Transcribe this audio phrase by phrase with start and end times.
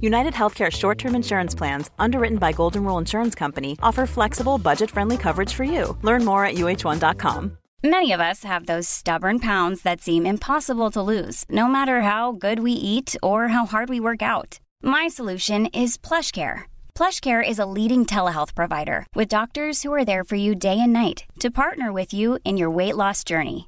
[0.00, 4.90] United Healthcare short term insurance plans, underwritten by Golden Rule Insurance Company, offer flexible, budget
[4.90, 5.96] friendly coverage for you.
[6.02, 7.58] Learn more at uh1.com.
[7.84, 12.32] Many of us have those stubborn pounds that seem impossible to lose, no matter how
[12.32, 14.58] good we eat or how hard we work out.
[14.82, 16.62] My solution is PlushCare.
[16.96, 20.92] PlushCare is a leading telehealth provider with doctors who are there for you day and
[20.92, 23.67] night to partner with you in your weight loss journey.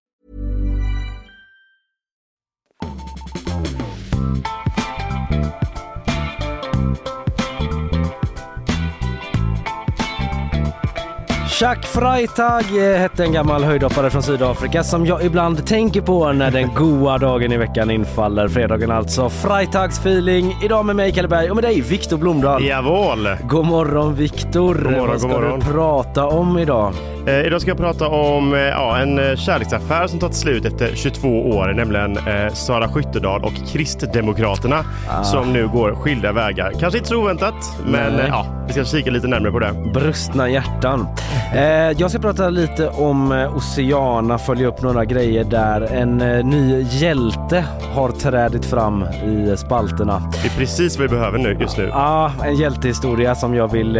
[11.61, 16.51] Chuck Freitag eh, hette en gammal höjdhoppare från Sydafrika som jag ibland tänker på när
[16.51, 18.47] den goa dagen i veckan infaller.
[18.47, 19.29] Fredagen alltså.
[19.29, 20.57] Freitags feeling.
[20.63, 22.65] Idag med mig Kalle Berg och med dig Viktor Blomdahl.
[22.65, 23.29] Jawohl!
[23.43, 24.75] God morgon Viktor.
[24.75, 25.59] God morgon, Vad ska god morgon.
[25.59, 26.93] du prata om idag?
[27.27, 30.95] Eh, idag ska jag prata om eh, ja, en eh, kärleksaffär som tagit slut efter
[30.95, 34.85] 22 år, nämligen eh, Sara Skyttedal och Kristdemokraterna
[35.23, 36.71] som nu går skilda vägar.
[36.79, 39.73] Kanske inte så oväntat, men eh, ja, vi ska kika lite närmare på det.
[39.93, 41.07] Brustna hjärtan.
[41.53, 45.81] Eh, jag ska prata lite om eh, Oceana, följa upp några grejer där.
[45.81, 50.23] En eh, ny hjälte har trädit fram i spalterna.
[50.41, 51.87] Det är precis vad vi behöver nu just nu.
[51.91, 53.93] Ja, en hjältehistoria som jag vill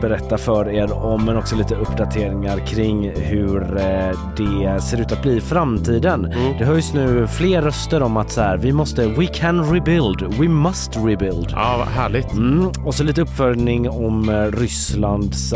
[0.00, 3.60] berätta för er om men också lite uppdateringar kring hur
[4.36, 6.34] det ser ut att bli i framtiden.
[6.58, 10.48] Det höjs nu fler röster om att så här, vi måste, we can rebuild, we
[10.48, 11.48] must rebuild.
[11.50, 12.32] Ja, vad härligt.
[12.32, 12.70] Mm.
[12.84, 15.52] Och så lite uppföljning om Rysslands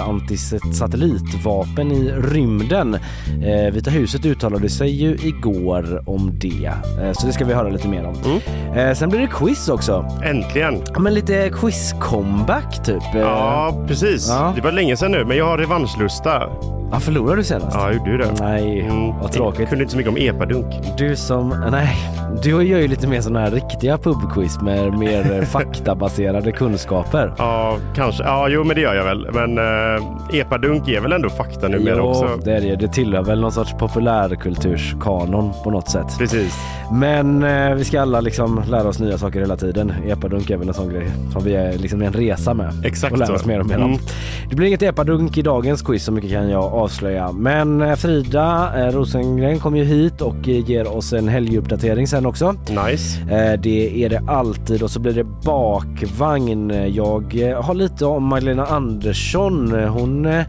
[1.46, 2.94] antisatellitvapen i rymden.
[3.42, 6.70] Eh, Vita huset uttalade sig ju igår om det,
[7.02, 8.40] eh, så det ska vi höra lite mer om.
[8.76, 10.06] Eh, sen blir det quiz också.
[10.24, 10.82] Äntligen!
[10.94, 13.14] Ja, Men lite quiz-comeback typ.
[13.14, 14.28] Eh, Ja, precis.
[14.28, 14.52] Ja.
[14.56, 16.42] Det var länge sedan nu, men jag har revanschlusta.
[16.92, 17.76] Ja, förlorade du senast?
[17.76, 18.32] Ja, jag gjorde ju det.
[18.40, 19.60] Nej, Mm, vad tråkigt.
[19.60, 20.66] Jag kunde inte så mycket om epadunk.
[20.98, 21.96] Du som, nej,
[22.42, 27.32] du gör ju lite mer sådana här riktiga pubquiz med mer eh, faktabaserade kunskaper.
[27.38, 28.22] Ja, kanske.
[28.22, 29.28] Ja, jo, men det gör jag väl.
[29.32, 32.38] Men eh, epadunk är väl ändå fakta numera Jo, också.
[32.44, 32.76] det är det.
[32.76, 36.18] Det tillhör väl någon sorts populärkulturskanon på något sätt.
[36.18, 36.54] Precis.
[36.92, 39.92] Men eh, vi ska alla liksom lära oss nya saker hela tiden.
[40.08, 42.72] Epadunk är väl en sån grej som vi är liksom en resa med.
[42.84, 43.82] Exakt och lär oss mer och mer om.
[43.82, 43.98] Mm.
[44.50, 47.32] Det blir inget epadunk i dagens quiz, så mycket kan jag avslöja.
[47.32, 52.54] Men eh, Frida eh, Rosengren kommer ju hit och ger oss en helguppdatering sen också.
[52.86, 53.20] Nice.
[53.20, 56.72] Eh, Det är det alltid och så blir det bakvagn.
[56.94, 59.72] Jag eh, har lite om Magdalena Andersson.
[59.72, 60.44] Hon eh,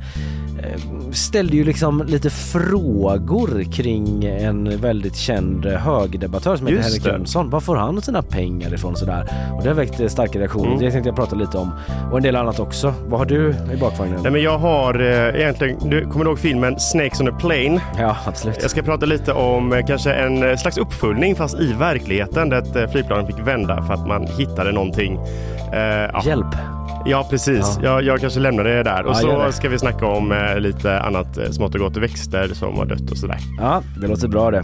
[1.11, 7.05] ställde ju liksom lite frågor kring en väldigt känd högerdebattör som heter Henrik.
[7.05, 7.49] Jönsson.
[7.49, 9.51] Var får han sina pengar ifrån sådär?
[9.53, 10.67] Och det har väckt eh, starka reaktioner.
[10.67, 10.79] Mm.
[10.79, 11.71] Det tänkte jag prata lite om.
[12.11, 12.93] Och en del annat också.
[13.07, 14.19] Vad har du i bakvagnen?
[14.23, 17.81] Nej, men jag har eh, egentligen, du kommer ihåg filmen Snakes on a plane?
[17.97, 18.57] Ja, absolut.
[18.61, 22.57] Jag ska prata lite om eh, kanske en eh, slags uppföljning fast i verkligheten där
[22.57, 25.19] ett eh, flygplan fick vända för att man hittade någonting.
[25.73, 25.79] Eh,
[26.13, 26.21] ja.
[26.25, 26.80] Hjälp.
[27.05, 27.59] Ja, precis.
[27.59, 27.83] Ja.
[27.83, 29.05] Jag, jag kanske lämnar det där.
[29.05, 32.47] Och Ja, så ska vi snacka om eh, lite annat eh, smått och gott växter
[32.47, 33.37] som har dött och sådär.
[33.59, 34.63] Ja, det låter bra det.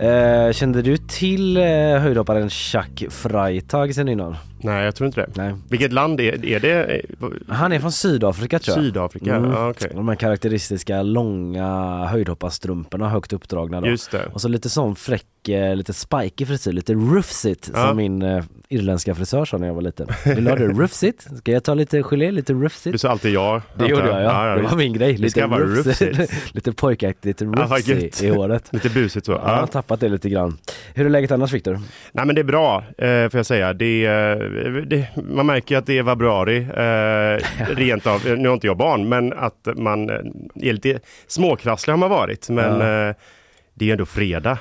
[0.00, 1.62] Eh, kände du till eh,
[1.98, 4.36] höjdhopparen Chuck Freitag sen innan?
[4.58, 5.30] Nej, jag tror inte det.
[5.34, 5.54] Nej.
[5.68, 7.02] Vilket land är, är det?
[7.48, 8.84] Han är från Sydafrika tror jag.
[8.84, 9.36] Sydafrika?
[9.36, 9.50] Mm.
[9.50, 9.90] Ja, okej.
[9.94, 13.86] De här karaktäristiska långa höjdhopparstrumporna högt uppdragna då.
[13.86, 14.26] Just det.
[14.32, 17.86] Och så lite sån fräck, eh, lite spiky frisyr, lite rufsit Ja.
[17.88, 20.06] som min eh, irländska frisör sa när jag var liten.
[20.24, 21.26] Vill du ha det rufsit?
[21.38, 23.00] Ska jag ta lite gelé, lite Du rufsit?
[23.00, 23.62] sa alltid ja.
[23.74, 25.12] Det gjorde jag ja, det var min grej.
[25.12, 26.30] Det Lite ska vara rufsit.
[26.54, 28.22] lite pojkaktigt Ja, rufsigt gött.
[28.22, 28.68] i håret.
[28.72, 29.32] Lite busigt så.
[29.32, 29.66] Ja, jag har Ja.
[29.66, 30.58] tappat det lite grann.
[30.94, 31.80] Hur är läget annars Viktor?
[32.12, 33.72] Nej men det är bra, eh, får jag säga.
[33.72, 34.36] Det, eh,
[34.86, 38.22] det, man märker att det är februari, eh, rent av.
[38.38, 40.16] Nu har inte jag barn, men att man eh,
[40.54, 42.48] är lite småkrasslig har man varit.
[42.48, 43.14] Men Ja.
[43.74, 44.58] det är ändå fredag.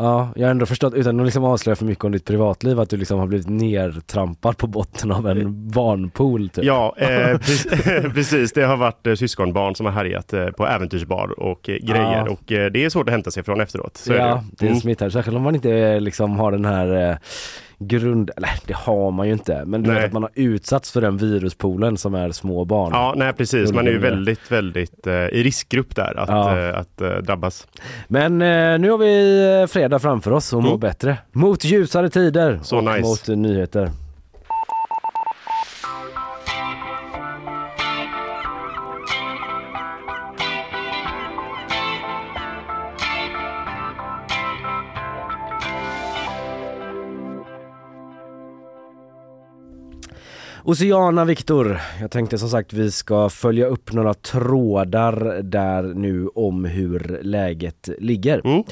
[0.00, 2.90] Ja, jag har ändå förstått, utan att liksom avslöja för mycket om ditt privatliv, att
[2.90, 6.64] du liksom har blivit nertrampad på botten av en barnpool typ.
[6.64, 8.52] Ja, eh, pre- precis.
[8.52, 12.30] Det har varit eh, syskonbarn som har härjat eh, på äventyrsbar och eh, grejer Ja.
[12.30, 13.96] och eh, det är svårt att hämta sig från efteråt.
[13.96, 14.56] Så är ja, det.
[14.58, 14.80] det Mm.
[14.80, 17.16] smittar, särskilt om man inte eh, liksom har den här eh,
[17.78, 19.96] grund, eller det har man ju inte, men du Nej.
[19.96, 22.90] vet att man har utsatts för den viruspoolen som är små barn.
[22.92, 23.72] Ja, nej precis.
[23.72, 26.58] Man är ju väldigt, väldigt eh, i riskgrupp där att, Ja.
[26.58, 27.66] eh, att eh, drabbas.
[28.08, 30.78] Men eh, nu har vi eh, fredag framför oss och Mm.
[30.80, 31.16] bättre.
[31.32, 33.00] Mot ljusare tider Så och nice.
[33.00, 33.90] mot nyheter.
[50.68, 56.64] Oceana Viktor, jag tänkte som sagt vi ska följa upp några trådar där nu om
[56.64, 58.46] hur läget ligger.
[58.46, 58.62] Mm.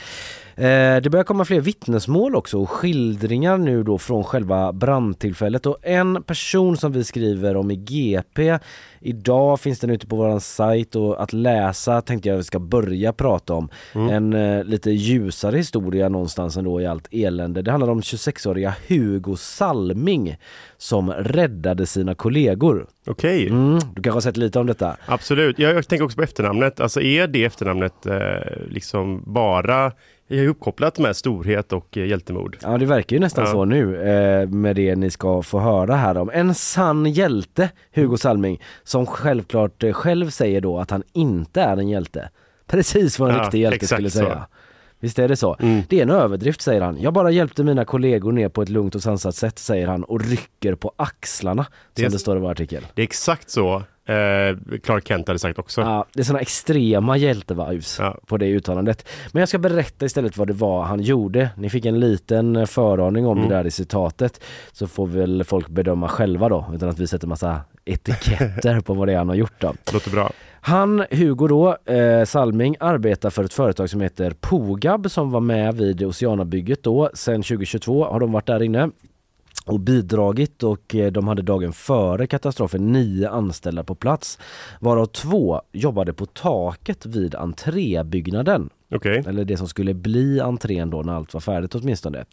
[0.58, 5.78] Eh, det börjar komma fler vittnesmål också och skildringar nu då från själva brandtillfället och
[5.82, 8.58] en person som vi skriver om i GP
[9.00, 13.12] Idag finns den ute på våran sajt och att läsa tänkte jag vi ska börja
[13.12, 13.68] prata om.
[13.92, 17.62] En eh, lite ljusare historia någonstans ändå i allt elände.
[17.62, 20.36] Det handlar om 26-åriga Hugo Salming
[20.78, 22.86] som räddade sina kollegor.
[23.06, 24.96] Okej, Mm, du kanske har sett lite om detta?
[25.06, 25.58] absolut.
[25.58, 26.80] Jag, jag tänker också på efternamnet.
[26.80, 28.16] Alltså är det efternamnet eh,
[28.68, 29.92] liksom bara
[30.28, 32.56] är uppkopplat med storhet och eh, hjältemod?
[32.62, 33.50] Ja det verkar ju nästan Ja.
[33.50, 36.30] så nu eh, med det ni ska få höra här om.
[36.34, 41.76] En sann hjälte, Hugo Salming, som självklart eh, själv säger då att han inte är
[41.76, 42.28] en hjälte.
[42.66, 44.18] Precis vad en Ja, riktig hjälte skulle så.
[44.18, 44.46] säga.
[45.00, 45.56] Visst är det så?
[45.60, 45.82] Mm.
[45.88, 47.00] Det är en överdrift säger han.
[47.00, 50.20] Jag bara hjälpte mina kollegor ner på ett lugnt och sansat sätt säger han och
[50.24, 51.62] rycker på axlarna.
[51.64, 52.86] Som Det det står i vår artikel.
[52.94, 55.80] Det är exakt så eh, Clark Kent hade sagt också.
[55.80, 58.18] Ja, det är såna extrema hjältevibes Ja.
[58.26, 59.08] på det uttalandet.
[59.32, 61.50] Men jag ska berätta istället vad det var han gjorde.
[61.56, 63.48] Ni fick en liten eh, föraning om Mm.
[63.48, 64.40] det där i citatet.
[64.72, 69.08] Så får väl folk bedöma själva då, utan att vi sätter massa etiketter på vad
[69.08, 69.74] det är han har gjort då.
[69.92, 70.30] Låter bra.
[70.60, 75.74] Han, Hugo då, eh, Salming, arbetar för ett företag som heter Pogab som var med
[75.74, 77.10] vid Oceanabygget då.
[77.14, 78.90] Sen 2022 har de varit där inne
[79.66, 84.38] och bidragit och eh, de hade dagen före katastrofen nio anställda på plats
[84.80, 88.70] varav två jobbade på taket vid entrébyggnaden.
[88.94, 89.22] Okej.
[89.26, 92.24] Eller det som skulle bli entrén då när allt var färdigt åtminstone.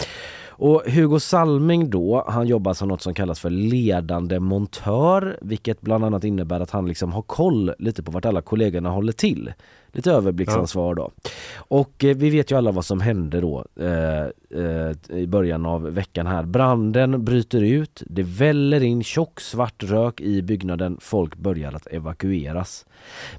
[0.56, 6.06] Och Hugo Salming då, han jobbar som något som kallas för ledande montör vilket bland
[6.06, 9.54] annat innebär att han liksom har koll lite på vart alla kollegorna håller till.
[9.96, 11.12] Lite överblicksansvar då.
[11.56, 14.24] Och eh, vi vet ju alla vad som hände då eh,
[14.64, 16.44] eh, i början av veckan här.
[16.44, 22.86] Branden bryter ut, det väller in tjock svart rök i byggnaden, folk börjar att evakueras.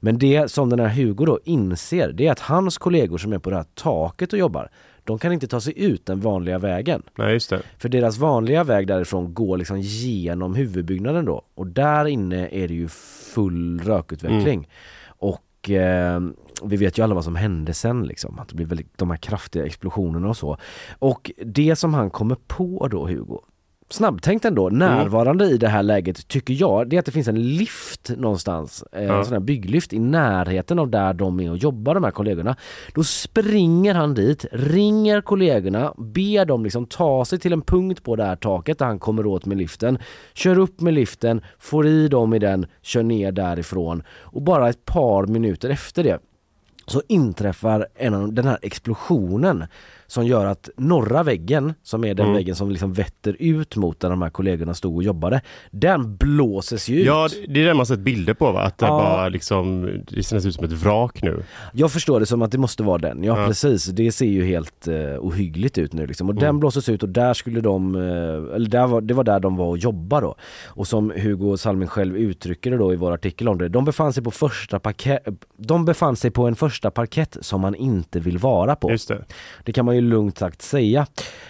[0.00, 3.38] Men det som den här Hugo då inser, det är att hans kollegor som är
[3.38, 4.70] på det här taket och jobbar,
[5.04, 7.02] de kan inte ta sig ut den vanliga vägen.
[7.18, 7.62] Nej, just det.
[7.78, 12.74] För deras vanliga väg därifrån går liksom genom huvudbyggnaden då och där inne är det
[12.74, 12.88] ju
[13.34, 14.68] full rökutveckling.
[15.06, 16.20] Och eh,
[16.62, 19.16] vi vet ju alla vad som hände sen liksom, att det blir väldigt, de här
[19.16, 20.58] kraftiga explosionerna och så.
[20.98, 23.40] Och det som han kommer på då Hugo,
[23.88, 27.56] snabbtänkt ändå, närvarande i det här läget tycker jag, det är att det finns en
[27.56, 31.94] lift någonstans, eh, en sån här bygglyft i närheten av där de är och jobbar
[31.94, 32.56] de här kollegorna.
[32.94, 38.16] Då springer han dit, ringer kollegorna, ber dem liksom ta sig till en punkt på
[38.16, 39.98] det här taket där han kommer åt med liften,
[40.34, 44.02] kör upp med liften, får i dem i den, kör ner därifrån.
[44.08, 46.18] Och bara ett par minuter efter det
[46.86, 49.64] så inträffar en av den här explosionen
[50.14, 52.36] som gör att norra väggen, som är den Mm.
[52.36, 56.88] väggen som liksom vetter ut mot där de här kollegorna stod och jobbade, den blåses
[56.88, 57.06] ju ut.
[57.06, 58.62] Ja, det är det man sett bilder på va?
[58.62, 58.90] Att det Ja.
[58.98, 61.42] bara liksom, det ser ut som ett vrak nu.
[61.72, 63.46] Jag förstår det som att det måste vara den, ja, Ja.
[63.46, 63.84] precis.
[63.86, 66.28] Det ser ju helt uh, ohyggligt ut nu liksom.
[66.28, 66.60] Och den Mm.
[66.60, 69.66] blåses ut och där skulle de, eh, eller där var, det var där de var
[69.66, 70.34] och jobbade då.
[70.66, 74.12] Och som Hugo Salming själv uttrycker det då i vår artikel om det, de befann
[74.12, 78.38] sig på första parkett, de befann sig på en första parkett som man inte vill
[78.38, 78.90] vara på.
[78.90, 79.24] Just det.
[79.64, 81.06] Det kan man ju lugnt sagt säga.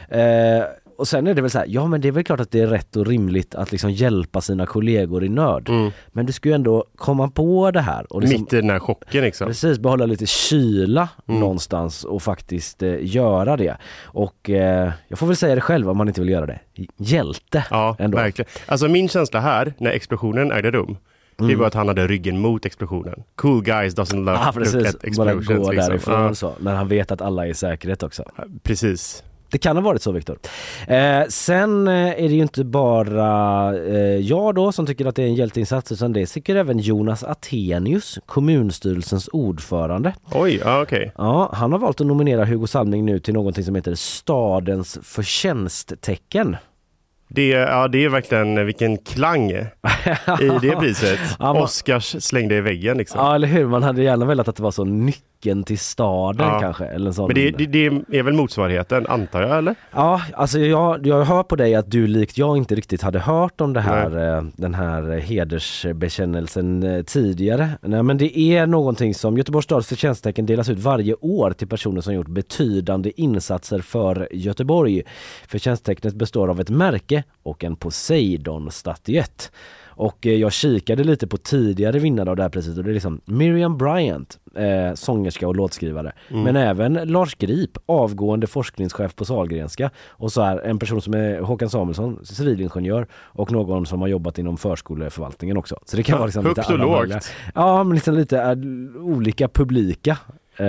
[0.09, 0.63] Eh,
[0.97, 2.61] och sen är det väl så här, ja men det är väl klart att det
[2.61, 5.69] är rätt och rimligt att liksom hjälpa sina kollegor i nöd.
[5.69, 5.91] Mm.
[6.13, 8.79] Men du ska ju ändå komma på det här och liksom, Mitt i den här
[8.79, 9.47] chocken liksom.
[9.47, 11.41] precis behålla lite kyla Mm.
[11.41, 13.77] någonstans och faktiskt eh, göra det.
[14.03, 16.59] Och eh, jag får väl säga det själv om man inte vill göra det.
[16.97, 18.19] Hjälte Ja, ändå.
[18.19, 18.49] verkligen.
[18.67, 20.97] Alltså min känsla här, när explosionen ägde rum,
[21.37, 23.23] det var att han hade ryggen mot explosionen.
[23.37, 24.45] Cool guys doesn't love Mm.
[24.45, 25.47] Look precis, at bara explosions.
[25.49, 25.89] gå liksom.
[25.91, 26.53] därifrån Ja, så.
[26.61, 28.25] När han vet att alla är i säkerhet också.
[28.63, 29.23] precis.
[29.51, 30.39] Det kan ha varit så Viktor.
[30.89, 35.23] Eh, sen eh, är det ju inte bara eh, jag då som tycker att det
[35.23, 40.15] är en hjälteinsats utan det tycker även Jonas Attenius, kommunstyrelsens ordförande.
[40.33, 41.13] Oj, ja okej.
[41.19, 46.57] Ja, han har valt att nominera Hugo Salming nu till någonting som heter Stadens förtjänsttecken.
[47.29, 49.67] Det, ja, det är verkligen vilken klang i
[50.61, 51.19] det priset.
[51.39, 53.21] Ja, man- Oscars slängde i väggen liksom.
[53.21, 54.85] Ja eller hur, man hade gärna velat att det var så
[55.45, 56.61] nyckeln till staden Ja.
[56.61, 56.85] kanske.
[56.85, 57.27] Eller sån...
[57.27, 59.75] Men det, det, det är väl motsvarigheten, antar jag eller?
[59.91, 63.61] Ja, alltså jag, jag hör på dig att du likt jag inte riktigt hade hört
[63.61, 67.71] om det här, eh, den här hedersbekännelsen eh, tidigare.
[67.83, 72.01] Nej men det är någonting som Göteborgs stads förtjänsttecken delas ut varje år till personer
[72.01, 75.03] som gjort betydande insatser för Göteborg.
[75.49, 79.51] Förtjänsttecknet består av ett märke och en Poseidon-statyett.
[79.97, 82.95] Och eh, jag kikade lite på tidigare vinnare av det här priset och det är
[82.95, 86.13] liksom Miriam Bryant, eh, sångerska och låtskrivare.
[86.29, 89.91] Men även Lars Grip, avgående forskningschef på Sahlgrenska.
[90.09, 94.39] Och så här en person som är Håkan Samuelsson, civilingenjör och någon som har jobbat
[94.39, 95.79] inom förskoleförvaltningen också.
[95.85, 97.33] Så det kan vara liksom högt lite och lågt.
[97.55, 98.57] Ja, men liksom lite eh,
[99.03, 100.19] olika publika
[100.57, 100.67] eh,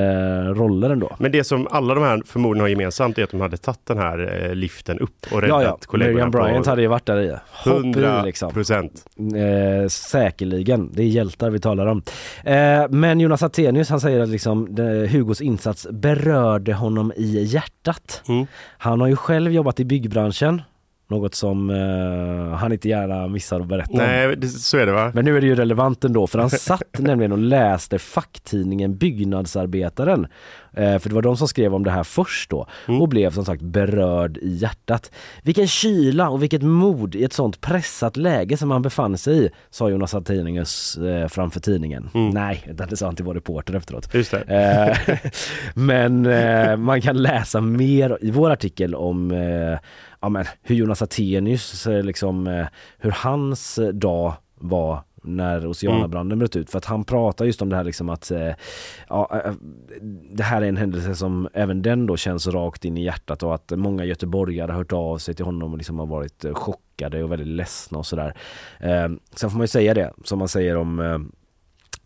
[0.53, 1.15] roller ändå.
[1.19, 3.97] Men det som alla de här förmodligen har gemensamt är att de hade tagit den
[3.97, 5.77] här eh, liften upp och räddat Ja, ja.
[5.85, 7.35] kollegorna Miriam Bryant hade ju varit där i.
[7.51, 8.53] Hopp i 100 liksom.
[8.53, 9.05] procent.
[9.17, 12.01] Eh, säkerligen, det är hjältar vi talar om.
[12.43, 18.23] Eh, men Jonas Attenius han säger att liksom, det, Hugos insats berörde honom i hjärtat.
[18.27, 18.47] Mm.
[18.77, 20.61] Han har ju själv jobbat i byggbranschen,
[21.07, 23.97] något som eh, han inte gärna missar att berätta om.
[23.97, 25.11] Nej, det, så är det va?
[25.13, 30.27] Men nu är det ju relevant ändå för han satt nämligen och läste facktidningen Byggnadsarbetaren.
[30.73, 33.45] Eh, för det var de som skrev om det här först då och blev som
[33.45, 35.11] sagt berörd i hjärtat.
[35.43, 39.49] Vilken kyla och vilket mod i ett sånt pressat läge som han befann sig i,
[39.69, 42.09] sa Jonas Attenius eh, framför tidningen.
[42.13, 44.13] Nej, utan det sa han till vår reporter efteråt.
[44.13, 44.41] Just det.
[45.07, 45.17] Eh,
[45.73, 49.79] Men eh, man kan läsa mer i vår artikel om eh,
[50.25, 52.67] ja, men, hur Jonas Attenius, eh, liksom, eh,
[52.97, 56.69] hur hans eh, dag var när Oceanabranden bröt ut.
[56.69, 58.31] För att han pratar just om det här liksom att
[59.09, 59.41] ja,
[60.31, 63.55] det här är en händelse som även den då känns rakt in i hjärtat och
[63.55, 67.31] att många göteborgare har hört av sig till honom och liksom har varit chockade och
[67.31, 68.33] väldigt ledsna och sådär.
[68.79, 71.29] Eh, sen får man ju säga det som man säger om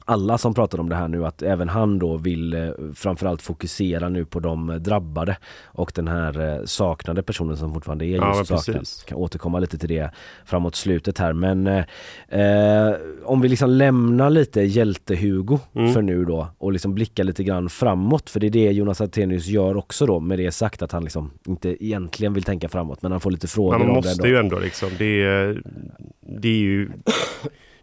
[0.09, 4.09] alla som pratar om det här nu att även han då vill eh, framförallt fokusera
[4.09, 8.49] nu på de drabbade och den här eh, saknade personen som fortfarande är Ja, just
[8.49, 8.79] saknad.
[8.79, 9.03] precis.
[9.03, 10.11] Kan återkomma lite till det
[10.45, 11.83] framåt slutet här men eh,
[12.29, 15.93] eh, om vi liksom lämnar lite hjälte-Hugo Mm.
[15.93, 19.47] för nu då och liksom blickar lite grann framåt för det är det Jonas Attenius
[19.47, 23.11] gör också då med det sagt att han liksom inte egentligen vill tänka framåt men
[23.11, 24.27] han får lite frågor man om måste det ändå.
[24.27, 24.89] ju ändå liksom.
[24.97, 25.61] Det är,
[26.41, 26.89] det är ju...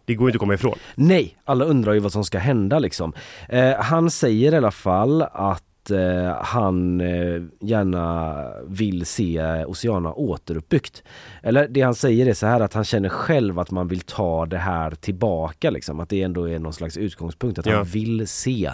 [0.07, 0.75] Det går inte att komma ifrån.
[0.95, 3.13] Nej, alla undrar ju vad som ska hända liksom.
[3.49, 8.35] Eh, han säger i alla fall att eh, han eh, gärna
[8.67, 11.03] vill se Oceana återuppbyggt.
[11.43, 14.45] Eller det han säger är så här att han känner själv att man vill ta
[14.45, 15.99] det här tillbaka liksom.
[15.99, 17.75] Att det ändå är någon slags utgångspunkt att Ja.
[17.75, 18.71] han vill se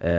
[0.00, 0.10] eh,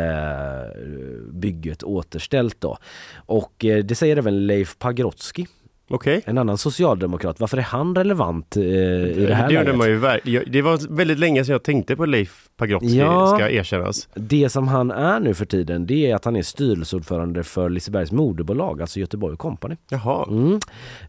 [1.31, 2.77] bygget återställt då.
[3.15, 5.45] Och eh, det säger även Leif Pagrotsky,
[5.89, 6.21] Okej.
[6.25, 7.39] en annan socialdemokrat.
[7.39, 9.77] Varför är han relevant eh, i det här det läget?
[9.77, 13.27] man ju ver- Det var väldigt länge sedan jag tänkte på Leif Pagrotsky, Ja.
[13.37, 14.09] ska erkännas.
[14.13, 18.11] Det som han är nu för tiden det är att han är styrelseordförande för Lisebergs
[18.11, 19.75] moderbolag, alltså Göteborg Company.
[19.89, 20.25] Jaha.
[20.29, 20.59] Mm.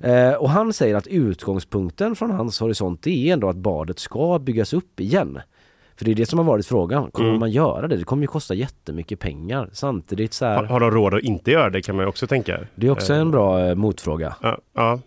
[0.00, 4.72] Eh, och han säger att utgångspunkten från hans horisont är ändå att badet ska byggas
[4.72, 5.38] upp igen.
[5.98, 7.10] För det är det som har varit frågan.
[7.10, 7.40] Kommer Mm.
[7.40, 7.96] man göra det?
[7.96, 9.70] Det kommer ju kosta jättemycket pengar.
[9.72, 12.26] Samtidigt så Har, här, har de råd att inte göra det kan man ju också
[12.26, 12.60] tänka.
[12.74, 14.36] det är också en bra eh, motfråga.
[14.42, 15.00] Ja, ja.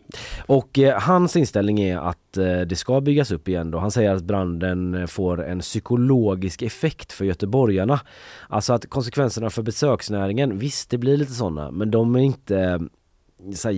[0.45, 3.77] Och eh, hans inställning är att eh, det ska byggas upp igen då.
[3.79, 7.99] Han säger att branden eh, får en psykologisk effekt för göteborgarna.
[8.47, 12.79] Alltså att konsekvenserna för besöksnäringen, visst det blir lite sådana, men de är inte eh,
[13.55, 13.75] så här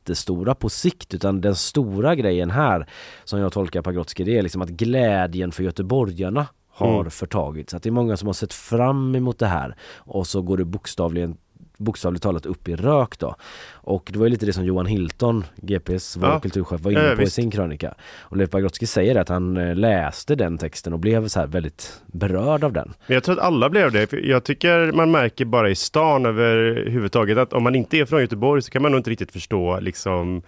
[0.00, 2.86] jättestora på sikt utan den stora grejen här
[3.24, 7.10] som jag tolkar Pagrotsky det är liksom att glädjen för göteborgarna har Mm.
[7.10, 7.74] förtagits.
[7.74, 10.64] Att det är många som har sett fram emot det här och så går det
[10.64, 11.36] bokstavligen
[11.80, 13.34] bokstavligt talat upp i rök då.
[13.72, 16.40] Och det var ju lite det som Johan Hilton, GPs vår Ja.
[16.40, 17.34] kulturchef, var inne Ja, på i visst.
[17.36, 17.94] sin krönika.
[18.20, 22.00] Och Leif Pagrotsky säger att han eh, läste den texten och blev så här väldigt
[22.06, 22.92] berörd av den.
[23.06, 24.12] Men jag tror att alla blev det.
[24.12, 28.62] Jag tycker man märker bara i stan överhuvudtaget att om man inte är från Göteborg
[28.62, 30.42] så kan man nog inte riktigt förstå liksom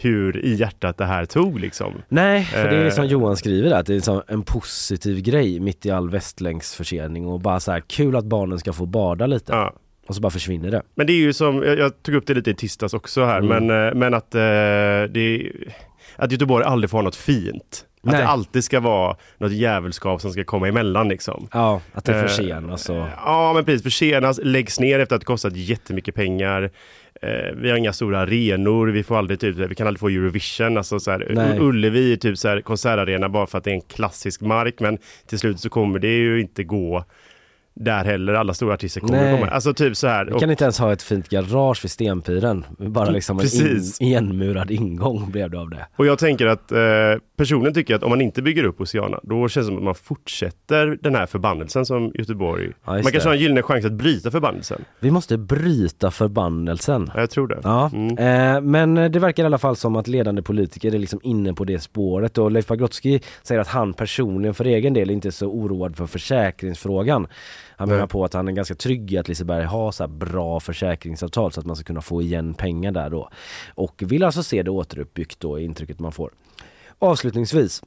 [0.00, 1.92] hur i hjärtat det här tog liksom.
[2.08, 2.90] Nej, för det är Eh.
[2.90, 7.26] som Johan skriver där, att det är liksom en positiv grej mitt i all västlänksförsening
[7.26, 9.52] och bara så här kul att barnen ska få bada lite.
[9.52, 9.74] Ja.
[10.08, 10.82] Och så bara försvinner det.
[10.94, 13.38] Men det är ju som, jag, jag tog upp det lite i tisdags också här,
[13.40, 13.66] Mm.
[13.66, 14.40] men, eh, men att, eh,
[15.10, 15.52] det,
[16.16, 17.84] att Göteborg aldrig får något fint.
[18.02, 18.20] Att Nej.
[18.20, 21.48] det alltid ska vara något djävulskap som ska komma emellan liksom.
[21.52, 23.06] Ja, att det Eh, försenas och...
[23.24, 23.82] Ja, men precis.
[23.82, 26.70] Försenas, läggs ner efter att det kostat jättemycket pengar.
[27.22, 30.76] Eh, vi har inga stora arenor, vi får aldrig typ, vi kan aldrig få Eurovision.
[30.78, 31.58] Alltså så här.
[31.60, 34.98] Ullevi är typ så här konsertarena bara för att det är en klassisk mark, men
[35.26, 37.04] till slut så kommer det ju inte gå
[37.80, 38.34] där heller.
[38.34, 39.38] Alla stora artister kommer Nej.
[39.40, 39.50] komma.
[39.52, 40.24] Alltså typ så här.
[40.24, 42.64] Vi Och, kan inte ens ha ett fint garage vid Stenpiren.
[42.78, 44.00] Bara liksom en in, Precis.
[44.00, 45.86] igenmurad ingång blev det av det.
[45.96, 46.78] och jag tänker att eh,
[47.36, 49.94] personen tycker att om man inte bygger upp Oceana, då känns det som att man
[49.94, 52.70] fortsätter den här förbannelsen som Göteborg.
[52.84, 54.84] Ja, man kanske har en gyllene chans att bryta förbannelsen.
[55.00, 57.10] Vi måste bryta förbannelsen.
[57.14, 57.60] Ja, jag tror det.
[57.64, 58.18] Ja, Mm.
[58.56, 61.64] eh, men det verkar i alla fall som att ledande politiker är liksom inne på
[61.64, 65.46] det spåret och Leif Pagrotsky säger att han personligen för egen del inte är så
[65.46, 67.26] oroad för försäkringsfrågan.
[67.78, 71.52] Han menar på att han är ganska trygg i att Liseberg har så bra försäkringsavtal
[71.52, 73.30] så att man ska kunna få igen pengar där då.
[73.74, 76.30] Och vill alltså se det återuppbyggt då, är intrycket man får.
[76.98, 77.82] Avslutningsvis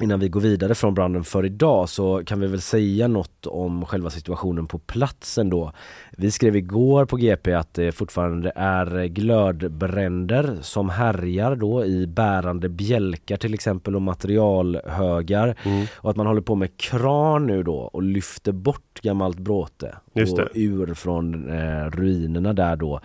[0.00, 3.84] Innan vi går vidare från branden för idag så kan vi väl säga något om
[3.84, 5.72] själva situationen på platsen då.
[6.16, 12.68] Vi skrev igår på GP att det fortfarande är glödbränder som härjar då i bärande
[12.68, 15.56] bjälkar till exempel och materialhögar.
[15.94, 20.32] Och att man håller på med kran nu då och lyfter bort gammalt bråte Just
[20.32, 20.60] och det.
[20.60, 23.00] ur från eh, ruinerna där då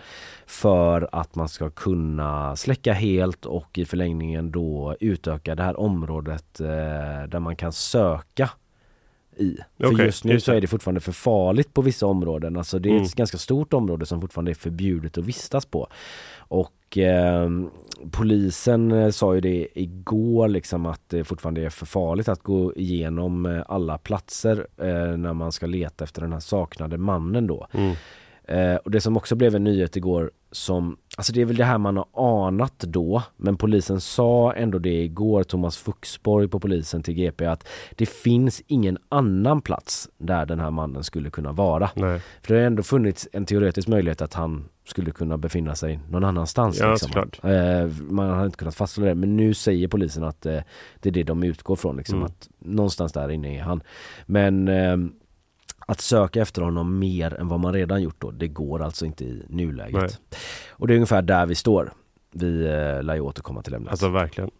[0.46, 6.60] för att man ska kunna släcka helt och i förlängningen då utöka det här området
[6.60, 6.66] eh,
[7.28, 8.50] där man kan söka
[9.36, 9.56] i.
[9.78, 12.56] För Okej, just nu just så är det fortfarande för farligt på vissa områden.
[12.56, 13.02] Alltså det är Mm.
[13.02, 15.88] ett ganska stort område som fortfarande är förbjudet att vistas på.
[16.50, 17.50] Och eh,
[18.10, 23.46] polisen sa ju det igår liksom att det fortfarande är för farligt att gå igenom
[23.46, 27.66] eh, alla platser eh, när man ska leta efter den här saknade mannen då.
[27.72, 27.94] Mm.
[28.44, 31.64] Eh, och det som också blev en nyhet igår som, alltså det är väl det
[31.64, 37.02] här man har anat då, men polisen sa ändå det igår, Thomas Fuxborg på polisen
[37.02, 41.90] till GP, att det finns ingen annan plats där den här mannen skulle kunna vara.
[41.94, 42.20] Nej.
[42.42, 46.24] För det har ändå funnits en teoretisk möjlighet att han skulle kunna befinna sig någon
[46.24, 46.78] annanstans.
[46.80, 47.50] Ja, liksom.
[47.50, 50.58] Eh, man har inte kunnat fastställa det, men nu säger polisen att eh,
[51.00, 52.26] det är det de utgår från, liksom, Mm.
[52.26, 53.82] att någonstans där inne är han.
[54.26, 55.12] Men ehm,
[55.90, 59.24] att söka efter honom mer än vad man redan gjort då, det går alltså inte
[59.24, 59.94] i nuläget.
[60.02, 60.10] Nej.
[60.70, 61.92] Och det är ungefär där vi står.
[62.32, 63.90] Vi eh, lär ju återkomma till ämnet.
[63.90, 64.50] Alltså verkligen.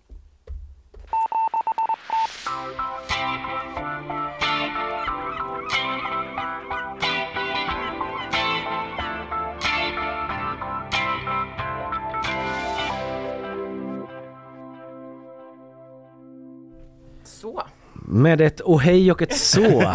[18.12, 19.60] Med ett ohej och ett så,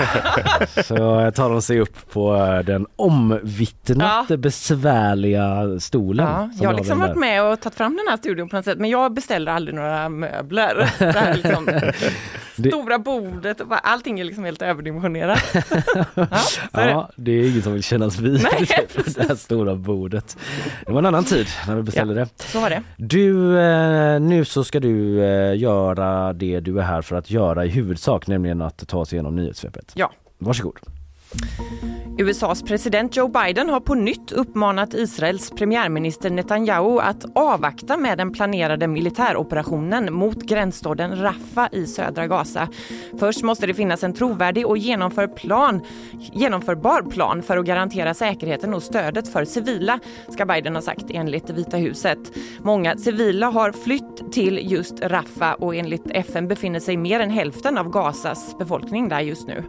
[0.84, 4.38] så tar de sig upp på den omvittnat Ja.
[4.38, 6.26] besvärliga stolen.
[6.28, 8.78] Ja, jag har liksom varit med och tagit fram den här studion på något sätt,
[8.80, 10.90] men jag beställer aldrig några möbler.
[11.00, 11.70] Det liksom,
[12.70, 15.44] stora bordet, allting är liksom helt överdimensionerat.
[16.16, 16.28] ja.
[16.72, 18.68] Ja, det är ingen som vill kännas vid Nej,
[19.16, 20.38] det här stora bordet.
[20.86, 22.28] Det var en annan tid när vi beställde det.
[22.38, 22.82] Så var det.
[22.98, 27.66] Du, eh, nu så ska du eh, göra det du är här för att göra
[27.66, 29.92] i huvudsak, nämligen att ta oss igenom nyhetssvepet.
[29.96, 30.12] Ja.
[30.38, 30.80] Varsågod.
[32.18, 38.34] USAs president Joe Biden har på nytt uppmanat Israels premiärminister Netanyahu att avvakta med den
[38.34, 42.68] planerade militäroperationen mot gränsstaden Rafah i södra Gaza.
[43.20, 45.82] Först måste det finnas en trovärdig och genomför plan,
[46.34, 51.50] genomförbar plan för att garantera säkerheten och stödet för civila, ska Biden ha sagt enligt
[51.50, 52.20] Vita huset.
[52.60, 57.78] Många civila har flytt till just Rafah och enligt FN befinner sig mer än hälften
[57.78, 59.64] av Gazas befolkning där just nu.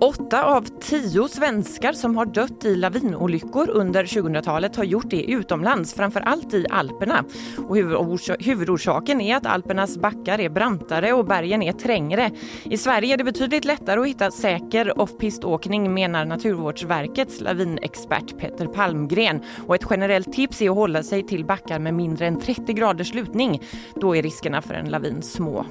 [0.00, 5.94] Åtta av tio svenskar som har dött i lavinolyckor under 2000-talet har gjort det utomlands,
[5.94, 7.24] framför allt i Alperna.
[7.68, 7.76] Och
[8.38, 12.30] huvudorsaken är att Alpernas backar är brantare och bergen är trängre.
[12.64, 19.42] I Sverige är det betydligt lättare att hitta säker off-piståkning menar Naturvårdsverkets lavinexpert Peter Palmgren.
[19.66, 23.14] Och ett generellt tips är att hålla sig till backar med mindre än 30 graders
[23.14, 23.62] lutning.
[23.94, 25.66] Då är riskerna för en lavin små.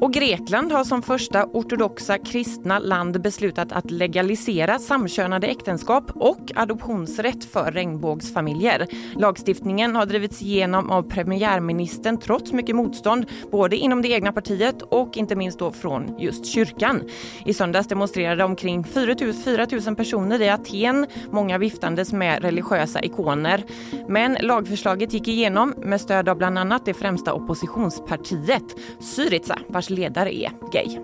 [0.00, 7.44] Och Grekland har som första ortodoxa kristna land beslutat att legalisera samkönade äktenskap och adoptionsrätt
[7.44, 8.86] för regnbågsfamiljer.
[9.16, 15.16] Lagstiftningen har drivits igenom av premiärministern trots mycket motstånd både inom det egna partiet och
[15.16, 17.02] inte minst då från just kyrkan.
[17.44, 23.00] I söndags demonstrerade omkring 4 000 4 000 personer i Aten, många viftandes med religiösa
[23.02, 23.64] ikoner.
[24.08, 28.64] Men lagförslaget gick igenom med stöd av bland annat det främsta oppositionspartiet,
[29.00, 30.98] Syriza, vars ledare är gay.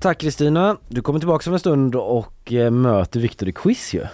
[0.00, 0.76] Tack Kristina.
[0.88, 4.06] Du kommer tillbaka om en stund och eh, möter Viktor i quiz ju.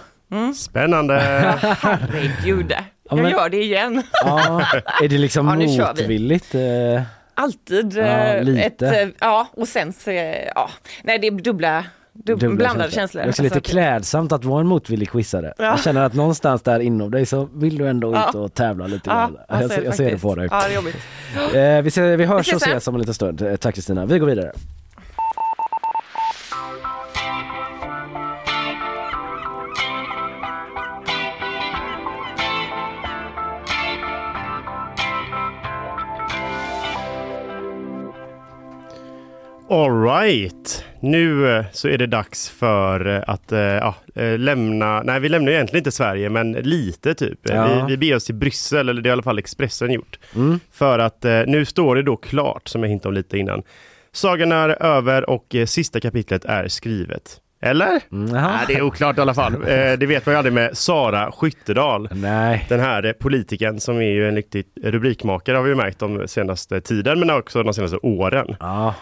[0.55, 1.13] Spännande!
[1.81, 2.71] Herregud.
[2.71, 2.77] Ja,
[3.09, 4.03] Jag men- gör det igen.
[4.23, 4.61] Ja,
[5.03, 6.55] är det liksom Ja, motvilligt?
[6.55, 7.01] Eh,
[7.33, 7.93] Alltid.
[7.97, 8.87] Ja, eh, lite.
[8.87, 10.11] Ett, ja, och sen så,
[10.55, 10.69] ja.
[11.03, 13.21] Nej, det är dubbla, dub, dubbla blandade känslor.
[13.21, 15.53] Det är också lite Alltså, klädsamt att vara en motvillig quizare.
[15.57, 15.63] Ja.
[15.65, 18.29] Jag känner att någonstans där inom dig så vill du ändå Ja.
[18.29, 19.37] ut och tävla lite Ja, grann.
[19.49, 20.47] jag jag, ser jag ser det på dig.
[20.51, 20.95] Ja, det är jobbigt.
[21.55, 22.71] Eh, vi, ser, vi hörs Vi och ses sen.
[22.71, 23.41] ses om en liten stund.
[23.41, 24.05] Eh, Tack Kristina.
[24.05, 24.51] Vi går vidare.
[39.71, 43.95] Alright, nu eh, så är det dags för eh, att eh, ja,
[44.37, 47.39] lämna, nej vi lämnar egentligen inte Sverige men lite typ.
[47.43, 47.85] Ja.
[47.85, 50.19] Vi, vi beger oss till Bryssel, eller det har i alla fall Expressen gjort.
[50.35, 50.59] Mm.
[50.71, 53.63] För att nu står det då klart, som jag hintade om lite innan.
[54.11, 57.41] Sagan är över och sista kapitlet är skrivet.
[57.61, 58.01] Eller?
[58.11, 58.25] Mm.
[58.25, 59.53] Nej, det är oklart i alla fall.
[59.67, 62.09] Eh, det vet man ju aldrig med Sara Skyttedal.
[62.11, 62.65] Nej.
[62.69, 66.81] Den här politikern som är ju en riktig rubrikmakare har vi ju märkt de senaste
[66.81, 68.55] tiden men också de senaste åren.
[68.59, 68.93] Ja.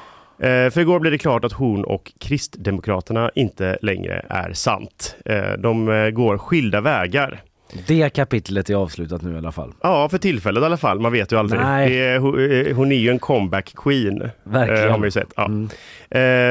[0.42, 5.16] Eh, för igår blev det klart att hon och Kristdemokraterna inte längre är sant.
[5.26, 7.42] Eh, de eh, går skilda vägar.
[7.88, 9.74] Det kapitlet är avslutat nu i alla fall.
[9.82, 11.00] Ja, för tillfället i alla fall.
[11.00, 11.62] Man vet ju aldrig.
[11.62, 14.30] Är, hon, är ju en comeback queen.
[14.44, 14.92] Verkligen.
[14.92, 15.34] Har man ju sett.
[15.36, 15.46] Ja.
[15.46, 15.70] Mm.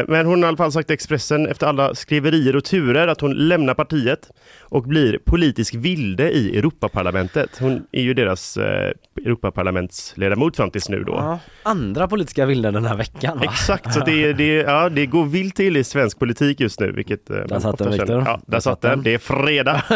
[0.09, 3.33] Men hon har i alla fall sagt Expressen efter alla skriverier och turer att hon
[3.33, 4.31] lämnar partiet
[4.71, 7.59] och blir politisk vilde i Europaparlamentet.
[7.61, 8.93] Hon är ju deras eh,
[9.25, 11.13] Europaparlamentsledamot fram tills nu då.
[11.13, 11.39] Ja.
[11.63, 13.45] Andra politiska vilden den här veckan va?
[13.45, 16.93] Exakt, så det, det, ja, det går vilt till i svensk politik just nu.
[16.93, 17.93] Vilket, eh, man satt den.
[17.93, 18.23] Viktor.
[18.27, 19.03] Ja, där satt den.
[19.03, 19.83] Det är fredag.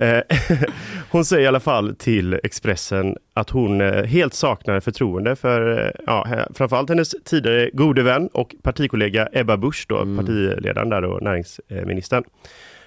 [0.00, 0.20] Eh,
[1.10, 5.90] hon säger i alla fall till Expressen att hon eh, helt saknar förtroende för eh,
[6.06, 10.16] ja, framförallt hennes tidigare gode vän och partikollega Ebba Busch, då, Mm.
[10.16, 12.24] partiledaren där och näringsministern.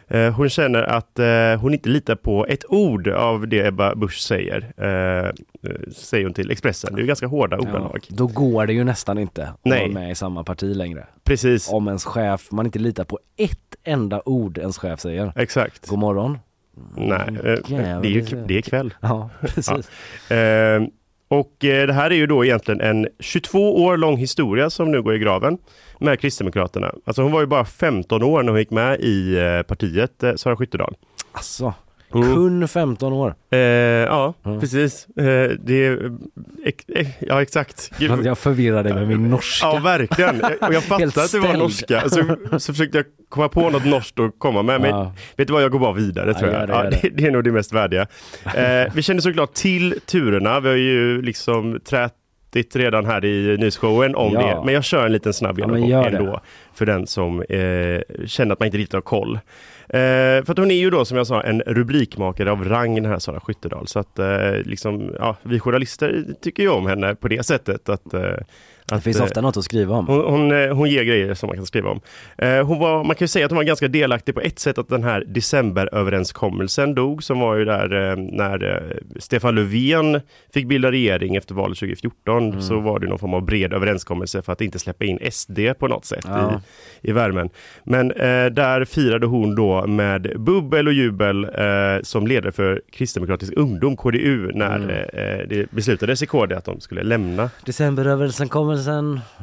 [0.08, 4.20] Eh, Hon känner att eh, hon inte litar på ett ord av det Ebba Busch
[4.20, 5.32] säger, eh,
[5.96, 6.96] säger hon till Expressen.
[6.96, 8.06] Det är ju ganska hårda Ja, ordalag.
[8.10, 9.80] då går det ju nästan inte att Nej.
[9.80, 11.08] vara med i samma parti längre.
[11.24, 15.34] Precis, Om ens chef, man inte litar på ett enda ord ens chef säger.
[15.36, 15.88] exakt.
[15.88, 16.38] God morgon.
[16.98, 18.94] Nej, eh, det är ju det är kväll.
[19.02, 20.32] Ja, precis.
[20.32, 20.84] Eh,
[21.28, 25.16] och det här är ju då egentligen en 22 år lång historia som nu går
[25.16, 25.58] i graven
[26.00, 26.92] med Kristdemokraterna.
[27.06, 30.36] Alltså hon var ju bara 15 år när hon gick med i eh, partiet, eh,
[30.36, 30.96] Sara Skyttedal.
[31.32, 31.74] Alltså,
[32.16, 32.36] Mm.
[32.36, 33.36] kun 15 år.
[33.52, 34.60] Eh, ja, Mm.
[34.60, 35.08] precis.
[35.18, 36.12] Eh, det är,
[36.66, 37.92] ex, eh, ja, exakt.
[38.24, 39.66] Jag förvirrar dig med min norska.
[39.68, 40.42] Ja, verkligen.
[40.44, 42.10] Och jag fattade att det var norska.
[42.10, 44.82] Så, så försökte jag komma på något norskt att komma med.
[44.82, 45.14] Men Ja.
[45.38, 46.68] vet du vad, jag går bara vidare Ja, tror jag.
[46.68, 47.00] det, ja, det.
[47.02, 48.08] det, det är nog det mest värdiga.
[48.56, 50.60] Eh, vi känner såklart till turerna.
[50.60, 51.80] Vi har ju liksom
[52.56, 54.40] trätit redan här i nyhetsshowen om Ja.
[54.42, 54.62] det.
[54.66, 56.18] Men jag kör en liten snabb Ja, genomgång det.
[56.18, 56.40] ändå.
[56.74, 59.34] För den som eh, känner att man inte riktigt har koll.
[59.90, 60.00] Eh,
[60.46, 63.20] för att hon är ju då som jag sa en rubrikmakare av rang den här
[63.20, 63.88] Sara Skyttedal.
[63.88, 67.90] Så att eh, liksom, ja, vi journalister tycker ju om henne på det sättet.
[67.90, 68.14] Att,
[68.86, 70.08] eh, Det att, finns eh, ofta något att skriva om.
[70.08, 72.02] hon, hon, eh, hon ger grejer som man kan skriva om.
[72.38, 74.78] Eh, hon var, man kan ju säga att hon var ganska delaktig på ett sätt
[74.78, 80.22] att den här decemberöverenskommelsen dog som var ju där när Stefan Löfven
[80.54, 82.16] fick bilda regering efter valet 2014
[82.50, 82.62] Mm.
[82.62, 85.88] så var det någon form av bred överenskommelse för att inte släppa in SD på
[85.88, 86.62] något sätt Ja.
[87.02, 87.50] i, i värmen.
[87.84, 93.54] Men eh, där firade hon då med bubbel och jubel eh, som ledare för Kristdemokratisk
[93.56, 94.90] ungdom, KDU, när Mm.
[94.90, 98.50] eh, det beslutades i KD att de skulle lämna Decemberöverenskommelsen,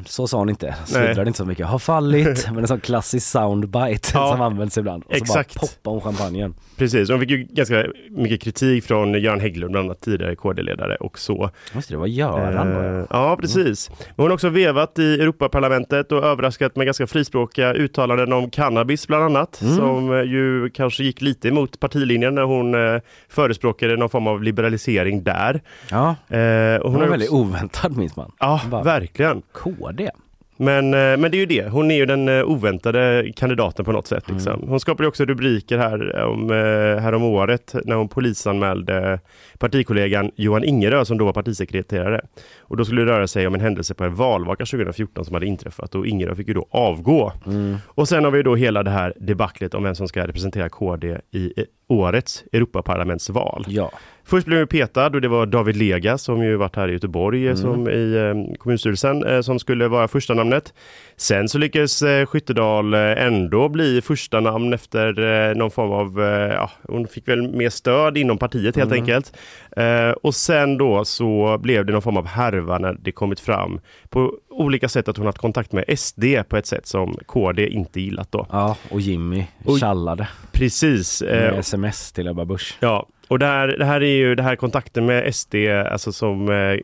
[0.07, 4.11] så sa hon inte, sluddrade inte så mycket, har fallit, men en sån klassisk soundbite
[4.15, 4.31] Ja.
[4.33, 5.05] som används ibland.
[5.07, 5.53] Och Exakt.
[5.53, 6.55] så bara poppar hon champagnen.
[6.77, 11.19] Precis, hon fick ju ganska mycket kritik från Göran Hägglund, bland annat tidigare KD-ledare och
[11.19, 11.51] så.
[11.75, 12.99] Just det, det var Göran var det.
[12.99, 13.91] Eh, ja, precis.
[13.91, 19.07] Men hon har också vevat i Europaparlamentet och överraskat med ganska frispråkiga uttalanden om cannabis
[19.07, 19.77] bland annat, Mm.
[19.77, 24.43] som eh, ju kanske gick lite emot partilinjen när hon eh, förespråkade någon form av
[24.43, 25.63] liberalisering där.
[25.91, 26.39] Ja, Eh,
[26.83, 28.33] hon hon var väldigt oväntad minns man.
[28.41, 28.83] Ja, Bara-
[29.23, 29.43] verkligen.
[29.53, 30.11] KD.
[30.57, 33.93] Men, eh, men det är ju det, hon är ju den eh, oväntade kandidaten på
[33.93, 34.29] något sätt.
[34.29, 34.37] Mm.
[34.37, 34.69] Liksom.
[34.69, 39.21] Hon skapade också rubriker här om, eh, här om året när hon polisanmälde
[39.59, 42.21] partikollegan Johan Ingerö som då var partisekreterare.
[42.61, 45.47] Och då skulle det röra sig om en händelse på en valvaka 2014 som hade
[45.47, 47.33] inträffat och Ingerö fick ju då avgå.
[47.47, 47.77] Mm.
[47.87, 51.19] Och sen har vi då hela det här debaclet om vem som ska representera KD
[51.31, 51.53] i
[51.89, 53.65] årets Europaparlamentsval.
[53.69, 53.93] Ja.
[54.25, 57.49] Först blev hon petad och det var David Lega som ju varit här i Göteborg
[57.49, 60.75] eh, som i eh, kommunstyrelsen eh, som skulle vara första namnet.
[61.17, 66.21] Sen så lyckades eh, Skyttedal eh, ändå bli första namn efter eh, någon form av,
[66.53, 69.33] ja, hon fick väl mer stöd inom partiet helt enkelt.
[69.77, 73.81] Eh, och sen då så blev det någon form av härva när det kommit fram
[74.09, 78.01] på olika sätt att hon haft kontakt med SD på ett sätt som KD inte
[78.01, 78.47] gillat då.
[78.51, 81.23] ja, och Jimmy Och- tjallade Precis.
[81.23, 82.77] med sms till Ebba Busch.
[82.81, 85.55] Ja, och det här, det här är ju det här kontakten med SD,
[85.91, 86.79] alltså som eh,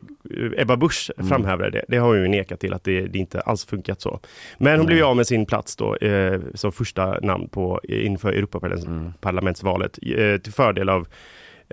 [0.57, 1.29] Ebba Busch Mm.
[1.29, 4.19] framhävade det, det har hon ju nekat till att det, det inte alls funkat så.
[4.57, 8.33] Men hon blev ju av med sin plats då eh, som första namn på, inför
[8.33, 11.07] Europaparlamentsvalet eh, till fördel av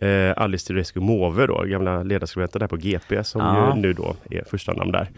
[0.03, 3.75] eh, Alice Teodorescu Måwe då, gamla ledarskribenten där på GP som Ja.
[3.77, 5.09] ju nu då är första namn där.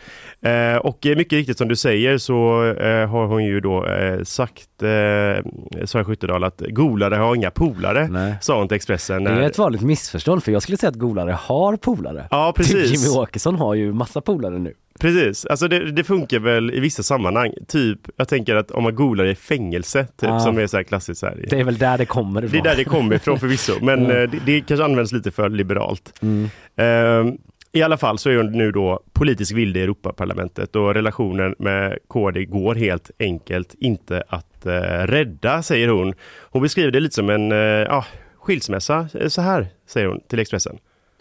[0.75, 4.23] Eh, och eh, mycket riktigt som du säger så eh, har hon ju då eh,
[4.23, 5.45] sagt, eh,
[5.85, 8.35] Sara Skyttedal, att golare har inga polare, Nej.
[8.41, 9.25] sa hon till Expressen.
[9.25, 12.25] Det är ett vanligt missförstånd för jag skulle säga att golare har polare.
[12.31, 13.03] Ja, Typ precis.
[13.07, 14.75] Jimmy Åkesson har ju massa polare nu.
[15.01, 17.53] Precis, alltså det, det funkar väl i vissa sammanhang.
[17.69, 20.41] Typ, jag tänker att om man googlar i fängelse, typ, Ja.
[20.41, 21.21] som är så här klassiskt.
[21.21, 22.61] Så här, Det är väl där det kommer Det ifrån.
[22.61, 24.31] är där det kommer ifrån förvisso, men Mm.
[24.31, 26.13] det, det kanske används lite för liberalt.
[26.23, 26.49] Mm.
[26.77, 27.39] Ehm,
[27.73, 31.99] I alla fall så är hon nu då politisk vilde i Europaparlamentet och relationen med
[32.09, 34.73] KD går helt enkelt inte att eh,
[35.07, 36.15] rädda, säger hon.
[36.51, 38.05] Hon beskriver det lite som en eh,
[38.37, 40.79] skilsmässa, Eh, så här säger hon till Expressen.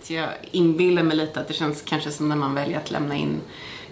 [0.07, 3.41] Jag inbillar mig lite att det känns kanske som när man väljer att lämna in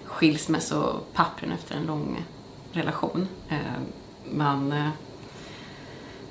[0.05, 2.23] skilsmässopappren efter en lång
[2.71, 3.27] relation.
[3.49, 3.57] Eh,
[4.31, 4.89] Man eh,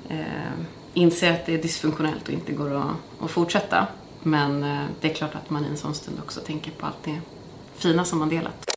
[0.09, 0.53] eh,
[0.93, 3.87] inser att det är dysfunktionellt och inte går att, fortsätta.
[4.23, 4.61] Men
[5.01, 7.19] det är klart att man i en sån stund också tänker på allt det
[7.75, 8.71] fina som man delat.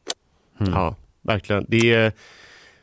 [0.58, 1.66] Ja, verkligen.
[1.68, 2.12] Det är,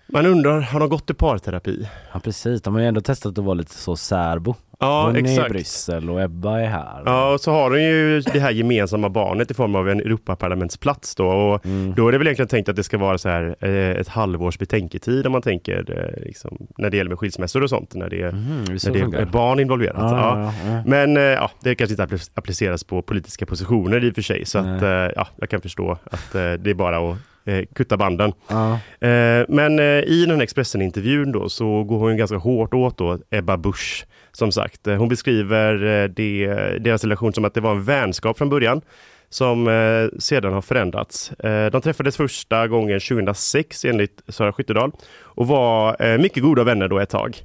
[0.07, 1.87] man undrar, har de gått i parterapi?
[2.13, 4.55] Ja precis, de har ju ändå testat att vara lite så särbo.
[4.79, 5.49] Ja, Hon är i exakt.
[5.49, 7.01] Bryssel och Ebba är här.
[7.05, 11.15] Ja, och så har hon ju det här gemensamma barnet i form av en Europaparlamentsplats
[11.15, 11.27] då.
[11.27, 11.93] Och Mm.
[11.95, 14.59] Då är det väl egentligen tänkt att det ska vara så här eh, ett halvårs
[14.59, 18.31] betänketid om man tänker eh, liksom, när det gäller med skilsmässor och sånt, när det,
[18.79, 19.95] så när det är barn involverat.
[19.97, 20.83] Ja, Ja.
[20.85, 24.45] Men eh, ja, det kanske inte appli- appliceras på politiska positioner i och för sig,
[24.45, 24.81] så att,
[25.15, 28.33] ja, jag kan förstå att det är bara att eh, kutta banden.
[28.47, 28.73] Ja.
[29.07, 33.19] Eh, Men eh, i den här Expressen-intervjun då så går hon ganska hårt åt då
[33.29, 34.05] Ebba Busch.
[34.31, 36.47] Som sagt, Eh, hon beskriver eh, det,
[36.79, 38.81] deras relation som att det var en vänskap från början
[39.29, 41.31] som eh, sedan har förändrats.
[41.71, 47.09] De träffades första gången 2006 enligt Sara Skyttedal och var mycket goda vänner då ett
[47.09, 47.37] tag.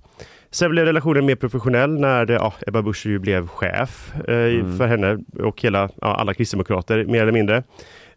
[0.53, 5.63] Sen blev relationen mer professionell när ja, Ebba Busch blev chef eh, för henne och
[5.63, 7.57] hela, ja, alla kristdemokrater mer eller mindre.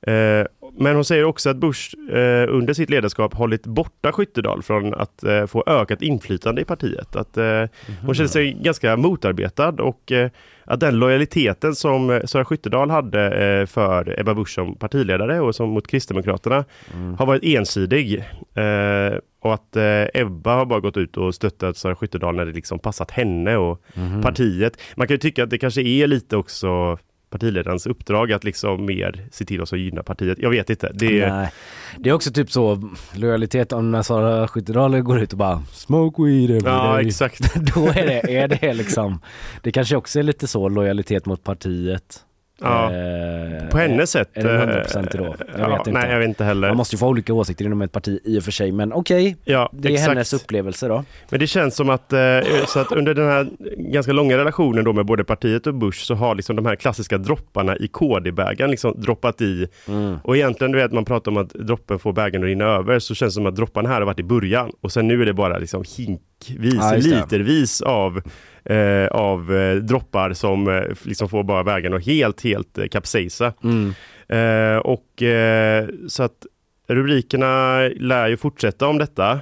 [0.02, 0.46] Eh,
[0.78, 5.24] men hon säger också att Bush eh, under sitt ledarskap hållit borta Skyttedal från att
[5.24, 7.16] eh, få ökat inflytande i partiet.
[7.16, 7.64] Att, eh,
[8.06, 10.30] Hon känner sig ganska motarbetad och eh,
[10.66, 15.56] att den lojaliteten som eh, Sara Skyttedal hade eh, för Ebba Busch som partiledare och
[15.56, 16.66] som mot Kristdemokraterna
[17.18, 18.24] har varit ensidig.
[19.42, 19.78] Och att
[20.14, 23.84] Ebba har bara gått ut och stöttat Sara Skyttedal när det liksom passat henne och
[24.24, 24.78] partiet.
[24.96, 26.98] Man kan ju tycka att det kanske är lite också
[27.34, 30.38] partiledarens uppdrag att liksom mer se till att gynna partiet.
[30.42, 30.92] Jag vet inte.
[30.94, 31.52] Det är, Nej.
[31.98, 36.24] Det är också typ så lojalitet om när Sara Skyttedal går ut och bara smoke
[36.24, 37.08] weed every ja, day.
[37.08, 37.56] exakt.
[37.76, 39.22] Då är det, är det liksom,
[39.62, 42.26] det kanske också är lite så lojalitet mot partiet.
[42.62, 42.92] Ja.
[42.94, 44.30] Eh, På hennes sätt.
[44.34, 45.24] Är det eh, 100% då?
[45.24, 45.92] Jag ja, vet inte.
[45.92, 46.68] Nej, jag vet inte heller.
[46.68, 49.38] Man måste ju få olika åsikter inom ett parti i och för sig men okej,
[49.44, 50.10] ja, det är exakt.
[50.10, 51.04] hennes upplevelse då.
[51.30, 52.20] Men det känns som att, eh,
[52.68, 56.16] så att under den här ganska långa relationen då med både partiet och Bush så
[56.16, 59.68] har liksom de här klassiska dropparna i KD-bägaren liksom droppat i.
[59.88, 60.18] Mm.
[60.24, 63.16] Och egentligen, du vet man pratar om att droppen får bägaren att rinna över så
[63.16, 65.34] känns det som att dropparna här har varit i början och sen nu är det
[65.34, 65.84] bara liksom
[66.50, 68.22] hinkvis, Ja, litervis av
[68.66, 73.54] eh, av eh, droppar som eh, liksom får bara bägaren att helt, helt eh, kapsejsa.
[73.64, 73.94] Mm.
[74.28, 76.46] Eh, och eh, så att
[76.88, 79.40] rubrikerna lär ju fortsätta om detta.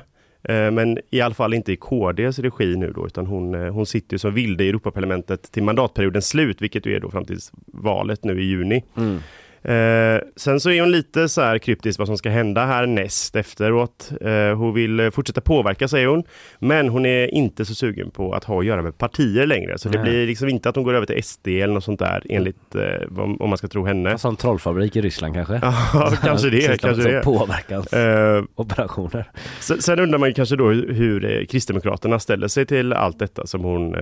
[0.47, 4.19] Men i alla fall inte i KDs regi nu då, utan hon, hon sitter ju
[4.19, 8.41] som vilde i Europaparlamentet till mandatperiodens slut, vilket ju är då fram till valet nu
[8.41, 8.83] i juni.
[8.97, 9.19] Mm.
[9.63, 13.35] Eh, sen så är hon lite så här kryptisk vad som ska hända här näst
[13.35, 14.11] efteråt.
[14.21, 16.23] Eh, hon vill eh, fortsätta påverka säger hon,
[16.59, 19.77] men hon är inte så sugen på att ha att göra med partier längre.
[19.77, 20.11] Så det Nej.
[20.11, 23.19] blir liksom inte att hon går över till SD eller något sånt där enligt eh,
[23.19, 24.11] om man ska tro henne.
[24.11, 25.59] En sån trollfabrik i Ryssland kanske?
[25.63, 26.81] Ja, kanske det.
[26.81, 27.23] Kanske det.
[27.23, 29.25] så Påverkans Eh, operationer.
[29.59, 33.95] sen, undrar man kanske då hur eh, Kristdemokraterna ställer sig till allt detta som hon,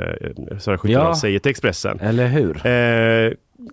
[0.60, 1.16] Sara Ja.
[1.16, 2.00] säger till Expressen.
[2.00, 2.62] Eller hur?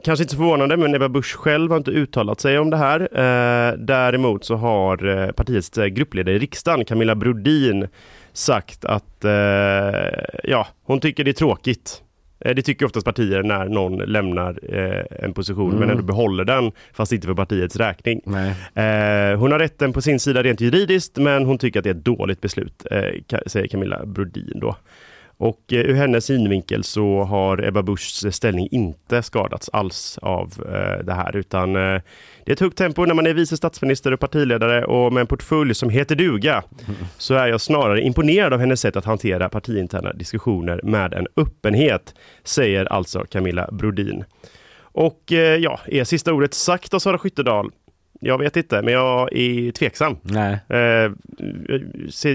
[0.04, 3.00] Kanske inte så förvånande, men Ebba Busch själv har inte uttalat sig om det här.
[3.00, 7.88] Eh, däremot så har eh, partiets eh, gruppledare i riksdagen, Camilla Brodin,
[8.32, 9.30] sagt att eh,
[10.44, 12.02] ja, hon tycker det är tråkigt.
[12.40, 14.74] Eh, Det tycker oftast partier när någon lämnar
[15.24, 15.90] en position men Mm.
[15.90, 18.20] ändå behåller den, fast inte för partiets räkning.
[19.38, 22.04] Hon har rätten på sin sida rent juridiskt, men hon tycker att det är ett
[22.04, 22.86] dåligt beslut,
[23.46, 24.76] säger Camilla Brodin då.
[25.38, 31.04] Och eh, ur hennes synvinkel så har Ebba Buschs ställning inte skadats alls av eh,
[31.04, 32.00] det här utan eh,
[32.44, 35.26] det är ett högt tempo när man är vice statsminister och partiledare och med en
[35.26, 36.62] portfölj som heter duga
[37.18, 42.14] så är jag snarare imponerad av hennes sätt att hantera partiinterna diskussioner med en öppenhet,
[42.44, 44.24] säger alltså Camilla Brodin.
[44.78, 47.70] Och ja, är sista ordet sagt av Sara Skyttedal?
[48.20, 50.16] Jag vet inte, men jag är tveksam.
[50.22, 50.58] Nej.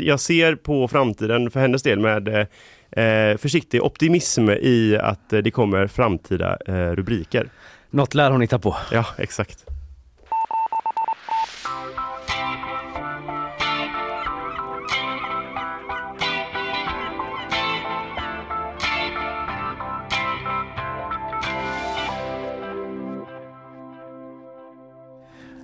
[0.01, 2.47] Jag ser på framtiden för hennes del med
[2.91, 7.49] eh, försiktig optimism i att eh, det kommer framtida eh, rubriker.
[7.89, 8.75] Något lär hon hitta på.
[8.91, 9.65] Ja, exakt.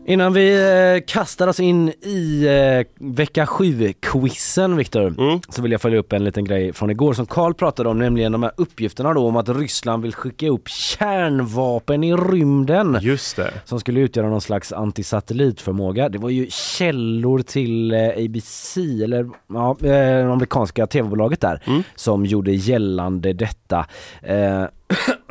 [0.09, 0.53] Innan vi
[0.95, 5.39] eh, kastar oss in i eh, vecka 7-quizen Viktor, Mm.
[5.49, 8.31] så vill jag följa upp en liten grej från igår som Karl pratade om, nämligen
[8.31, 13.53] de här uppgifterna då om att Ryssland vill skicka upp kärnvapen i rymden Just det.
[13.65, 16.09] som skulle utgöra någon slags antisatellitförmåga.
[16.09, 21.61] Det var ju källor till eh, ABC, eller ja, det amerikanska tv-bolaget där,
[21.95, 23.85] som gjorde gällande detta.
[24.21, 24.63] Eh,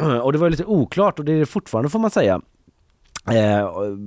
[0.23, 2.41] och det var lite oklart och det är det fortfarande får man säga.
[3.31, 3.99] Eh, och,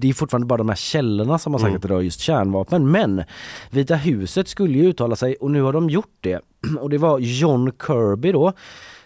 [0.00, 2.90] det är fortfarande bara de här källorna som har sagt att det rör just kärnvapen
[2.90, 3.22] men
[3.70, 6.40] Vita huset skulle ju uttala sig och nu har de gjort det.
[6.80, 8.52] Och det var John Kirby då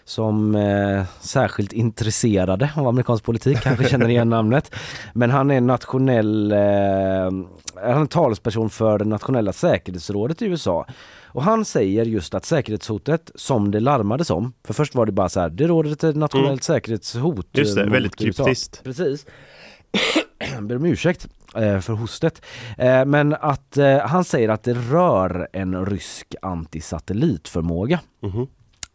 [0.05, 4.75] som eh, särskilt intresserade av amerikansk politik, kanske känner igen namnet.
[5.13, 6.57] Men han är nationell, eh,
[7.75, 10.85] han är talesperson för det nationella säkerhetsrådet i USA.
[11.35, 15.29] Och han säger just att säkerhetshotet som det larmades om, för först var det bara
[15.29, 17.47] så här, det råder ett nationellt säkerhetshot.
[17.51, 18.43] Just det, eh, väldigt USA.
[18.43, 18.83] kryptiskt.
[18.83, 19.25] Precis.
[20.61, 22.41] Ber om ursäkt eh, för hostet.
[22.77, 27.99] Eh, men att eh, han säger att det rör en rysk antisatellitförmåga.
[28.21, 28.47] Mhm.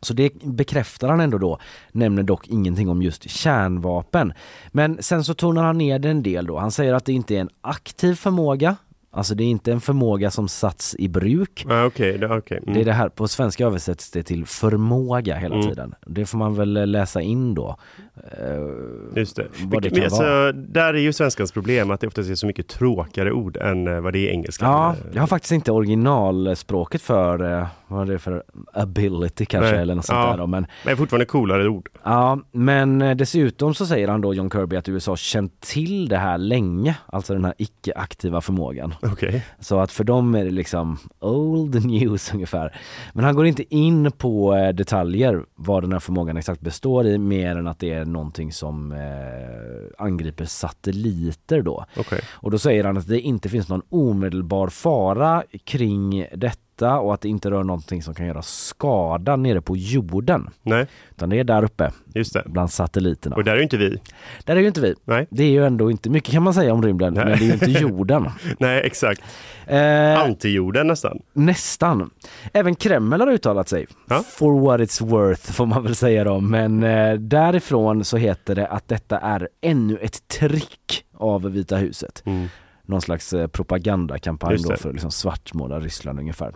[0.02, 1.58] Så det bekräftar han ändå då,
[1.92, 4.32] nämner dock ingenting om just kärnvapen.
[4.72, 6.58] Men sen så tonar han ner det en del då.
[6.58, 8.76] Han säger att det inte är en aktiv förmåga,
[9.10, 11.64] alltså det är inte en förmåga som satts i bruk.
[11.68, 12.58] Ah, det, okej.
[12.62, 12.74] Mm.
[12.74, 15.68] Det är det här, på svenska översätts det till förmåga hela Mm.
[15.68, 15.94] tiden.
[16.06, 17.76] Det får man väl läsa in då.
[18.24, 19.46] Eh, Just det.
[19.64, 20.52] vad det kan alltså, vara.
[20.52, 24.00] Där är ju svenskans problem att det oftast är så mycket tråkigare ord än eh,
[24.00, 24.64] vad det är i engelska.
[24.64, 29.70] Ja, Eh, jag har faktiskt inte originalspråket för, eh, vad är det för ability kanske
[29.72, 29.80] Nej.
[29.80, 30.30] eller något sånt Ja.
[30.30, 30.46] där då.
[30.46, 31.88] Men, Men fortfarande coolare ord.
[32.04, 36.16] ja, men eh, dessutom så säger han då John Kirby att USA känt till det
[36.16, 38.94] här länge, alltså den här icke-aktiva förmågan.
[39.02, 39.44] Okej.
[39.60, 42.76] Så att för dem är det liksom old news ungefär.
[43.12, 47.18] Men han går inte in på eh, detaljer vad den här förmågan exakt består i
[47.18, 51.84] mer än att det är någonting som eh, angriper satelliter då.
[51.96, 52.20] Okej.
[52.30, 57.20] Och då säger han att det inte finns någon omedelbar fara kring detta och att
[57.20, 60.50] det inte rör någonting som kan göra skada nere på jorden.
[60.62, 62.42] Nej, Utan det är där uppe just det.
[62.46, 63.36] bland satelliterna.
[63.36, 63.98] Och där är ju inte vi.
[64.44, 64.94] Där är ju inte vi.
[65.04, 67.24] Nej, Det är ju ändå inte mycket kan man säga om rymden, Nej.
[67.24, 68.28] men det är ju inte jorden.
[68.58, 69.22] Nej exakt.
[69.66, 71.18] Eh, Antijorden nästan.
[71.32, 72.10] nästan.
[72.52, 73.86] Även Kreml har uttalat sig.
[74.08, 74.22] Ja.
[74.28, 76.40] For what it's worth får man väl säga då.
[76.40, 82.22] Men eh, därifrån så heter det att detta är ännu ett trick av Vita huset.
[82.26, 82.48] Mm.
[82.90, 86.54] Någon slags eh, propagandakampanj då för att liksom svartmåla Ryssland ungefär.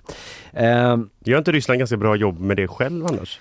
[0.53, 3.41] Eh, Gör inte Ryssland ganska bra jobb med det själv annars?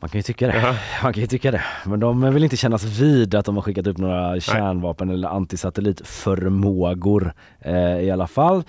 [0.00, 0.56] man kan ju tycka det.
[0.56, 0.74] Jaha.
[1.02, 1.62] Man kan ju tycka det.
[1.86, 7.32] Men de vill inte kännas vid att de har skickat upp några kärnvapen eller antisatellitförmågor
[7.60, 8.62] eh, i alla fall.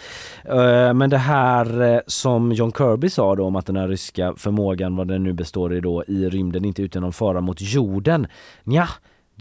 [0.45, 4.33] Eh, men det här eh, som John Kirby sa då om att den här ryska
[4.37, 8.27] förmågan, vad den nu består i då, i rymden inte utgör någon fara mot jorden.
[8.63, 8.87] Ja,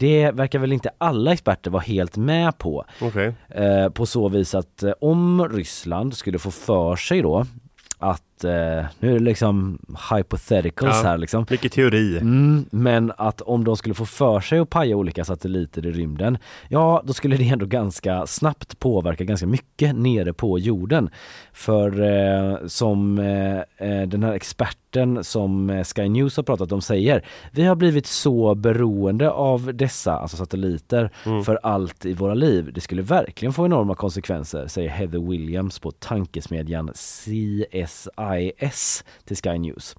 [0.01, 2.85] det verkar väl inte alla experter vara helt med på.
[3.01, 3.33] Okej.
[3.49, 7.45] Eh, på så vis att eh, om Ryssland skulle få för sig då
[7.99, 9.79] att, eh, nu är det liksom
[10.11, 11.09] hypotheticals Ja.
[11.09, 11.45] här liksom.
[11.49, 12.17] Mycket teori.
[12.17, 16.37] Mm, men att om de skulle få för sig att paja olika satelliter i rymden,
[16.67, 21.09] ja då skulle det ändå ganska snabbt påverka ganska mycket nere på jorden.
[21.53, 23.57] För eh, som eh,
[23.89, 28.05] eh, den här experten som eh, Sky News har pratat om säger, vi har blivit
[28.07, 31.09] så beroende av dessa, alltså satelliter,
[31.45, 32.71] för allt i våra liv.
[32.73, 36.91] Det skulle verkligen få enorma konsekvenser, säger Heather Williams på tankesmedjan
[38.35, 39.95] CSIS till Sky News.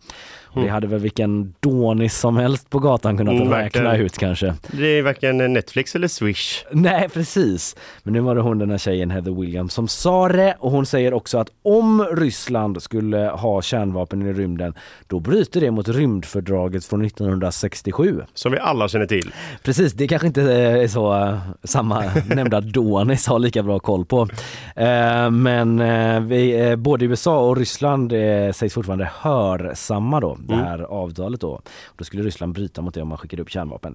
[0.55, 4.55] Och det hade väl vilken dånis som helst på gatan kunnat Mm, räkna ut kanske.
[4.73, 6.64] Det är varken Netflix eller Swish.
[6.73, 10.55] Nej precis, men nu var det hon den här tjejen Heather Williams som sa det
[10.59, 14.75] och hon säger också att om Ryssland skulle ha kärnvapen i rymden
[15.07, 18.23] då bryter det mot rymdfördraget från 1967.
[18.35, 19.33] Som vi alla känner till.
[19.62, 24.29] Precis, det kanske inte är så eh, samma nämnda Donis har lika bra koll på.
[24.77, 30.55] Eh, Men eh, vi, eh, både USA och Ryssland eh, sägs fortfarande hörsamma då, det
[30.55, 31.51] här avtalet då.
[31.51, 33.95] Och då skulle Ryssland bryta mot det om man skickade upp kärnvapen.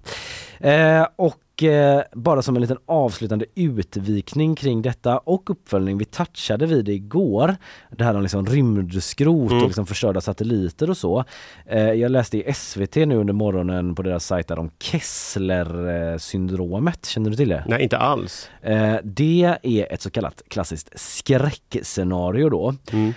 [0.60, 6.66] Eh, och eh, bara som en liten avslutande utvikning kring detta och uppföljning, vi touchade
[6.66, 7.56] vid det igår,
[7.90, 11.24] det här om liksom rymdskrot och liksom förstörda satelliter och så.
[11.66, 17.30] Eh, jag läste i SVT nu under morgonen på deras sajt där om Kessler-syndromet, känner
[17.30, 17.64] du till det?
[17.68, 18.50] Nej, inte alls.
[18.62, 22.74] Eh, det är ett så kallat klassiskt skräckscenario då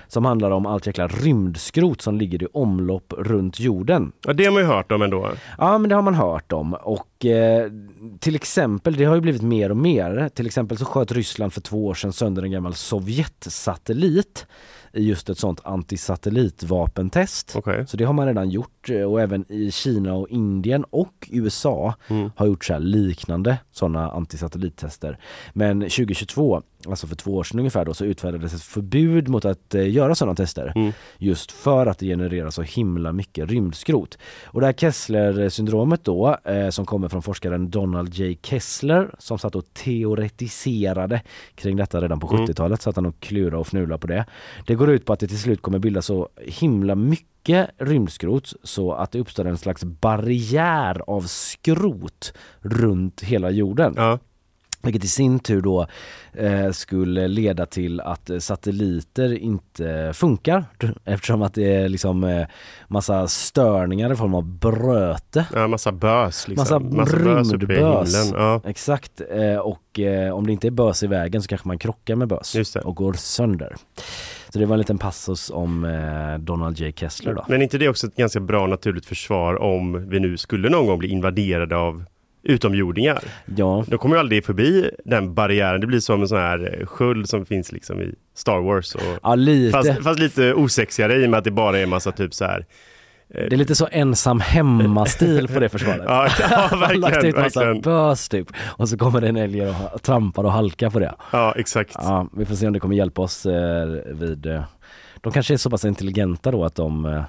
[0.08, 4.12] som handlar om allt jäkla rymdskrot som ligger i omlopp runt jorden.
[4.26, 5.30] Ja, det har man ju hört om ändå.
[5.58, 7.72] Ja men det har man hört om och eh,
[8.32, 10.30] till exempel, det har ju blivit mer och mer.
[10.30, 14.46] Till exempel så sköt Ryssland för två år sedan sönder en gammal Sovjetsatellit
[14.94, 17.56] i just ett sånt antisatellitvapentest.
[17.56, 17.88] Okej.
[17.88, 21.96] Så det har man redan gjort eh, och även i Kina och Indien och USA
[22.36, 25.18] har gjort så här liknande sådana antisatellittester.
[25.54, 29.76] Men 2022, alltså för två år sedan ungefär då, så utfärdades ett förbud mot att
[29.76, 30.94] eh, göra sådana tester.
[31.18, 34.18] Just för att det genererar så himla mycket rymdskrot.
[34.46, 38.38] Och det här Kessler-syndromet då, eh, som kommer från forskaren Donald J.
[38.44, 41.22] Kessler som satt och teoretiserade
[41.56, 44.26] kring detta redan på 70-talet, satt han och klura och fnula på det.
[44.68, 47.31] Det går ut på att det till slut kommer bildas så himla mycket
[47.78, 53.94] rymdskrot så att det uppstår en slags barriär av skrot runt hela jorden.
[53.98, 54.20] Ja.
[54.84, 55.88] Vilket i sin tur då
[56.34, 60.66] eh, skulle leda till att eh, satelliter inte funkar
[61.06, 62.48] eftersom att det är liksom eh,
[62.88, 65.46] massa störningar i form av bröte.
[65.54, 66.96] Ja, massa bös liksom.
[66.96, 68.32] Massa, i rymdbös.
[68.34, 68.62] Ja.
[68.66, 69.22] Exakt.
[69.32, 72.28] Eh, och eh, om det inte är bös i vägen så kanske man krockar med
[72.28, 73.76] bös och går sönder.
[74.54, 76.92] Så det var en liten passus om eh, Donald J.
[76.96, 77.46] Kessler då.
[77.48, 80.88] Men är inte det också ett ganska bra naturligt försvar om vi nu skulle någon
[80.88, 82.04] gång bli invaderade av
[82.44, 83.24] utomjordingar?
[83.46, 85.82] Ja, De kommer ju aldrig förbi den barriären.
[85.82, 88.96] Det blir som en sån här eh, sköld som finns liksom i Star Wars.
[88.96, 89.72] Och, ja lite.
[89.72, 92.46] fast, fast lite osexigare i och med att det bara är en massa typ så
[92.46, 92.66] här.
[93.34, 96.04] Det är lite så ensam hemma-stil på det försvaret.
[96.06, 97.36] Ja, ja har lagt verkligen.
[97.36, 97.82] ut massa verkligen.
[97.82, 101.16] bös typ och så kommer det en älg och trampar och halkar på det.
[101.32, 101.96] Ja, exakt.
[101.96, 104.46] Ja, vi får se om det kommer hjälpa oss eh, vid...
[104.46, 104.64] Eh,
[105.22, 107.24] de kanske är så pass intelligenta då att de eh,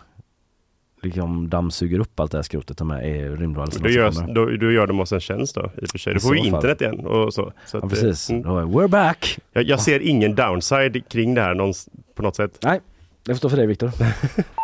[1.02, 4.72] liksom dammsuger upp allt det här skrotet de här är rymdvarelserna Då gör, då, då
[4.72, 6.14] gör de oss en tjänst då i och för sig.
[6.14, 6.46] Då får vi fall.
[6.46, 7.52] internet igen och så.
[7.66, 8.44] så Ja precis, mm.
[8.44, 9.38] we're back!
[9.52, 12.58] jag, jag ser ingen downside kring det här någons, på något sätt.
[12.62, 12.80] Nej,
[13.22, 13.90] det får stå för dig Viktor.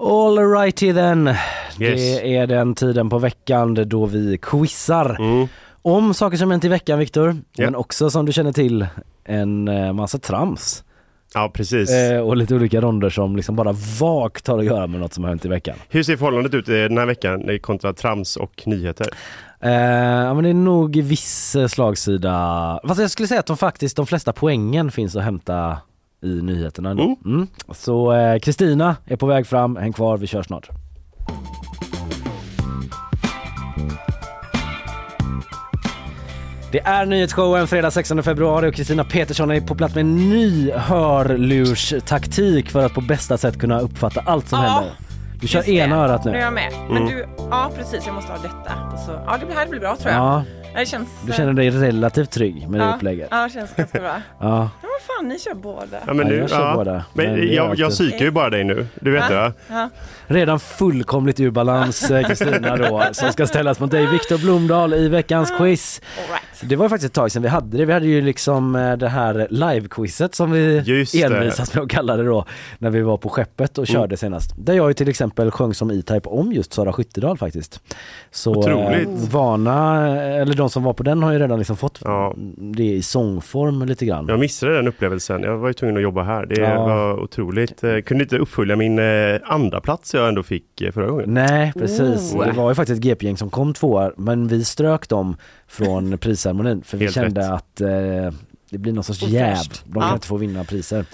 [0.00, 1.26] Alrighty then.
[1.26, 1.36] Yes.
[1.78, 5.48] Det är den tiden på veckan då vi quizar Mm.
[5.82, 7.36] om saker som hänt i veckan Viktor.
[7.56, 7.64] Ja.
[7.64, 8.86] Men också som du känner till
[9.24, 10.84] en eh, massa trams.
[11.34, 11.90] Ja, precis.
[11.90, 15.24] Eh, och lite olika ronder som liksom bara vagt har att göra med något som
[15.24, 15.76] har hänt i veckan.
[15.88, 19.06] Hur ser förhållandet ut den här veckan eh, kontra trams och nyheter?
[19.60, 22.80] Eh, ja men det är nog viss eh, slagsida.
[22.88, 25.78] Fast jag skulle säga att de faktiskt, de flesta poängen finns att hämta
[26.22, 27.02] i nyheterna ändå.
[27.02, 27.16] Mm.
[27.24, 27.46] Mm.
[27.72, 30.68] Så eh, Kristina är på väg fram, häng kvar, vi kör snart.
[36.72, 40.70] Det är nyhetsshowen fredag 16 februari och Kristina Petersson är på plats med en ny
[40.72, 44.92] hörlurstaktik för att på bästa sätt kunna uppfatta allt som Ja, händer.
[45.40, 46.40] Du kör ena örat Nu är nu.
[46.40, 46.72] jag med.
[46.90, 48.96] Men du, ja precis, jag måste ha detta.
[49.06, 50.20] Så, ja, det här blir bra tror jag.
[50.22, 50.44] Ja,
[50.74, 51.08] Det känns...
[51.26, 53.28] du känner dig relativt trygg med det ja, upplägget.
[53.30, 54.16] Ja, det känns ganska bra.
[54.40, 54.70] Ja.
[54.82, 55.98] Ja, vad fan, ni kör båda.
[56.06, 57.04] Ja, men Ja, nu, jag kör båda.
[57.12, 58.86] Men, Men det jag, jag alltid- psykar ju bara dig nu.
[59.00, 59.52] Du vet det?
[59.68, 59.88] Ja.
[60.26, 65.08] Redan fullkomligt ur balans eh, Kristina då som ska ställas mot dig Viktor Blomdahl i
[65.08, 66.00] veckans quiz.
[66.18, 66.42] All right.
[66.62, 67.84] Det var faktiskt ett tag sedan vi hade det.
[67.84, 71.22] Vi hade ju liksom eh, det här live-quizet som vi Just det.
[71.22, 72.44] envisas med att kalla det då
[72.78, 74.52] när vi var på skeppet och körde senast.
[74.56, 77.80] Där jag ju till exempel sjöng som E-Type om just Sara Skyttedal faktiskt.
[78.30, 79.08] Så Otroligt.
[79.08, 82.34] eh, vana, eller de som var på den har ju redan liksom fått Ja.
[82.56, 84.26] det i sångform lite grann.
[84.28, 85.42] Jag missade den upplevelsen.
[85.42, 86.46] Jag var ju tvungen att jobba här.
[86.46, 86.86] Det Ja.
[86.86, 87.84] var otroligt.
[87.84, 91.34] Eh, Kunde inte uppfölja min eh, andra plats jag ändå fick eh, förra gången.
[91.34, 92.46] Nej precis, Oh.
[92.46, 95.36] det var ju faktiskt ett GP-gäng som kom tvåa men vi strök dem
[95.68, 97.50] från prisceremonin för vi Helt kände rätt.
[97.50, 97.88] att eh,
[98.70, 99.56] det blir någon sorts jäv.
[99.84, 100.14] De kan Ja.
[100.14, 101.04] inte få vinna priser.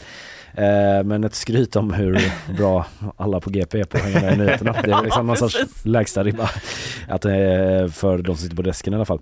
[0.57, 2.87] Eh, men ett skryt om hur bra
[3.17, 4.75] alla på GP är på att hänga med i nyheterna.
[4.85, 6.51] Det är liksom någon sorts lägsta ribba.
[7.09, 7.33] Att, eh,
[7.93, 9.21] för de som sitter på desken i alla fall.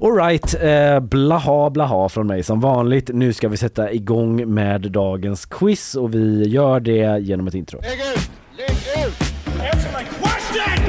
[0.00, 3.10] Alright, eh, blaha blaha från mig som vanligt.
[3.12, 7.78] Nu ska vi sätta igång med dagens quiz och vi gör det genom ett intro.
[7.78, 8.95] Answer my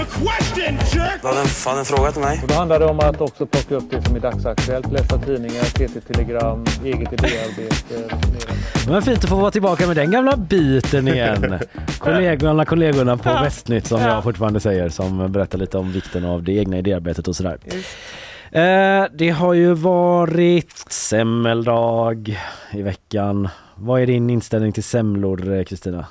[0.07, 0.75] question!
[0.93, 1.21] Jerk!
[1.21, 2.39] Du hade en, fan en fråga till mig?
[2.41, 5.63] Och då handlar det om att också plocka upp det som är dagsaktuellt, läsa tidningar,
[5.63, 8.15] TT-telegram, eget idéarbete.
[8.87, 11.59] Men fint att få vara tillbaka med den gamla biten igen.
[11.99, 16.51] Kollegorna, kollegorna på Västnytt som jag fortfarande säger som berättar lite om vikten av det
[16.51, 17.57] egna idéarbetet och sådär.
[18.51, 22.39] Eh, det har ju varit semmeldag
[22.71, 23.49] i veckan.
[23.75, 26.05] Vad är din inställning till semlor eh, Kristina?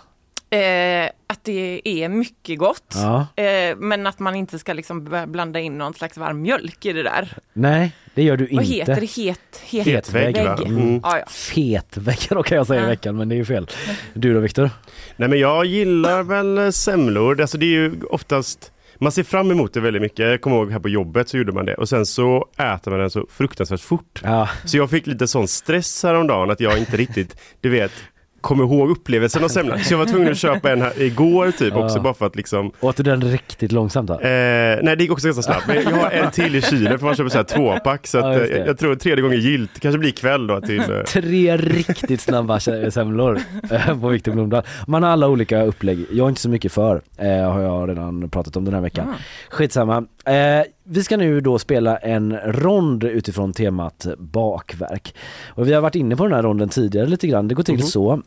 [0.56, 3.26] Eh, att det är mycket gott, Ja.
[3.42, 7.02] eh, men att man inte ska liksom blanda in någon slags varm mjölk i det
[7.02, 7.32] där.
[7.52, 8.74] Nej, det gör du Vad inte.
[8.74, 9.22] heter det?
[9.22, 10.36] Het, het, Hetvägg?
[10.36, 11.00] Mm.
[11.02, 11.26] Ja, ja.
[11.26, 13.66] Fetvägg då kan jag säga i veckan men det är ju fel.
[14.14, 14.70] Du då Viktor?
[15.16, 17.40] Nej men jag gillar väl eh, semlor.
[17.40, 20.18] Alltså det är ju oftast man ser fram emot det väldigt mycket.
[20.18, 23.00] Jag kommer ihåg här på jobbet så gjorde man det och sen så äter man
[23.00, 24.20] den så fruktansvärt fort.
[24.24, 24.48] Ja.
[24.64, 27.92] Så jag fick lite sån stress häromdagen att jag inte riktigt, du vet,
[28.46, 29.78] kom ihåg upplevelsen av semlan.
[29.84, 32.02] Så jag var tvungen att köpa en här igår typ också Ja.
[32.02, 34.14] bara för att liksom Åt du den riktigt långsamt då?
[34.14, 34.20] Eh,
[34.82, 35.66] nej det gick också ganska snabbt.
[35.66, 38.06] Men jag har en till i kylen för man köper så här tvåpack.
[38.06, 39.80] Så att, Ja, just eh, jag tror tredje gången gilt.
[39.80, 40.80] kanske blir ikväll då till...
[40.80, 43.38] Eh, Tre riktigt snabba se- semlor
[43.70, 44.62] eh, på Viktor Blomdahl.
[44.86, 46.06] Man har alla olika upplägg.
[46.12, 49.14] Jag är inte så mycket för, eh, har jag redan pratat om den här veckan.
[49.50, 49.96] Skitsamma.
[50.24, 55.14] Eh, vi ska nu då spela en rond utifrån temat bakverk.
[55.48, 57.48] Och vi har varit inne på den här ronden tidigare lite grann.
[57.48, 58.22] Det går till så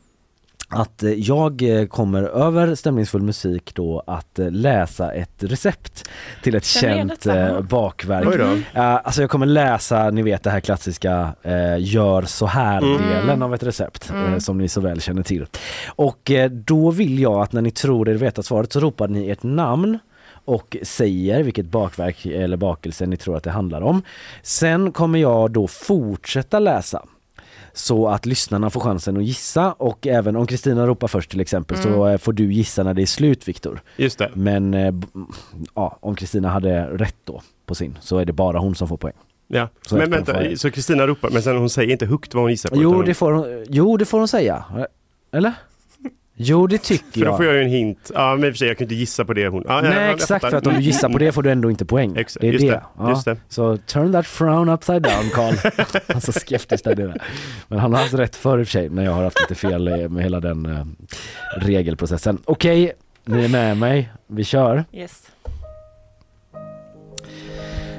[0.70, 6.10] att eh, jag eh, kommer över stämningsfull musik då att eh, läsa ett recept
[6.44, 8.26] till ett känt eh, bakverk.
[8.74, 13.42] Eh, alltså jag kommer läsa, ni vet det här klassiska eh, gör så här delen
[13.42, 15.46] av ett recept eh, som ni så väl känner till.
[15.88, 19.30] Och eh, då vill jag att när ni tror er veta svaret så ropar ni
[19.30, 20.00] ert namn
[20.46, 24.02] och säger vilket bakverk eller bakelse ni tror att det handlar om.
[24.44, 27.04] Sen kommer jag då fortsätta läsa
[27.80, 31.78] så att lyssnarna får chansen att gissa och även om Kristina ropar först till exempel
[31.78, 33.82] så eh, får du gissa när det är slut Viktor.
[33.98, 34.32] just det.
[34.34, 34.94] Men eh,
[35.76, 38.98] ja, om Kristina hade rätt då på sin så är det bara hon som får
[38.98, 39.14] poäng.
[39.48, 39.70] Ja.
[39.88, 42.70] Så men vänta, så Kristina ropar men sen hon säger inte högt vad hon gissar
[42.70, 42.76] på.
[42.82, 44.64] Jo det, får hon, jo det får hon säga.
[45.32, 45.54] Eller?
[46.42, 47.38] Jo det tycker För då jag.
[47.38, 48.12] får jag ju en hint.
[48.14, 49.64] Ja men i och för sig jag kan inte gissa på det hon...
[49.68, 50.50] Ja, Nej jag exakt fattar.
[50.50, 52.16] för att om du gissar på det får du ändå inte poäng.
[52.18, 52.72] Exakt, det är just det.
[52.72, 53.10] det, Ja.
[53.10, 53.38] just det.
[53.50, 55.56] Så turn that frown upside down Carl.
[56.08, 57.16] han så skeptisk där nere.
[57.68, 59.56] Men han har haft rätt förr i och för sig när jag har haft lite
[59.56, 60.86] fel med hela den eh,
[61.62, 62.38] regelprocessen.
[62.46, 62.92] Okej,
[63.26, 64.10] ni är med mig.
[64.28, 64.86] Vi kör.
[64.94, 65.24] Yes.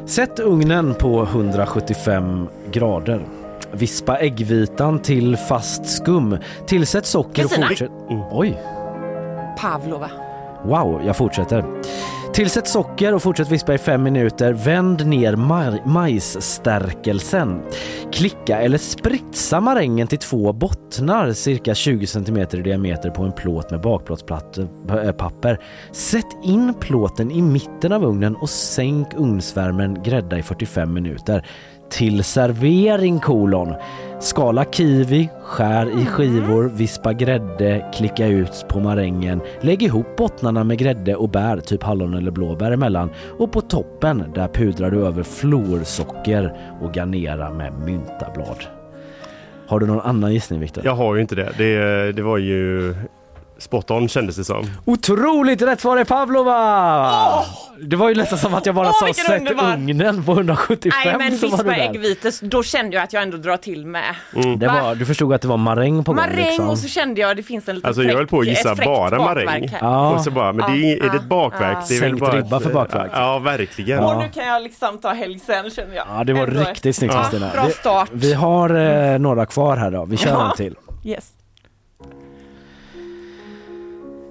[0.07, 3.21] Sätt ugnen på 175 grader.
[3.73, 6.37] Vispa äggvitan till fast skum.
[6.67, 7.67] Tillsätt socker Kristina.
[7.67, 7.91] och fortsätt...
[8.31, 8.59] Oj,
[9.61, 10.11] Pavlova.
[10.65, 11.65] wow, jag fortsätter.
[12.35, 14.53] Tillsätt socker och fortsätt vispa i fem minuter.
[14.53, 17.63] Vänd ner maj- majsstärkelsen.
[18.13, 23.71] Klicka eller spritsa marängen till två bottnar cirka 20 cm i diameter på en plåt
[23.71, 25.59] med bakplåtspapper.
[25.93, 31.47] Sätt in plåten i mitten av ugnen och sänk ugnsvärmen grädda i 45 minuter.
[31.91, 33.75] Till servering kolon.
[34.21, 39.41] Skala kiwi, skär i skivor, vispa grädde, klicka ut på marängen.
[39.61, 43.11] Lägg ihop bottnarna med grädde och bär, typ hallon eller blåbär emellan.
[43.39, 48.65] Och på toppen, där pudrar du över florsocker och garnera med myntablad.
[49.67, 50.85] Har du någon annan gissning Viktor?
[50.85, 51.53] Jag har ju inte det.
[51.59, 52.13] det.
[52.13, 52.95] Det var ju
[53.63, 54.71] spot on kändes det som.
[54.85, 57.45] Otroligt rätt svar är Pavlova!
[57.83, 59.73] Det var ju nästan som att jag bara Åh, sa sätt underbar!
[59.75, 61.91] ugnen på 175 Nej men så var du vispa där.
[61.91, 64.15] äggvite, då kände jag att jag ändå drar till med.
[64.59, 66.69] Det var, du förstod att det var maräng på gång Maräng liksom.
[66.69, 68.49] och så kände jag att det finns en liten Alltså jag höll på att fräck-
[68.51, 69.71] gissa bara maräng.
[69.81, 70.11] Ja.
[70.11, 71.79] Och så bara, men det är, är det ett bakverk?
[71.89, 73.11] Det är Sänkt bara ribba ett- för bakverk.
[73.15, 74.03] Ja, verkligen.
[74.03, 74.15] Ja.
[74.15, 76.07] Och nu kan jag liksom ta helg sen känner jag.
[76.17, 76.61] Ja det var Ändå.
[76.61, 77.51] riktigt snyggt Ja, Kristina.
[77.55, 78.09] bra Vi- start.
[78.13, 78.71] Vi har
[79.13, 80.51] eh, några kvar här då, vi kör Ja.
[80.51, 80.75] en till.
[81.05, 81.25] Yes.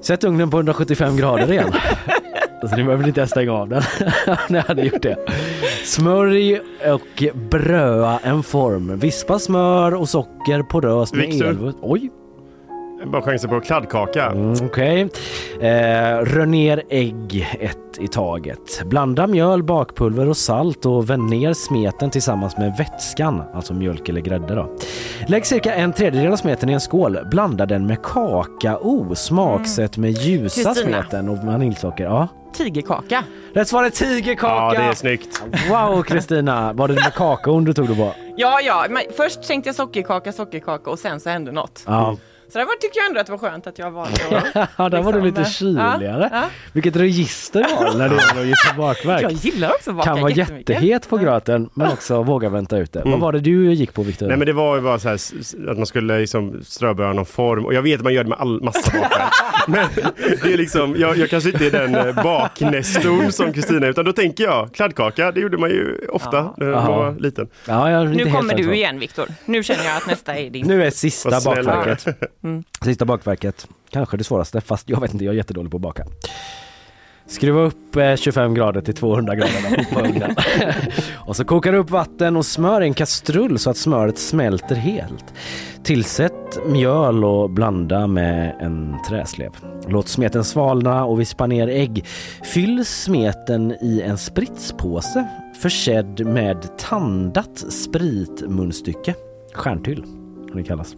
[0.02, 1.72] Sätt ugnen på 175 grader igen.
[2.62, 3.82] Alltså ni behöver inte ens stänga av den.
[4.50, 5.18] Ni hade gjort det.
[5.86, 6.62] Smörj
[6.94, 9.00] och bröa en form.
[9.00, 11.48] Vispa smör och socker poröst med Victor.
[11.48, 11.76] elvudd.
[11.82, 12.10] Oj,
[13.06, 14.26] Bara chansen på kladdkaka.
[14.26, 15.02] mm, okej.
[15.60, 15.68] Eh,
[16.24, 18.82] rör ner ägg ett i taget.
[18.86, 24.22] Blanda mjöl, bakpulver och salt och vänd ner smeten tillsammans med vätskan, alltså mjölk eller
[24.22, 24.70] grädde då.
[25.28, 27.20] Lägg cirka en tredjedel av smeten i en skål.
[27.32, 29.16] Blanda den med kakao.
[29.16, 31.04] Smaksätt med ljusa Kristina.
[31.04, 32.04] smeten och vaniljsocker.
[32.04, 32.28] Ja.
[32.54, 33.24] Tigerkaka.
[33.54, 34.74] Rätt svar är tigerkaka!
[34.76, 35.44] Ja, det är snyggt.
[35.70, 38.14] Wow Kristina, var det med kakaon du tog det på?
[38.36, 41.84] Ja, ja, men först tänkte jag sockerkaka, sockerkaka och sen så hände något.
[41.88, 42.18] Ja.
[42.52, 44.20] Så där var, tycker jag ändå att det var skönt att jag valde
[44.54, 46.30] att Ja, där var du lite liksom, eh, kyligare.
[46.32, 46.50] ja, ja.
[46.74, 49.22] Vilket register du har när det gäller att gissa bakverk.
[49.22, 52.94] Jag gillar också att baka kan vara jättehet på gröten men också våga vänta ut
[52.94, 53.00] det.
[53.00, 53.12] Mm.
[53.12, 54.28] Vad var det du gick på Viktor?
[54.28, 55.20] Nej men det var ju bara så här
[55.72, 58.40] att man skulle liksom ströbröda någon form och jag vet att man gör det med
[58.40, 59.34] all massa bakverk.
[59.68, 59.88] men
[60.44, 64.14] det är liksom, jag, jag kanske inte är den eh, baknestorn som Kristina utan då
[64.14, 66.54] tänker jag kladdkaka, det gjorde man ju ofta Ja.
[66.58, 67.48] när man var liten.
[67.66, 69.26] Ja, Nu kommer du igen Viktor.
[69.46, 70.68] Nu känner jag att nästa är din.
[70.68, 72.06] Nu är sista bakverket.
[72.44, 72.64] Mm.
[72.84, 73.68] Sista bakverket.
[73.90, 76.06] Kanske det svåraste fast jag vet inte, jag är jättedålig på att baka.
[77.30, 80.36] Skruva upp eh, 25 grader till 200 grader på ugnen.
[81.16, 84.76] och så kokar du upp vatten och smör i en kastrull så att smöret smälter
[84.76, 85.34] helt.
[85.84, 89.52] Tillsätt mjöl och blanda med en träslev.
[89.88, 92.06] Låt smeten svalna och vispa ner ägg.
[92.44, 95.28] Fyll smeten i en spritspåse
[95.62, 99.16] försedd med tandat spritmunstycke.
[99.54, 100.04] Stjärntyll,
[100.58, 100.96] det kallas.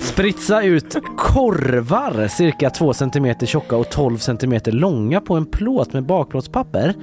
[0.00, 6.06] Spritsa ut korvar cirka 2 cm tjocka och 12 cm långa på en plåt med
[6.06, 6.94] bakplåtspapper.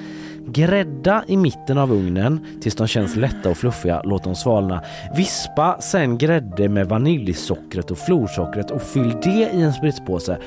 [0.47, 4.01] Grädda i mitten av ugnen tills de känns lätta och fluffiga.
[4.03, 4.83] Låt dem svalna.
[5.15, 10.37] Vispa sen grädde med vaniljsockret och florsockret och fyll det i en spritspåse.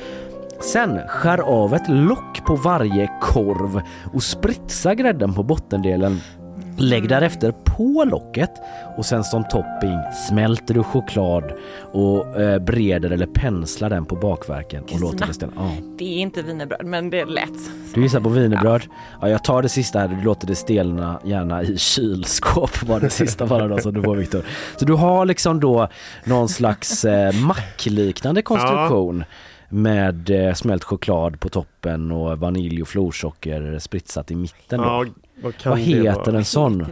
[0.60, 3.82] Sen skär av ett lock på varje korv
[4.14, 6.20] och spritsa grädden på bottendelen.
[6.82, 8.50] Lägg därefter på locket
[8.96, 11.52] och sen som topping smälter du choklad
[11.92, 15.52] och eh, breder eller penslar den på bakverken och låter det ställa.
[15.56, 15.70] Ja.
[15.98, 17.70] Det är inte wienerbröd men det är lätt.
[17.94, 18.82] Du gissar på wienerbröd?
[19.20, 23.10] Ja, jag tar det sista här, du låter det stelna gärna i kylskåp var det
[23.10, 24.44] sista bara då som du får Viktor.
[24.76, 25.88] Så du har liksom då
[26.24, 29.24] någon slags eh, mackliknande konstruktion
[29.68, 34.80] med eh, smält choklad på toppen och vanilj och florsocker spritsat i mitten.
[34.80, 35.04] Ja,
[35.42, 36.86] vad kan Vad heter en sån?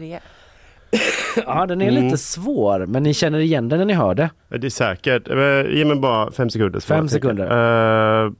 [1.47, 2.05] Ja den är Mm.
[2.05, 4.31] lite svår men ni känner igen den när ni hör det.
[4.49, 5.29] Det är säkert.
[5.29, 6.81] Eh, Ge mig bara fem sekunder.
[6.81, 7.45] Fem jag sekunder.
[7.47, 8.33] Jag är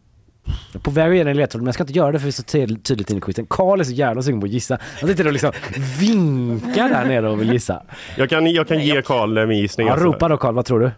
[0.83, 2.31] På väg att ge dig en ledtråd men jag ska inte göra det för det
[2.31, 3.47] är så ty- tydligt in i quizen.
[3.51, 4.79] Karl är så jävla sugen på att gissa.
[5.01, 5.53] Han sitter och liksom
[6.01, 7.83] vinkar där nere och vill gissa.
[8.17, 9.87] jag kan, jag kan ge Karl eh, min gissning.
[9.87, 10.07] Ja, alltså.
[10.07, 10.91] ropa då Karl, vad tror du?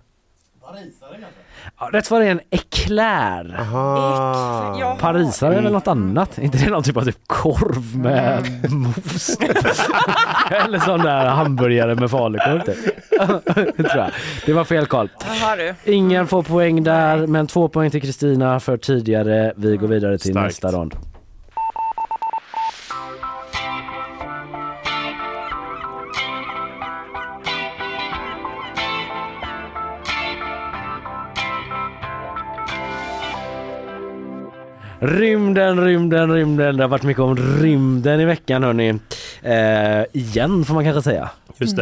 [1.93, 3.57] Rätt svar är en eclair.
[3.61, 4.77] Aha.
[4.81, 4.97] Ja.
[5.01, 6.39] Parisare är väl något annat?
[6.39, 9.39] inte det någon typ av typ korv med mos?
[10.51, 12.77] Eller sån där hamburgare med falukorv typ.
[13.77, 14.11] tror jag.
[14.47, 15.09] Det var fel Karl.
[15.41, 15.93] Jaha du.
[15.93, 19.53] Ingen får poäng där, men två poäng till Kristina för tidigare.
[19.57, 20.47] Vi går vidare till Starkt.
[20.47, 20.95] nästa rond.
[35.05, 36.77] Rymden, rymden, rymden.
[36.77, 38.89] Det har varit mycket om rymden i veckan hörni.
[39.43, 41.31] Eh, igen får man kanske säga.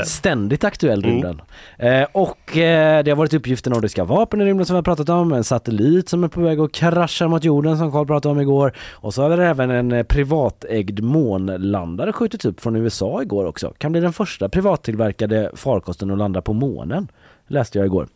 [0.04, 1.10] Ständigt aktuell Mm.
[1.10, 1.40] rymden.
[1.78, 4.82] Eh, och eh, det har varit uppgifter om nordiska vapen i rymden som vi har
[4.82, 8.32] pratat om, en satellit som är på väg att krascha mot jorden som Carl pratade
[8.32, 8.72] om igår.
[8.92, 13.74] Och så har det även en eh, privatägd månlandare skjutits upp från USA igår också.
[13.78, 17.08] Kan bli den första privattillverkade farkosten att landa på månen,
[17.48, 18.06] läste jag igår.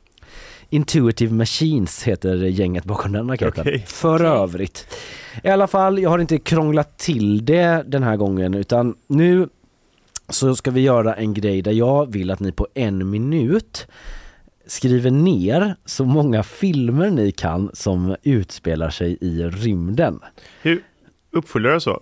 [0.74, 3.60] Intuitive Machines heter gänget bakom den raketen.
[3.60, 3.84] Okej.
[3.86, 4.98] För övrigt.
[5.42, 9.48] I alla fall, jag har inte krånglat till det den här gången utan nu
[10.28, 13.86] så ska vi göra en grej där jag vill att ni på en minut
[14.66, 20.20] skriver ner så många filmer ni kan som utspelar sig i rymden.
[20.62, 20.82] Hur
[21.30, 22.00] uppfyller det så?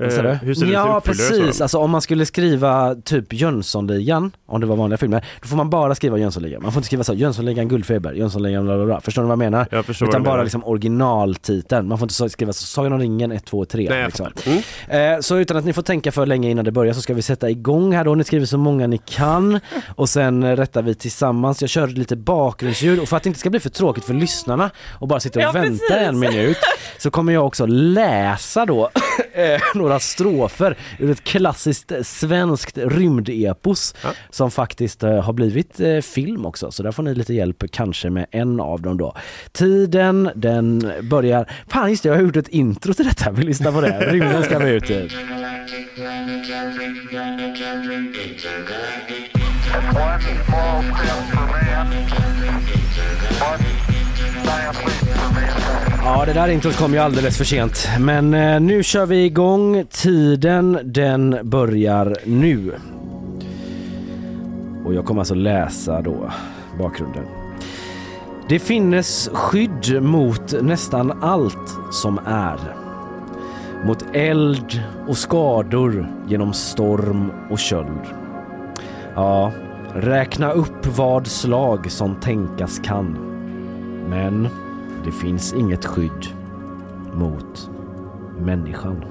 [0.00, 0.28] Eh, du?
[0.46, 0.72] hur ser det ut?
[0.74, 1.64] ja det precis, så?
[1.64, 5.70] alltså om man skulle skriva typ Jönssonligan, om det var vanliga filmer, då får man
[5.70, 6.62] bara skriva Jönssonligan.
[6.62, 9.00] Man får inte skriva så, Jönssonligan guldfeber, Jönssonligan bla bla bla.
[9.00, 9.66] Förstår ni vad jag menar?
[9.70, 10.44] Jag förstår Utan du bara menar.
[10.44, 11.88] liksom originaltiteln.
[11.88, 13.86] Man får inte skriva så, Sagan om ringen 1, 2, 3.
[13.90, 14.26] Nej, liksom.
[14.88, 15.14] Mm.
[15.14, 17.22] Eh, Så utan att ni får tänka för länge innan det börjar så ska vi
[17.22, 18.14] sätta igång här då.
[18.14, 19.60] Ni skriver så många ni kan
[19.96, 21.60] och sen eh, rättar vi tillsammans.
[21.60, 24.70] Jag kör lite bakgrundsljud och för att det inte ska bli för tråkigt för lyssnarna
[24.92, 26.56] och bara sitta och Ja, vänta en minut
[26.98, 28.90] så kommer jag också läsa då
[29.32, 34.10] eh, några strofer ur ett klassiskt svenskt rymdepos Ja.
[34.30, 36.70] som faktiskt eh, har blivit eh, film också.
[36.70, 39.16] Så där får ni lite hjälp kanske med en av dem då.
[39.52, 41.50] Tiden den börjar...
[41.68, 43.30] Fan just det, jag har gjort ett intro till detta.
[43.30, 43.98] Vi lyssnar på det.
[44.12, 44.90] Rymden ska vi ut.
[44.90, 44.96] eh.
[49.74, 51.92] One small step for man,
[53.40, 53.64] one
[54.46, 54.93] giant leap.
[56.06, 57.88] Ja, det där introt kom ju alldeles för sent.
[58.00, 59.84] Men eh, nu kör vi igång.
[59.90, 62.74] Tiden den börjar nu.
[64.84, 66.32] Och jag kommer alltså läsa då
[66.78, 67.24] bakgrunden.
[68.48, 72.58] Det finnes skydd mot nästan allt som är.
[73.84, 78.02] Mot eld och skador genom storm och köld.
[79.14, 79.52] Ja,
[79.94, 83.16] räkna upp vad slag som tänkas kan.
[84.08, 84.48] Men
[85.04, 86.26] det finns inget skydd
[87.14, 87.70] mot
[88.40, 89.04] människan.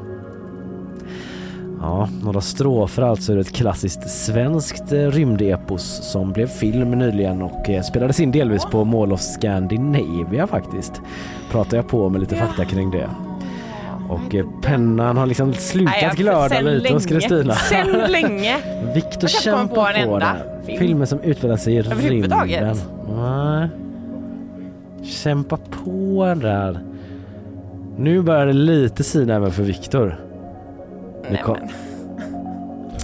[1.81, 7.69] Ja, några strofer alltså ur ett klassiskt svenskt eh, rymdepos som blev film nyligen och
[7.69, 11.01] eh, spelades in delvis på Mall of Scandinavia faktiskt.
[11.51, 13.09] Pratar jag på med lite fakta kring det.
[14.09, 17.05] Och eh, pennan har liksom slutat glöda lite hos.
[17.05, 17.53] Kristina.
[17.53, 18.57] Sen länge.
[18.95, 20.79] Viktor komma på kämpar en på enda film.
[20.79, 22.77] Filmer som utspelar sig i rymden.
[23.15, 23.69] Nej.
[25.03, 26.79] Kämpa på där.
[27.97, 30.19] Nu börjar det lite sina även för Viktor.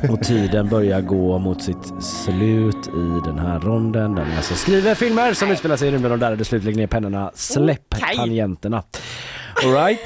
[0.10, 4.95] Och tiden börjar gå mot sitt slut i den här ronden där vi alltså skriver
[4.95, 6.64] filmer som utspelar sig i rymden och där är det slut.
[6.64, 8.84] Lägg ner pennorna, släpp tangenterna.
[9.66, 10.00] Alright.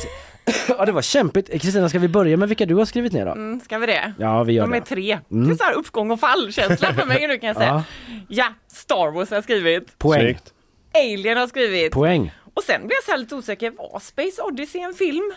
[0.77, 1.61] Ja det var kämpigt.
[1.61, 3.31] Kristina ska vi börja med vilka du har skrivit ner då?
[3.31, 4.13] Mm, ska vi det?
[4.19, 4.85] Ja vi gör De är det.
[4.85, 5.19] tre.
[5.31, 5.47] Mm.
[5.47, 7.83] Det är så här uppgång och fallkänsla för mig nu kan jag säga.
[8.27, 9.97] Ja, Star Wars har jag skrivit.
[9.97, 10.21] Poäng.
[10.21, 10.53] Snyggt.
[10.93, 11.93] Alien har skrivit.
[11.93, 12.31] Poäng.
[12.53, 15.33] Och sen blir jag så här lite osäker, var Space Odyssey en film?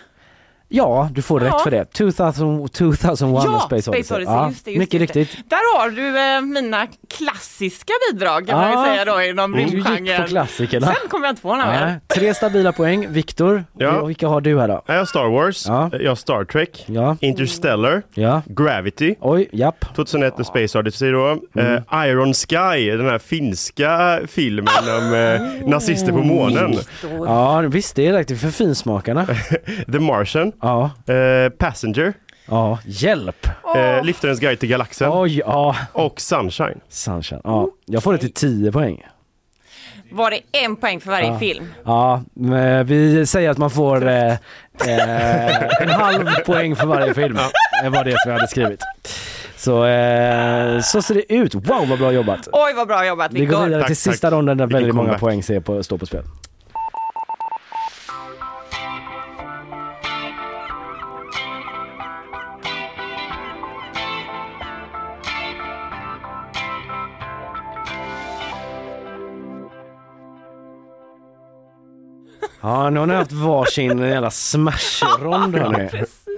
[0.69, 1.49] Ja, du får Ja.
[1.49, 1.85] rätt för det.
[1.85, 4.23] 2000, 2001 ja, A Space Odyssey.
[4.25, 4.71] ja, just det.
[4.71, 5.21] Just mycket det.
[5.21, 5.51] riktigt.
[5.51, 6.87] Där har du eh, mina
[7.19, 8.87] klassiska bidrag kan man Ja.
[8.89, 10.29] ju säga då inom Du gick på rymdgenren.
[10.29, 10.87] klassikerna.
[10.87, 12.01] Sen kommer jag inte på några mer.
[12.14, 13.07] tre stabila poäng.
[13.12, 14.05] Viktor, Ja.
[14.05, 14.83] vilka har du här då?
[14.87, 15.91] Jag har Star Wars, Ja.
[16.01, 18.43] jag har Star Trek, Ja, Interstellar, ja.
[18.47, 19.85] Gravity, Oj, japp.
[19.97, 21.39] 2001 The Space Odyssey då.
[21.57, 21.75] Mm.
[21.93, 26.75] Eh, Iron Sky, den här finska filmen om eh, nazister på månen.
[27.27, 29.27] Ja, visst det är riktigt för finsmakarna.
[29.93, 32.13] The Martian, Ja, eh, Passenger,
[32.49, 32.79] ja.
[32.87, 33.47] Hjälp!
[33.77, 35.77] eh, Liftarens guide till galaxen Oj, ja.
[35.93, 36.81] och Sunshine.
[36.89, 37.41] Sunshine.
[37.45, 39.03] Ja, jag får det till 10 poäng.
[40.11, 41.39] Var det en poäng för varje Ja.
[41.39, 41.67] film?
[41.85, 44.33] Ja, men vi säger att man får eh,
[44.87, 47.39] eh, en halv poäng för varje film.
[47.83, 48.81] Det var det som jag hade skrivit.
[49.57, 51.55] Så, eh, så ser det ut.
[51.55, 52.49] Wow vad bra jobbat!
[52.53, 54.33] Oj vad bra jobbat Vi går vidare Tack, till sista tack.
[54.37, 55.21] ronden där Vilken väldigt många comeback.
[55.21, 56.23] poäng ser på, står på spel.
[72.61, 75.89] Ja, nu har ni haft varsin jävla smash-rond hörni.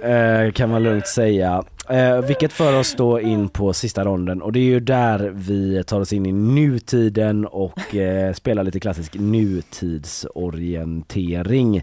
[0.03, 1.63] Eh, kan man lugnt säga.
[1.89, 5.83] Eh, vilket för oss då in på sista ronden och det är ju där vi
[5.83, 11.77] tar oss in i nutiden och eh, spelar lite klassisk nutidsorientering.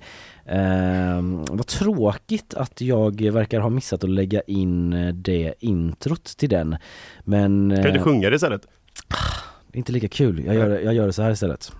[0.47, 6.49] Eh, vad tråkigt att jag verkar ha missat att lägga in eh, det introt till
[6.49, 6.77] den.
[7.25, 8.63] Men Kan du eh, sjunga det istället?
[9.73, 10.43] det är inte lika kul.
[10.47, 11.73] Jag gör, jag gör det så här istället.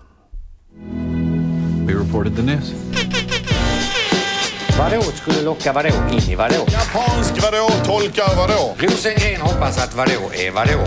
[1.87, 2.73] We reported the news.
[4.79, 6.55] Vadå skulle locka vadå in i vadå?
[6.55, 7.67] Japansk vadå?
[7.85, 8.75] Tolkar vadå?
[8.77, 10.83] Rosengren hoppas att vadå är vadå?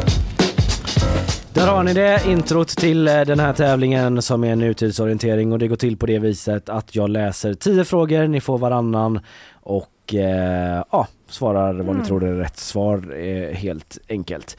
[1.53, 5.59] Där har ni det, introt till eh, den här tävlingen som är en nutidsorientering och
[5.59, 9.21] det går till på det viset att jag läser 10 frågor, ni får varannan
[9.53, 14.57] och eh, ja, svarar vad ni tror är rätt svar eh, helt enkelt.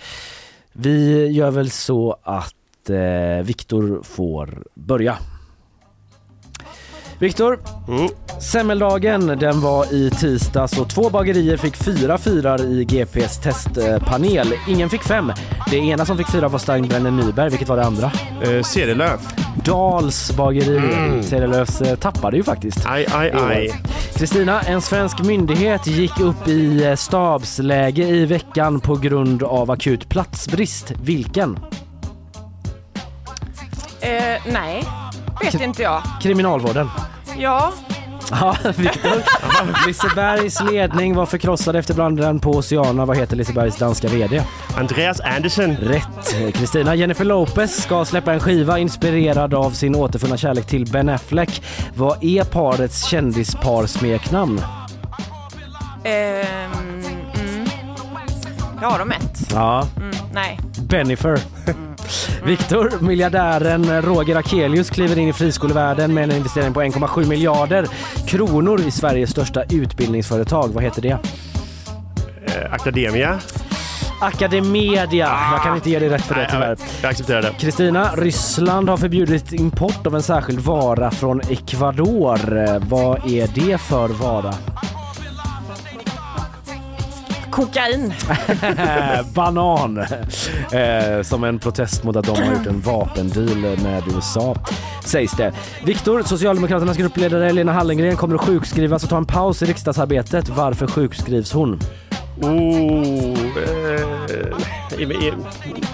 [0.73, 5.17] Vi gör väl så att eh, Viktor får börja.
[7.22, 8.09] Viktor, Mm.
[8.39, 14.53] semmeldagen den var i tisdags och två bagerier fick fyra fyrar i GPs testpanel.
[14.67, 15.32] Ingen fick fem.
[15.69, 18.11] Det ena som fick fyra var Steinbrenner Nyberg, vilket var det andra?
[18.43, 19.22] Eh, Cederlöf.
[19.65, 20.78] Dals bageri.
[20.78, 21.24] Mm.
[21.24, 22.86] Cederlöfs eh, tappade ju faktiskt.
[22.86, 23.72] Aj, aj, aj.
[24.15, 30.09] Kristina, en svensk myndighet gick upp i eh, stabsläge i veckan på grund av akut
[30.09, 30.91] platsbrist.
[31.03, 31.59] Vilken?
[34.01, 34.84] Eh, nej,
[35.41, 36.01] vet inte jag.
[36.22, 36.89] Kriminalvården.
[37.38, 37.73] Ja,
[38.32, 39.11] Ja, Viktor.
[39.88, 43.05] Lisebergs ledning var förkrossad efter branden på Oceana.
[43.05, 44.43] Vad heter Lisebergs danska VD?
[44.77, 45.77] Andreas Andersen.
[45.77, 46.53] Rätt.
[46.55, 51.63] Kristina Jennifer Lopez ska släppa en skiva inspirerad av sin återfunna kärlek till Ben Affleck.
[51.95, 54.61] Vad är parets kändispar-smeknamn?
[56.03, 56.71] ehm,
[57.39, 57.67] mm.
[58.82, 59.51] Jag har de ett.
[59.53, 60.59] Ja, Mm, nej.
[60.82, 61.39] Bennifer.
[62.45, 67.88] Viktor, miljardären Roger Akelius kliver in i friskolevärlden med en investering på 1,7 miljarder
[68.28, 70.68] kronor i Sveriges största utbildningsföretag.
[70.74, 71.18] Vad heter det?
[72.45, 73.39] Eh, Academia.
[74.22, 75.38] Academedia.
[75.51, 76.78] Jag kan inte ge dig rätt för det Nej, tyvärr.
[77.01, 77.53] jag, accepterar det.
[77.59, 82.80] Kristina, Ryssland har förbjudit import av en särskild vara från Ecuador.
[82.89, 84.53] Vad är det för vara?
[87.52, 88.14] Kokain.
[89.34, 89.97] Banan!
[90.72, 94.56] Eh, som en protest mot att de har gjort en vapendeal med USA,
[95.06, 95.54] sägs det.
[95.86, 100.49] Viktor, Socialdemokraternas gruppledare Lena Hallengren kommer att sjukskrivas och ta en paus i riksdagsarbetet.
[100.49, 101.80] Varför sjukskrivs hon?
[102.41, 104.12] Oh, eh,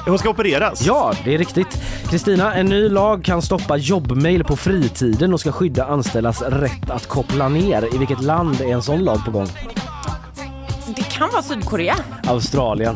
[0.05, 0.85] hon ska opereras.
[0.85, 1.81] Ja, det är riktigt.
[2.09, 7.07] Kristina, en ny lag kan stoppa jobbmail på fritiden och ska skydda anställdas rätt att
[7.07, 7.95] koppla ner.
[7.95, 9.47] I vilket land är en sån lag på gång?
[11.17, 11.95] Kan vara Sydkorea.
[12.27, 12.95] Australien.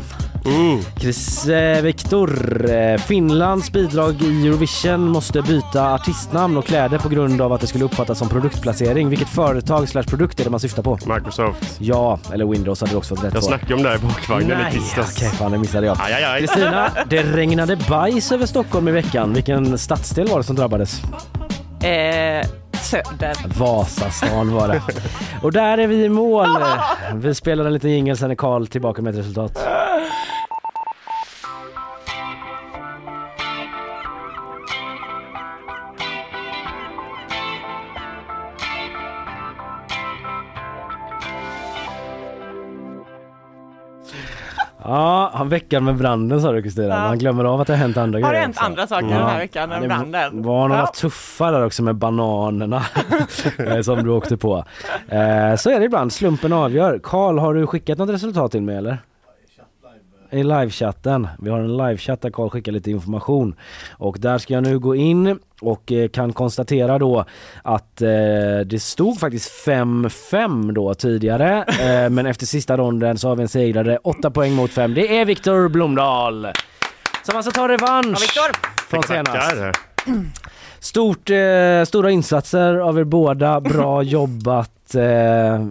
[0.99, 2.29] Chris eh, Viktor,
[2.71, 7.67] eh, Finlands bidrag i Eurovision måste byta artistnamn och kläder på grund av att det
[7.67, 9.09] skulle uppfattas som produktplacering.
[9.09, 10.97] Vilket företag slash produkt är det man syftar på?
[11.05, 11.75] Microsoft.
[11.79, 13.47] Ja, eller Windows hade du också fått rätt Jag på.
[13.47, 15.17] snackade om det här i bakvagnen i Nej, tisdags.
[15.17, 15.97] okej fan det missade jag.
[16.01, 16.39] Aj, aj, aj.
[16.39, 19.33] Kristina, det regnade bajs över Stockholm i veckan.
[19.33, 21.01] Vilken stadsdel var det som drabbades?
[21.83, 22.47] Eh,
[22.77, 23.59] söder.
[23.59, 24.81] Vasastan var det.
[25.41, 26.47] Och där är vi i mål.
[27.15, 29.67] Vi spelar en liten jingel, sen är Karl tillbaka med ett resultat.
[44.83, 46.87] Ja, han väckar med branden sa du Kristina.
[46.87, 46.99] Ja.
[47.07, 48.65] Man glömmer av att det har hänt andra Har det grejer hänt också.
[48.65, 50.41] andra saker den här veckan än det branden?
[50.43, 50.87] var några Ja.
[50.87, 52.83] tuffa där också med bananerna
[53.67, 54.57] eh, som du åkte på.
[55.07, 56.99] Eh, så är det ibland, slumpen avgör.
[57.03, 58.97] Karl, har du skickat något resultat till mig eller?
[60.31, 61.27] I livechatten.
[61.39, 63.55] Vi har en livechatt där Karl skickar lite information.
[63.91, 67.25] Och där ska jag nu gå in och eh, kan konstatera då
[67.63, 68.09] att eh,
[68.65, 71.65] det stod faktiskt 5-5 då tidigare.
[71.81, 73.97] Eh, men efter sista ronden så har vi en segrare.
[74.03, 74.93] 8 poäng mot 5.
[74.93, 76.47] Det är Viktor Blomdahl.
[77.23, 78.47] Som alltså tar revansch Ja,
[78.89, 79.77] från senast.
[80.79, 84.95] Stort, eh, stora insatser av er båda, bra jobbat.
[84.95, 85.65] Eh,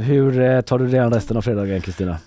[0.00, 2.18] hur eh, tar du dig an resten av fredagen Kristina?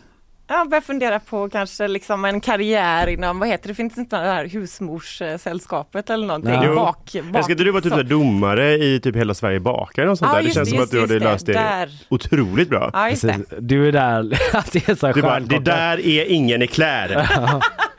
[0.50, 4.28] Jag börjar fundera på kanske liksom en karriär inom, vad heter det, finns inte det
[4.28, 6.60] här husmorssällskapet eller någonting?
[6.64, 6.76] Jo.
[6.76, 10.10] Bak, bak, Ska inte du vara typ så domare i typ Hela Sverige bakar eller
[10.10, 10.42] något sånt Ja, där?
[10.42, 11.90] Det just känns det, som att du hade det, löst det där.
[12.10, 12.90] otroligt bra.
[12.94, 13.40] Ja, just det.
[13.60, 17.08] Du är där, att det är så Du bara, det där är ingen ekler.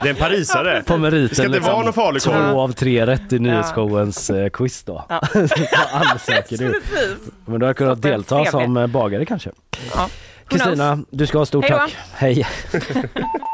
[0.02, 0.82] Det är en parisare.
[0.86, 1.28] på meriten.
[1.28, 1.72] Det ska inte liksom.
[1.72, 5.04] vara någon farlig Två av tre rätt i nyhetsshowens eh, quiz då.
[5.08, 5.20] Ja.
[5.92, 6.80] Alldeles säker du.
[7.46, 9.50] Men du har kunnat delta som bagare kanske.
[9.94, 10.08] Ja.
[10.48, 11.78] Kristina, du ska ha stort Hej då.
[11.78, 11.96] tack.
[12.12, 12.46] Hej.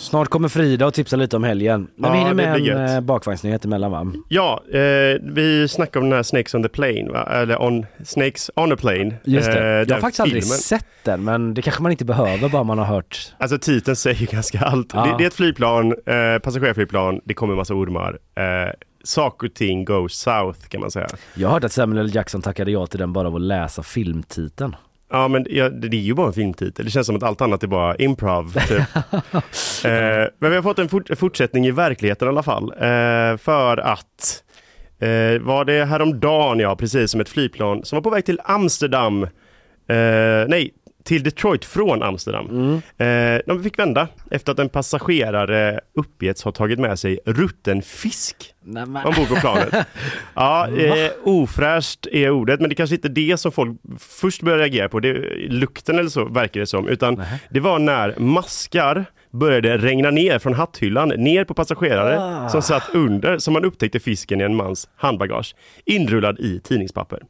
[0.00, 1.88] Snart kommer Frida och tipsar lite om helgen.
[1.96, 4.12] Men Ja, vi hinner med en eh, bakvagnsnyhet emellan va?
[4.28, 4.78] Ja, eh,
[5.22, 7.22] vi snackade om den här Snakes on the plane, va?
[7.32, 9.14] eller on, Snakes on a plane.
[9.24, 9.58] Just det.
[9.58, 10.58] Eh, Jag har faktiskt aldrig filmen.
[10.58, 13.32] sett den men det kanske man inte behöver bara man har hört.
[13.38, 14.90] Alltså titeln säger ganska allt.
[14.94, 15.04] Ja.
[15.06, 18.18] Det, det är ett flygplan, eh, passagerarflygplan, det kommer massa ormar.
[18.34, 18.72] Eh,
[19.04, 21.06] saker och ting goes south kan man säga.
[21.34, 22.14] Jag har hört att Samuel L.
[22.14, 24.76] Jackson tackade ja till den bara av att läsa filmtiteln.
[25.10, 26.84] Ja men ja, det det är ju bara en filmtitel.
[26.84, 28.52] Det känns som att allt annat är bara improv.
[28.68, 28.78] Typ.
[29.84, 32.72] eh, men vi har fått en fort- fortsättning i verkligheten i alla fall.
[32.72, 34.42] Eh, för att
[35.00, 39.22] eh, var det häromdagen, ja precis som ett flygplan som var på väg till Amsterdam.
[39.22, 39.28] Eh,
[40.48, 40.70] nej,
[41.10, 42.74] till Detroit från Amsterdam.
[42.98, 48.36] Eh, de fick vända efter att en passagerare uppgetts ha tagit med sig rutten fisk
[49.04, 49.74] ombord på planet.
[50.34, 54.62] Ja, eh, ofräscht är ordet, men det kanske inte är det som folk först började
[54.62, 55.00] reagera på.
[55.00, 55.12] Det,
[55.48, 60.54] lukten eller så verkar det som, utan det var när maskar började regna ner från
[60.54, 65.54] hatthyllan ner på passagerare som satt under, som man upptäckte fisken i en mans handbagage,
[65.84, 67.22] inrullad i tidningspapper.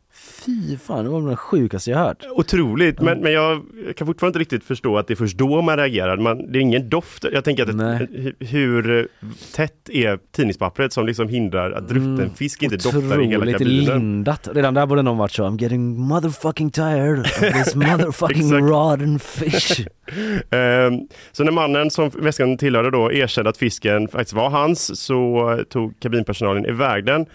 [0.46, 2.24] Fy fan, det var det sjukaste jag hört.
[2.34, 3.62] Otroligt, men, men jag
[3.96, 6.16] kan fortfarande inte riktigt förstå att det är först då man reagerar.
[6.16, 7.24] Man, det är ingen doft.
[7.32, 9.08] Jag tänker att hu- hur
[9.54, 13.84] tätt är tidningspappret som liksom hindrar att drutten fisk inte doftar i hela Otroligt kabinen.
[13.84, 14.48] lindat.
[14.52, 19.86] Redan där borde någon varit så, I'm getting motherfucking tired of this motherfucking rotten fish.
[20.50, 21.00] Ehm,
[21.32, 26.00] så när mannen som väskan tillhörde då erkände att fisken faktiskt var hans så tog
[26.00, 27.26] kabinpersonalen iväg den.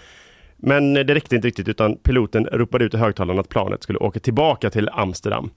[0.58, 4.20] Men det räckte inte riktigt utan piloten ropade ut i högtalaren att planet skulle åka
[4.20, 5.50] tillbaka till Amsterdam.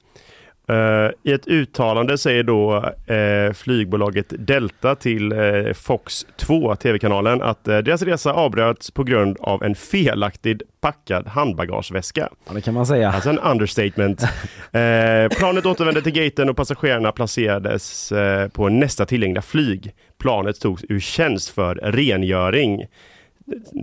[0.69, 2.77] Eh, I ett uttalande säger då
[3.15, 9.63] eh, flygbolaget Delta till eh, Fox 2, tv-kanalen, att deras resa avbröts på grund av
[9.63, 12.29] en felaktigt packad handbagageväska.
[12.47, 13.13] Ja, det kan man säga.
[13.13, 14.21] Alltså en understatement.
[15.39, 18.13] Planet återvände till gaten och passagerarna placerades
[18.53, 19.95] på nästa tillgängliga flyg.
[20.19, 22.87] Planet togs ur tjänst för rengöring.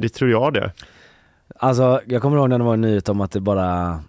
[0.01, 0.71] Det tror jag det.
[1.59, 3.99] Alltså, jag kommer ihåg när det var en nyhet om att det bara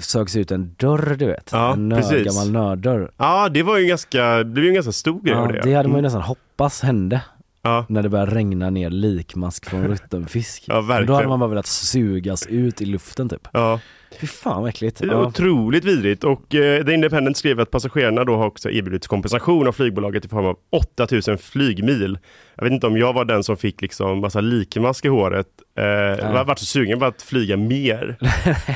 [0.00, 1.48] sögs ut en dörr du vet.
[1.52, 2.26] Ja, en nörd, precis.
[2.26, 3.10] gammal nörddörr.
[3.16, 5.60] Ja, det var ju ganska, det blev ju en ganska stor grej Ja, det.
[5.64, 6.02] det hade man ju Mm.
[6.02, 7.20] nästan hoppats hände.
[7.62, 7.86] Ja.
[7.88, 10.64] när det börjar regna ner likmask från rutten fisk.
[10.66, 11.06] Ja, verkligen.
[11.06, 13.48] Då hade man bara velat sugas ut i luften typ.
[13.52, 13.80] Ja.
[14.20, 15.00] Fy fan vad äckligt.
[15.04, 15.26] Ja.
[15.26, 19.72] otroligt vidrigt och eh, The Independent skrev att passagerarna då har också erbjudits kompensation av
[19.72, 22.18] flygbolaget i form av 8000 flygmil.
[22.54, 25.46] Jag vet inte om jag var den som fick liksom massa likmask i håret.
[25.78, 28.16] Eh, jag har varit så sugen på att flyga mer.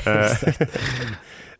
[0.05, 0.67] Eh,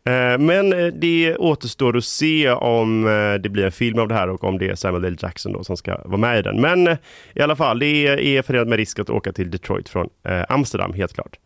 [0.04, 4.14] Eh, men eh, det återstår att se om eh, det blir en film av det
[4.14, 5.16] här och om det är Samuel L.
[5.20, 6.60] Jackson då som ska vara med i den.
[6.60, 6.88] Men
[7.34, 7.86] i alla fall, det
[8.36, 10.08] är, förenat med risk att åka till Detroit från
[10.48, 11.36] Amsterdam, helt klart.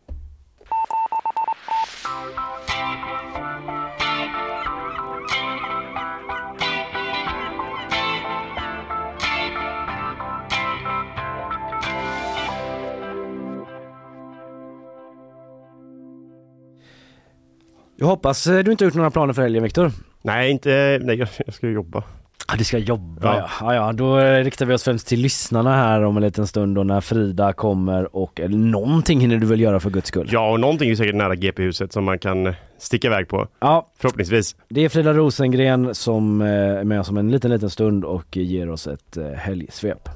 [17.95, 19.91] Jag hoppas eh, du inte har gjort några planer för helgen Viktor.
[20.21, 22.03] Nej, inte, nej jag, jag ska ju jobba.
[22.47, 23.49] Ja, du ska jobba ja.
[23.61, 23.73] Ja.
[23.73, 23.75] ja.
[23.75, 23.93] ja.
[23.93, 27.01] Då eh, riktar vi oss främst till lyssnarna här om en liten stund och när
[27.01, 30.29] Frida kommer och eller någonting hinner du väl göra för guds skull?
[30.31, 33.47] Ja, och någonting är säkert nära GP-huset som man kan sticka iväg på.
[33.59, 34.55] Ja, Förhoppningsvis.
[34.69, 38.37] det är Frida Rosengren som eh, är med oss om en liten, liten stund och
[38.37, 40.09] ger oss ett eh, helgsvep.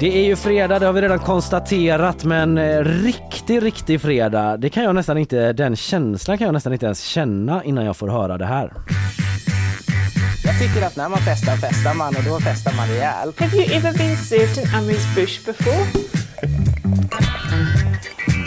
[0.00, 4.70] Det är ju fredag, det har vi redan konstaterat, men eh, riktig, riktig fredag, det
[4.70, 8.08] kan jag nästan inte, den känslan kan jag nästan inte ens känna innan jag får
[8.08, 8.72] höra det här.
[10.44, 13.40] Jag tycker att när man festar festar man och då festar man rejält.
[13.40, 16.08] Have you ever been served an Amuse bush before?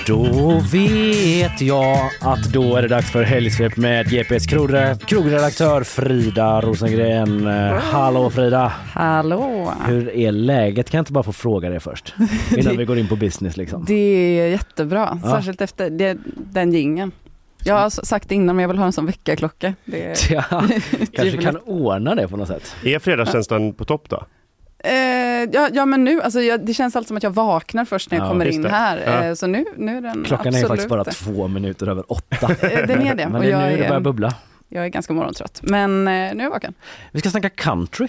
[0.07, 6.61] Då vet jag att då är det dags för helgsvep med GPs krogre- krogredaktör Frida
[6.61, 7.47] Rosengren.
[7.81, 8.73] Hallå Frida!
[8.93, 9.73] Hallå!
[9.87, 10.89] Hur är läget?
[10.89, 12.13] Kan jag inte bara få fråga det först?
[12.57, 13.85] Innan vi går in på business liksom.
[13.87, 13.93] Det
[14.39, 15.31] är jättebra, Ja.
[15.31, 17.11] särskilt efter det, den gingen.
[17.63, 19.73] Jag har sagt det innan men jag vill ha en sån väckarklocka.
[19.85, 20.17] Det är...
[20.33, 20.43] Ja,
[21.13, 22.75] kanske kan ordna det på något sätt.
[22.83, 24.23] Är fredagskänslan på topp då?
[24.83, 24.91] Eh,
[25.51, 28.17] ja, ja men nu, alltså jag, det känns alltid som att jag vaknar först när
[28.17, 28.69] jag Ja, kommer in det.
[28.69, 29.03] här.
[29.05, 29.23] Ja.
[29.23, 32.47] Eh, så nu, nu är den Klockan är absolut faktiskt bara två minuter över åtta.
[32.61, 33.27] Eh, Den är det.
[33.29, 34.33] Men det är jag, nu det är, börjar bubbla.
[34.69, 35.59] jag är ganska morgontrött.
[35.63, 36.73] Men eh, nu är jag vaken.
[37.11, 38.07] Vi ska snacka country.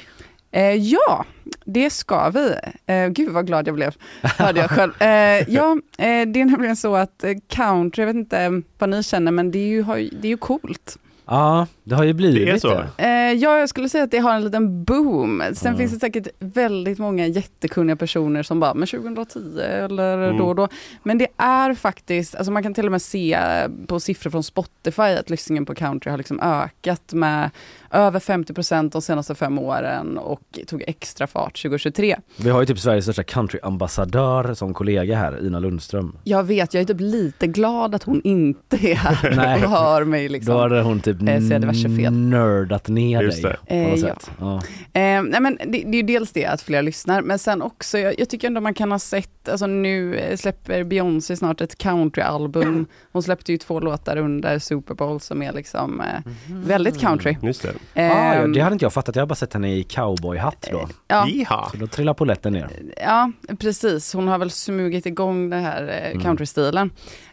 [0.55, 1.24] Eh, ja,
[1.64, 2.55] det ska vi.
[2.87, 4.93] Eh, gud vad glad jag blev, hörde jag själv.
[5.03, 5.09] Eh,
[5.55, 9.33] ja, eh, det är nämligen så att eh, country, jag vet inte vad ni känner,
[9.33, 10.99] men det är ju, har ju- det är ju coolt.
[11.26, 12.85] Ja, det har ju blivit Det är så.
[12.99, 13.09] Eh,
[13.43, 15.43] ja, jag skulle säga att det har en liten boom.
[15.55, 15.78] Sen Mm.
[15.78, 20.37] finns det säkert väldigt många jättekunniga personer som bara, men 2010 eller Mm.
[20.39, 20.68] då och då.
[21.03, 23.39] Men det är faktiskt, alltså man kan till och med se
[23.87, 27.51] på siffror från Spotify att lyssningen på country har liksom ökat med
[27.91, 32.16] över 50 procent de senaste fem åren och tog extra fart 2023.
[32.37, 36.16] Vi har ju typ Sveriges största countryambassadör som kollega här, Ina Lundström.
[36.24, 39.64] Jag vet, jag är typ lite glad att hon inte är här Nej.
[39.64, 40.28] och hör mig.
[40.28, 40.55] Liksom.
[40.55, 41.41] Då hade hon typ Eh,
[41.73, 42.12] diverse fel.
[42.12, 43.68] nördat ner Just dig det.
[43.68, 44.14] på något Eh, ja.
[44.14, 44.31] sätt.
[44.41, 44.57] Ja.
[45.01, 47.99] Eh, nej men det, det är ju dels det att fler lyssnar, men sen också,
[47.99, 51.79] jag, jag tycker ändå man kan ha sett, alltså nu eh, släpper Beyoncé snart ett
[51.79, 52.87] countryalbum.
[53.12, 56.07] Hon släppte ju två låtar under Super Bowl som är liksom eh,
[56.49, 57.37] väldigt country.
[57.43, 57.68] Just det.
[58.03, 60.89] Ah, ja, det hade inte jag fattat, jag har bara sett henne i cowboyhatt då.
[61.09, 61.68] ja, Jiha.
[61.70, 62.68] Så då trillar polletten ner.
[63.03, 64.12] ja, precis.
[64.14, 66.23] Hon har väl smugit igång den här eh, Mm.
[66.23, 66.91] countrystilen.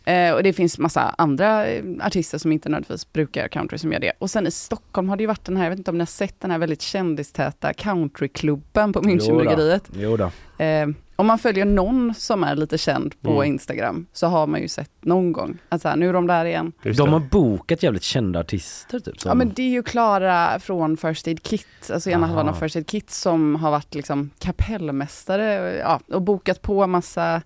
[0.10, 3.99] Eh, och det finns massa andra eh, artister som inte nödvändigtvis brukar country som gör
[3.99, 4.12] det.
[4.20, 6.01] Och sen i Stockholm har det ju varit den här, jag vet inte om ni
[6.01, 9.89] har sett den här väldigt kändistäta countryklubben på Münchenbryggeriet.
[9.93, 10.32] Jo då.
[10.64, 13.43] Eh, om man följer någon som är lite känd på Mm.
[13.43, 16.45] Instagram så har man ju sett någon gång att så här, nu är de där
[16.45, 16.72] igen.
[16.97, 19.22] De har bokat jävligt kända artister typ.
[19.22, 19.30] Som...
[19.30, 22.76] Ja men det är ju Klara från First Aid Kit, alltså ena halvan av First
[22.76, 27.41] Aid Kit som har varit liksom kapellmästare ja, och bokat på massa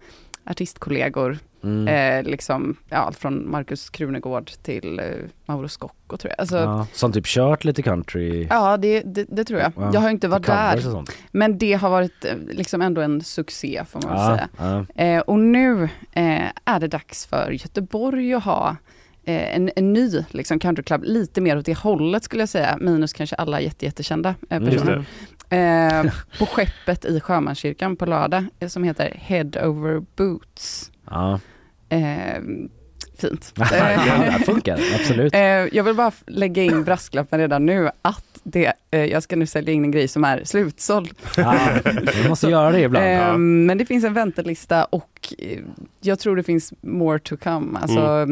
[0.45, 1.38] artistkollegor.
[1.64, 1.88] Mm.
[1.88, 5.05] Eh, liksom, ja, allt från Markus Krunegård till eh,
[5.45, 6.39] Mauro Scocco tror jag.
[6.41, 6.64] Alltså, ja.
[6.64, 8.47] ja, som typ kört lite country.
[8.78, 9.72] det, det, det tror jag.
[9.78, 11.03] Ja, Jag har inte varit där.
[11.32, 14.86] Men det har varit eh, liksom ändå en succé får man väl Ja, säga.
[14.95, 15.03] ja.
[15.03, 18.76] Eh, och nu eh, är det dags för Göteborg att ha
[19.24, 23.14] eh, en, en ny liksom, countryclub, lite mer åt det hållet skulle jag säga, minus
[23.14, 24.66] kanske alla jätte, jättekända Mm.
[24.70, 25.05] Personer.
[25.49, 30.91] Eh, på skeppet i Sjömanskyrkan på lördag, som heter Head Over Boots.
[31.09, 31.39] ja.
[31.94, 32.41] Eh,
[33.18, 33.54] fint.
[33.58, 35.34] ja, det funkar absolut.
[35.36, 39.46] Eh, jag vill bara lägga in brasklappen redan nu att det, eh, jag ska nu
[39.46, 41.10] sälja in en grej som är slutsåld.
[41.38, 41.56] Ja,
[42.24, 43.06] vi måste göra det ibland.
[43.06, 43.38] Eh, ja.
[43.38, 45.60] Men det finns en väntelista och eh,
[46.02, 47.80] jag tror det finns more to come.
[47.80, 48.28] Alltså,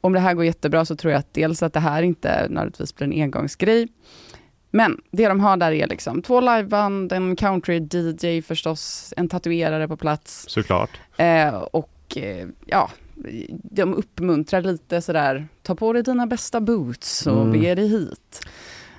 [0.00, 2.94] Om det här går jättebra så tror jag att dels att det här inte nödvändigtvis
[2.94, 3.88] blir en engångsgrej.
[4.70, 9.96] Men det de har där är liksom två liveband, en country-DJ förstås, en tatuerare på
[9.96, 10.90] plats Såklart.
[11.16, 11.54] eh,
[12.16, 12.90] och eh, ja,
[13.62, 17.52] de uppmuntrar lite sådär, ta på dig dina bästa boots och Mm.
[17.52, 18.40] bege dig hit.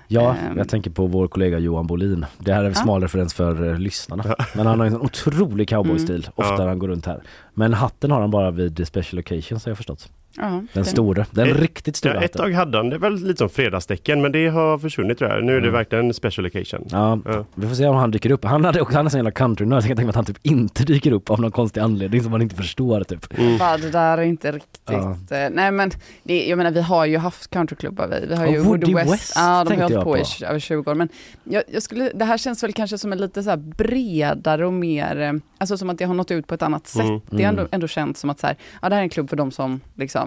[0.08, 0.58] Ja, Ehm.
[0.58, 2.26] jag tänker på vår kollega Johan Bolin.
[2.40, 2.84] Det här är en Ja.
[2.84, 4.36] smal referens för eh, lyssnarna.
[4.56, 6.32] Men han har en otrolig cowboystil, Mm.
[6.36, 6.58] ofta Ja.
[6.58, 7.24] när han går runt här.
[7.54, 10.10] Men hatten har han bara vid special occasions har jag förstått.
[10.36, 13.38] Den det- stora, den Eh, riktigt stora Ja, ett tag hade han det väl lite
[13.38, 15.44] som fredagstecken men det har försvunnit tror jag.
[15.44, 15.74] Nu är det Mm.
[15.74, 16.88] verkligen en special occasion.
[16.92, 17.46] Ja, Ja.
[17.56, 18.46] vi får se om han dyker upp.
[18.46, 20.40] Han, hade, han är så jävla countrynörd så jag kan tänka mig att han typ
[20.46, 23.38] inte dyker upp av någon konstig anledning som man inte förstår typ.
[23.40, 23.58] Mm.
[23.58, 25.12] Bara, det där är inte riktigt, Ja.
[25.32, 25.92] eh, nej men
[26.24, 29.14] det, jag menar vi har ju haft countryklubbar vi, vi har ju Woody Woody West,
[29.14, 31.10] West ja de har hållit på, i över 20 år men
[31.44, 34.74] jag, jag skulle, det här känns väl kanske som en lite så här bredare och
[34.74, 37.02] mer, eh, alltså som att det har nått ut på ett annat sätt.
[37.06, 37.22] Mm.
[37.30, 37.70] Det är ändå, Mm.
[37.72, 39.82] ändå känt som att så här, ja det här är en klubb för de som
[39.96, 40.23] liksom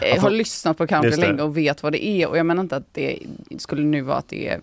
[0.00, 2.28] för- har lyssnat på country länge och vet vad det är.
[2.28, 3.18] Och jag menar inte att det
[3.58, 4.60] skulle nu vara att det är,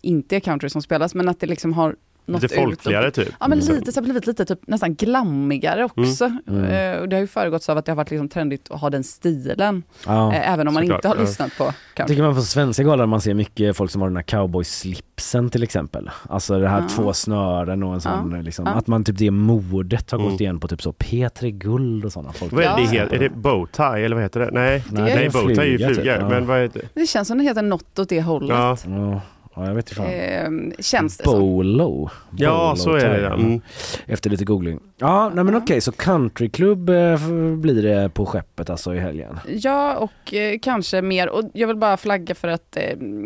[0.00, 1.96] inte är country som spelas men att det liksom har
[2.28, 3.28] nått Lite ut folkligare typ.
[3.40, 6.32] Ja men lite så har det blivit lite typ nästan glammigare också.
[6.48, 6.64] Mm.
[6.64, 8.90] Eh, och det har ju föregåtts av att det har varit liksom trendigt att ha
[8.90, 9.82] den stilen.
[10.06, 10.32] Ja.
[10.34, 12.14] eh, även om man såklart, inte har lyssnat på Jag country.
[12.14, 15.62] tycker man på svenska galan man ser mycket folk som har den här cowboyslipsen till
[15.62, 16.10] exempel.
[16.28, 16.88] Alltså det här Ja.
[16.88, 20.30] två snören och en sån liksom, att man typ det modet har Mm.
[20.30, 22.52] gått igen på typ så P3 Guld och sådana folk.
[22.52, 22.76] Vad är
[23.08, 23.14] det?
[23.14, 24.50] Är det bowtie eller vad heter det?
[24.52, 26.18] Nej, Nej, nej, det är en bowtie är ju fluga.
[26.20, 26.28] typ.
[26.30, 27.00] Men vad heter det?
[27.00, 28.48] Det känns som det heter något åt det hållet.
[28.86, 29.20] Ja.
[29.58, 30.06] Ja, ja jag vet inte fan.
[30.06, 31.24] Eh, känns det.
[31.24, 32.10] Bolo.
[32.36, 33.20] Ja, Bolo så är det.
[33.20, 33.34] ja.
[33.34, 33.60] Mm.
[34.06, 34.80] Efter lite googling.
[34.96, 39.38] Ja, nej men okej så countryklubb eh, blir det på skeppet alltså i helgen.
[39.48, 41.28] Ja, och eh, kanske mer.
[41.28, 42.82] Och jag vill bara flagga för att eh,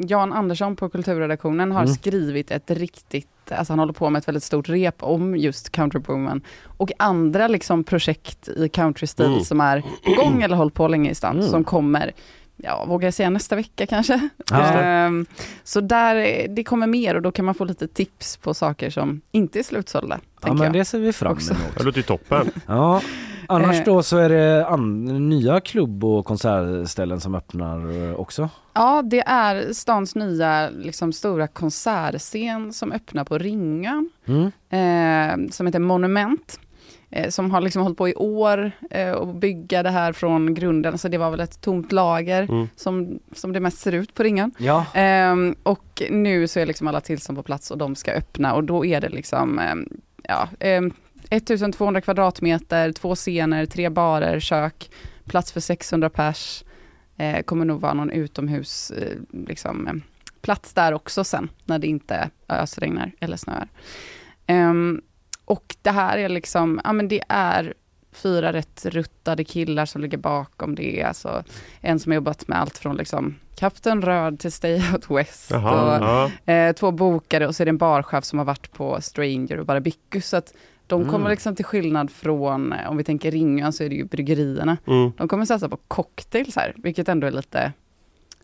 [0.06, 1.94] Jan Andersson på kulturredaktionen har Mm.
[1.94, 6.40] skrivit ett riktigt, alltså han håller på med ett väldigt stort rep om just countryboomen
[6.76, 9.40] och andra liksom projekt i countrystil Mm.
[9.40, 11.48] som är på gång eller hållit på länge i stan Mm.
[11.50, 12.12] som kommer
[12.64, 14.28] Ja, vågar jag säga nästa vecka kanske?
[14.50, 14.60] Ja.
[14.80, 15.26] Ehm,
[15.64, 19.20] så där, det kommer mer och då kan man få lite tips på saker som
[19.32, 20.20] inte är slutsålda.
[20.42, 20.72] Ja men jag.
[20.72, 21.54] det ser vi fram Också.
[21.54, 21.76] emot.
[21.78, 22.50] Det låter ju toppen.
[22.66, 23.00] Ja,
[23.48, 23.84] annars Eh.
[23.84, 24.76] då så är det
[25.18, 28.48] nya klubb och konsertställen som öppnar eh, också.
[28.74, 34.46] Ja, det är stans nya liksom, stora konsertscen som öppnar på Ringön, Mm.
[34.70, 36.60] eh, som heter Monument.
[37.12, 40.98] Eh, som har liksom hållit på i år eh, och bygga det här från grunden.
[40.98, 42.68] Så det var väl ett tomt lager Mm.
[42.76, 44.52] som, som det mest ser ut på Ringön.
[44.58, 44.86] Ja.
[44.94, 48.64] Ehm, och nu så är liksom alla tillstånd på plats och de ska öppna och
[48.64, 49.88] då är det liksom ehm,
[50.22, 50.92] ja, ehm,
[51.30, 54.90] 1200 kvadratmeter, två scener, tre barer, kök,
[55.24, 56.64] plats för 600 pers.
[57.16, 59.94] Eh, kommer nog vara någon utomhus eh, liksom, eh,
[60.40, 63.68] plats där också sen när det inte ösregnar eller snöar.
[64.46, 65.02] Ehm,
[65.44, 67.74] och det här är liksom, ja men det är
[68.12, 71.02] fyra rätt ruttade killar som ligger bakom det.
[71.02, 71.44] Alltså
[71.80, 75.50] en som har jobbat med allt från liksom Kapten Röd till Stay Out West.
[75.50, 76.04] Jaha, och,
[76.46, 76.52] ja.
[76.52, 79.66] eh, två bokare och så är det en barchef som har varit på Stranger och
[79.66, 80.28] Barabicus.
[80.28, 80.54] Så att
[80.86, 81.12] de Mm.
[81.12, 84.76] kommer liksom till skillnad från, eh, om vi tänker Ringön så är det ju bryggerierna.
[84.86, 85.12] Mm.
[85.16, 87.72] De kommer satsa på cocktails här, vilket ändå är lite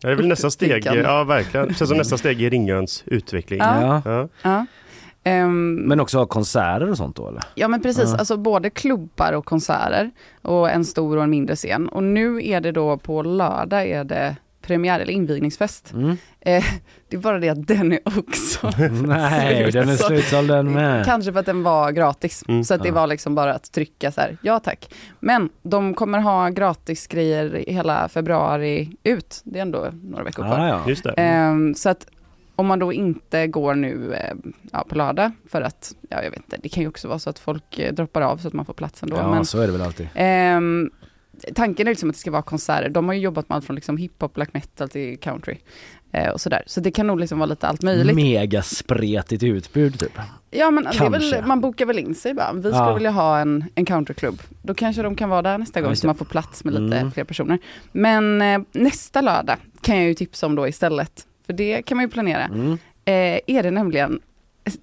[0.01, 0.85] Ja, Det är väl nästa steg.
[0.85, 1.67] Ja, verkligen.
[1.67, 3.59] Det känns som nästa steg i Ringöns utveckling.
[3.59, 4.01] Ja.
[4.05, 4.27] Ja.
[4.41, 4.65] Ja.
[5.23, 7.43] Ehm, Men också ha konserter och sånt då eller?
[7.55, 8.17] Ja men precis, Ja.
[8.17, 10.11] alltså både klubbar och konserter
[10.41, 11.89] och en stor och en mindre scen.
[11.89, 15.93] Och nu är det då på lördag är det premiär eller invigningsfest.
[15.93, 16.09] Mm.
[16.41, 16.63] Eh,
[17.09, 18.71] det är bara det att den är också
[19.07, 19.73] Nej, slut.
[19.73, 21.05] den är Så- slutsåld den med.
[21.05, 22.43] Kanske för att den var gratis.
[22.47, 22.63] Mm.
[22.63, 22.93] Så att det Ja.
[22.95, 24.93] var liksom bara att trycka så här, ja tack.
[25.19, 29.41] Men de kommer ha gratis grejer hela februari ut.
[29.43, 30.59] Det är ändå några veckor kvar.
[30.59, 30.81] Ah, ja.
[30.87, 31.11] Just det.
[31.17, 32.05] Ehm, så att
[32.59, 34.33] om man då inte går nu eh,
[34.71, 37.29] ja, på lördag för att, ja jag vet inte, det kan ju också vara så
[37.29, 39.15] att folk eh, droppar av så att man får plats ändå.
[39.17, 40.07] ja, Men, så är det väl alltid.
[40.15, 40.89] ehm,
[41.55, 42.89] tanken är liksom att det ska vara konserter.
[42.89, 45.57] De har ju jobbat med allt från liksom hiphop, black metal till country.
[46.11, 46.63] Eh, och sådär.
[46.65, 48.15] Så det kan nog liksom vara lite allt möjligt.
[48.15, 50.11] Mega spretigt utbud typ.
[50.51, 52.53] Ja men väl, man bokar väl in sig bara.
[52.53, 52.93] Vi skulle Ja.
[52.93, 54.41] vilja ha en, en countryklubb.
[54.61, 57.11] Då kanske de kan vara där nästa gång så man får plats med lite Mm.
[57.11, 57.59] fler personer.
[57.91, 61.25] Men eh, nästa lördag kan jag ju tipsa om då istället.
[61.49, 62.43] För det kan man ju planera.
[62.43, 62.71] Mm.
[63.05, 64.19] Eh, är det nämligen,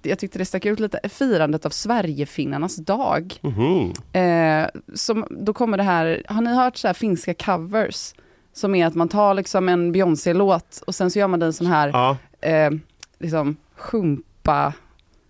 [0.01, 3.33] jag tyckte det stack ut lite, firandet av Sverigefinnarnas dag.
[3.41, 3.93] Mhm.
[4.13, 8.13] Eh, som, då kommer det här, har ni hört så här finska covers?
[8.53, 11.67] Som är att man tar liksom en Beyoncé-låt och sen så gör man den sån
[11.67, 12.17] här Ja.
[12.41, 12.71] eh,
[13.19, 13.57] liksom
[13.91, 14.73] humpa,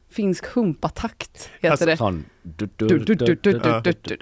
[0.10, 1.98] finsk humpatakt heter Alltså, det.
[1.98, 2.26] Sån...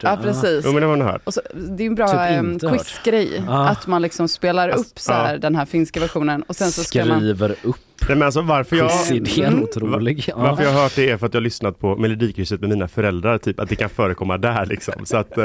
[0.01, 0.61] Ja precis.
[0.65, 1.21] Jo, men det har man hört.
[1.23, 2.77] Och så, det är en bra Typ hört.
[2.77, 5.39] quizgrej, att man liksom spelar Alltså, upp så här, ja.
[5.39, 7.17] den här finska versionen och sen så ska man...
[7.19, 7.75] Skriver upp
[8.09, 8.89] Nej, men alltså, varför jag...
[8.91, 9.63] quizidén, Mm.
[9.63, 10.23] otrolig.
[10.27, 10.37] Ja.
[10.37, 12.87] Varför jag har hört det är för att jag har lyssnat på Melodikrysset med mina
[12.87, 14.93] föräldrar, typ att det kan förekomma där liksom.
[15.05, 15.43] Så att, eh,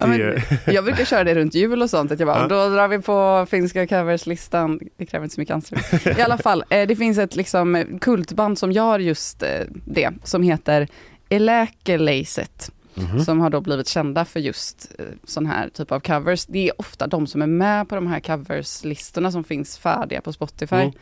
[0.00, 2.46] Ja, men, jag brukar köra det runt jul och sånt, att jag bara, Ja.
[2.48, 6.18] då drar vi på finska coverslistan, det kräver inte så mycket ansträngning.
[6.18, 9.48] I alla fall, eh, det finns ett liksom kultband som gör just eh,
[9.84, 10.88] det, som heter
[11.36, 12.70] Eläkeleiset.
[12.94, 13.20] Mhm.
[13.24, 16.46] som har då blivit kända för just eh, sån här typ av covers.
[16.46, 20.32] Det är ofta de som är med på de här coverslistorna som finns färdiga på
[20.32, 20.92] Spotify Mm.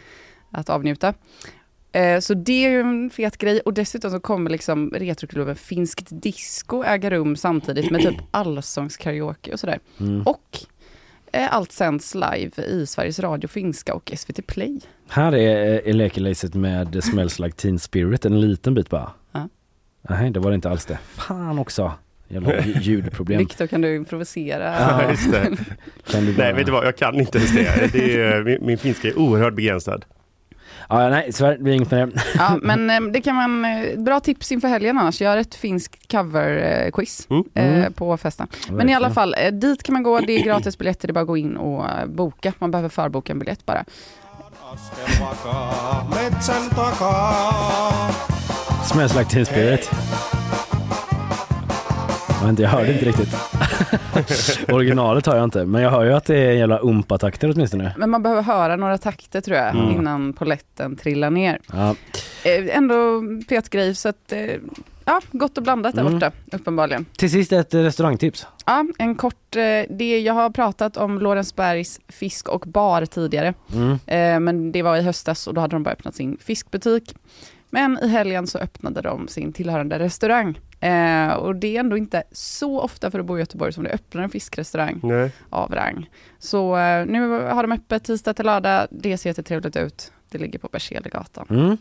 [0.50, 1.14] att avnjuta.
[1.92, 6.06] Eh, Så det är ju en fet grej och dessutom så kommer liksom retroklubben Finskt
[6.10, 9.78] Disco äga rum samtidigt med typ allsångskaraoke och sådär.
[10.00, 10.22] Mm.
[10.22, 10.58] Och
[11.32, 14.80] eh, allt sänds live i Sveriges Radio Finska och SVT Play.
[15.08, 19.12] Här är eh, Lekelacet med Smells Like Teen Spirit, en liten bit bara.
[20.02, 20.98] Nej, det var inte alls det.
[21.14, 21.92] Fan också.
[22.28, 23.38] Jävla lj- ljudproblem.
[23.38, 24.74] Viktor, kan du improvisera?
[24.80, 25.40] Ja, just det.
[26.10, 26.42] Kan du bara...
[26.44, 26.86] Nej, vet du vad?
[26.86, 27.92] Jag kan inte ens det.
[27.92, 30.04] det är, min, min finska är oerhört begränsad.
[30.88, 32.22] Ja, nej, så det blir inget med det.
[32.34, 35.20] Ja, men eh, det kan man, eh, bra tips inför helgen annars.
[35.20, 37.44] Gör ett finskt cover-quiz Mm.
[37.54, 37.92] eh, Mm.
[37.92, 38.46] på festen.
[38.70, 41.14] Men i alla fall, eh, dit kan man gå, det är gratis biljetter, det är
[41.14, 42.52] bara att gå in och eh, boka.
[42.58, 43.84] Man behöver förboka en biljett bara.
[48.92, 49.90] Smells Like Teen Spirit.
[52.40, 53.34] Jag, inte, jag hörde inte riktigt.
[54.72, 57.94] Originalet har jag inte, men jag hör ju att det är jävla umpa-takter åtminstone.
[57.98, 59.90] Men man behöver höra några takter tror jag, Mm.
[59.90, 61.58] innan poletten trillar ner.
[61.72, 61.94] Ja.
[62.44, 64.40] Eh, ändå fet grej, så att, eh,
[65.04, 66.12] ja, gott och blandat där Mm.
[66.14, 67.04] borta, uppenbarligen.
[67.16, 68.46] Till sist ett eh, restaurangtips.
[68.66, 69.50] Ja, en kort,
[69.88, 73.54] det, jag har pratat om Lorensbergs fisk och bar tidigare.
[73.74, 74.44] Mm.
[74.44, 77.14] Men det var i höstas och då hade de bara öppnat sin fiskbutik.
[77.70, 80.58] Men i helgen så öppnade de sin tillhörande restaurang.
[80.80, 83.90] Eh, och det är ändå inte så ofta för att bo i Göteborg som det
[83.90, 85.32] öppnar en fiskrestaurang Nej.
[85.50, 86.10] av rang.
[86.38, 88.86] Så eh, nu har de öppet tisdag till lördag.
[88.90, 90.12] Det ser jättetrevligt ut.
[90.30, 91.46] Det ligger på Berzelgatan.
[91.50, 91.76] Mm.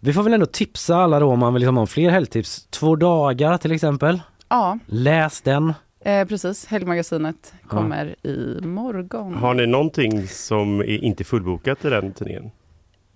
[0.00, 2.66] Vi får väl ändå tipsa alla då om man vill liksom ha fler helgtips.
[2.70, 4.22] Två dagar till exempel.
[4.48, 5.74] Ja, Läs den.
[6.04, 6.66] eh, precis.
[6.66, 9.34] Helgmagasinet kommer i morgon.
[9.34, 12.50] Har ni någonting som är inte fullbokat i den tidningen?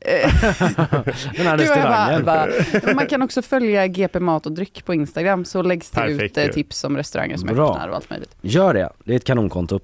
[0.05, 2.25] Den här jag restaurangen.
[2.25, 2.47] bara-
[2.85, 6.23] bara- Man kan också följa GP Mat och Dryck på Instagram så läggs det Perfekt
[6.23, 6.53] ut eh, ju.
[6.53, 7.71] tips om restauranger som Bra.
[7.71, 8.37] öppnar och allt möjligt.
[8.41, 9.81] Gör det, det är ett kanonkonto.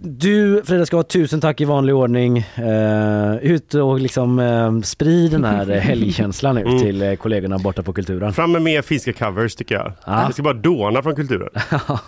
[0.00, 2.44] Du Frida ska ha tusen tack i vanlig ordning.
[2.58, 6.78] Uh, ut och liksom uh, sprid den här eh, helgkänslan ut Mm.
[6.78, 8.32] till eh, kollegorna borta på Kulturen.
[8.32, 9.92] Fram med mer finska covers tycker jag.
[10.06, 10.24] Ja.
[10.26, 11.48] Det ska bara dåna från kulturen.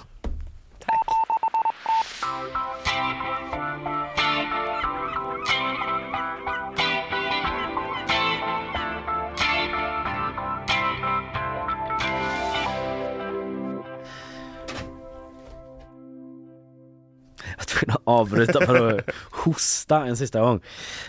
[17.60, 20.60] var tvungen att avbryta för att hosta en sista gång.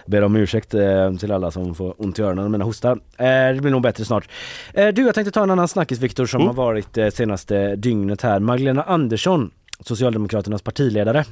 [0.06, 2.92] Ber om ursäkt eh, till alla som får ont i öronen när mina hostar.
[3.18, 3.26] Eh,
[3.56, 4.30] det blir nog bättre snart.
[4.74, 6.48] Eh, du, jag tänkte ta en annan snackis Viktor som Mm.
[6.48, 8.40] har varit senaste dygnet här.
[8.40, 11.26] Magdalena Andersson, Socialdemokraternas partiledare.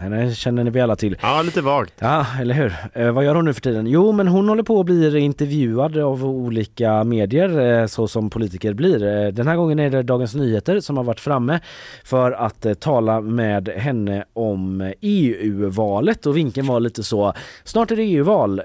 [0.00, 1.16] Henne känner ni vi alla till.
[1.22, 1.94] Ja, lite vagt.
[1.98, 2.74] Ja, eller hur?
[2.92, 3.86] Eh, vad gör hon nu för tiden?
[3.86, 8.74] Jo, men hon håller på att bli intervjuad av olika medier eh, så som politiker
[8.74, 9.04] blir.
[9.04, 11.60] Eh, den här gången är det Dagens Nyheter som har varit framme
[12.04, 17.32] för att eh, tala med henne om eh, EU-valet och vinkeln var lite så,
[17.64, 18.60] snart är det EU-val.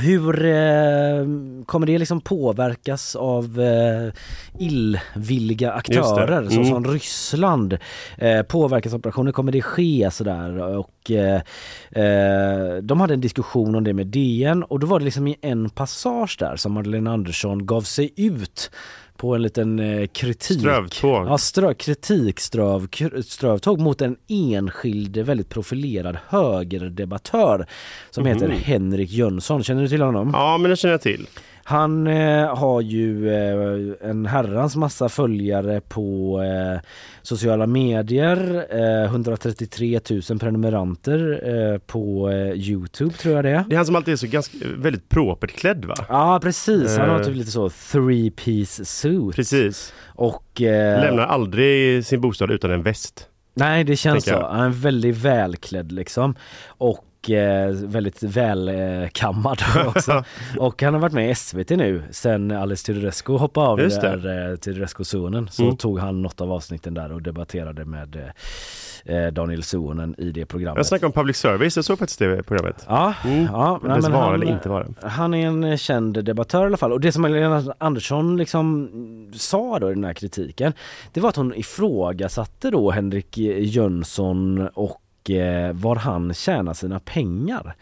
[0.00, 1.26] Hur eh,
[1.66, 4.12] kommer det liksom påverkas av eh,
[4.58, 6.38] illvilliga aktörer.
[6.38, 6.50] Mm.
[6.50, 7.78] såsom Ryssland?
[8.18, 10.76] Eh, påverkansoperationer, kommer det ske sådär?
[10.76, 11.42] Och eh,
[11.90, 15.36] eh, de hade en diskussion om det med DN och då var det liksom i
[15.42, 18.70] en passage där som Magdalena Andersson gav sig ut
[19.22, 20.58] på en liten eh, kritik.
[20.60, 21.26] Strövtåg.
[21.26, 27.66] Ja, strö, kritikströv, kr- strövtåg mot en enskild väldigt profilerad högerdebattör
[28.10, 28.56] som heter Mhm.
[28.58, 29.62] Henrik Jönsson.
[29.62, 30.30] Känner du till honom?
[30.32, 31.26] Ja, men det känner jag till.
[31.64, 36.80] Han eh, har ju eh, en herrans massa följare på eh,
[37.22, 41.40] sociala medier, eh, 133 000 prenumeranter
[41.72, 43.64] eh, på eh, Youtube tror jag det är.
[43.68, 45.94] Det är han som alltid är så ganska, väldigt propert klädd va?
[46.08, 47.26] Ja precis, han har Eh.
[47.26, 49.36] typ lite så three piece suit.
[49.36, 49.92] Precis.
[50.14, 53.28] Och eh, Lämnar aldrig sin bostad utan en väst.
[53.54, 54.46] Nej det känns så.
[54.46, 56.34] Han är väldigt välklädd liksom.
[56.66, 60.24] Och eh, väldigt välkammad också.
[60.58, 64.16] och han har varit med i SVT nu sen Alice Teodorescu hoppade av Just det.
[64.16, 65.48] där eh, Teodorescu-sonen.
[65.50, 65.76] Så Mm.
[65.76, 68.32] tog han något av avsnitten där och debatterade med
[69.04, 70.76] eh, Daniel Suonen i det programmet.
[70.76, 72.84] Jag snackar om public service, jag såg faktiskt det programmet.
[72.88, 73.44] Ja, Mm.
[73.44, 74.86] ja Men men han, eller inte vara.
[75.02, 78.88] han är en eh, känd debattör i alla fall och det som Magdalena Andersson liksom
[79.34, 80.72] sa då i den här kritiken
[81.12, 84.96] det var att hon ifrågasatte då Henrik Jönsson och eh,
[85.72, 87.74] var han tjänar sina pengar.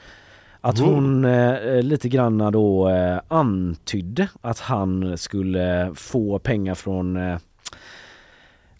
[0.61, 7.39] Att hon eh, lite granna då eh, antydde att han skulle få pengar från eh,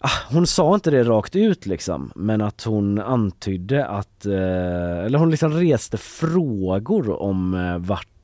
[0.03, 5.17] Ah, hon sa inte det rakt ut liksom men att hon antydde att, eh, eller
[5.17, 7.77] hon liksom reste frågor om eh,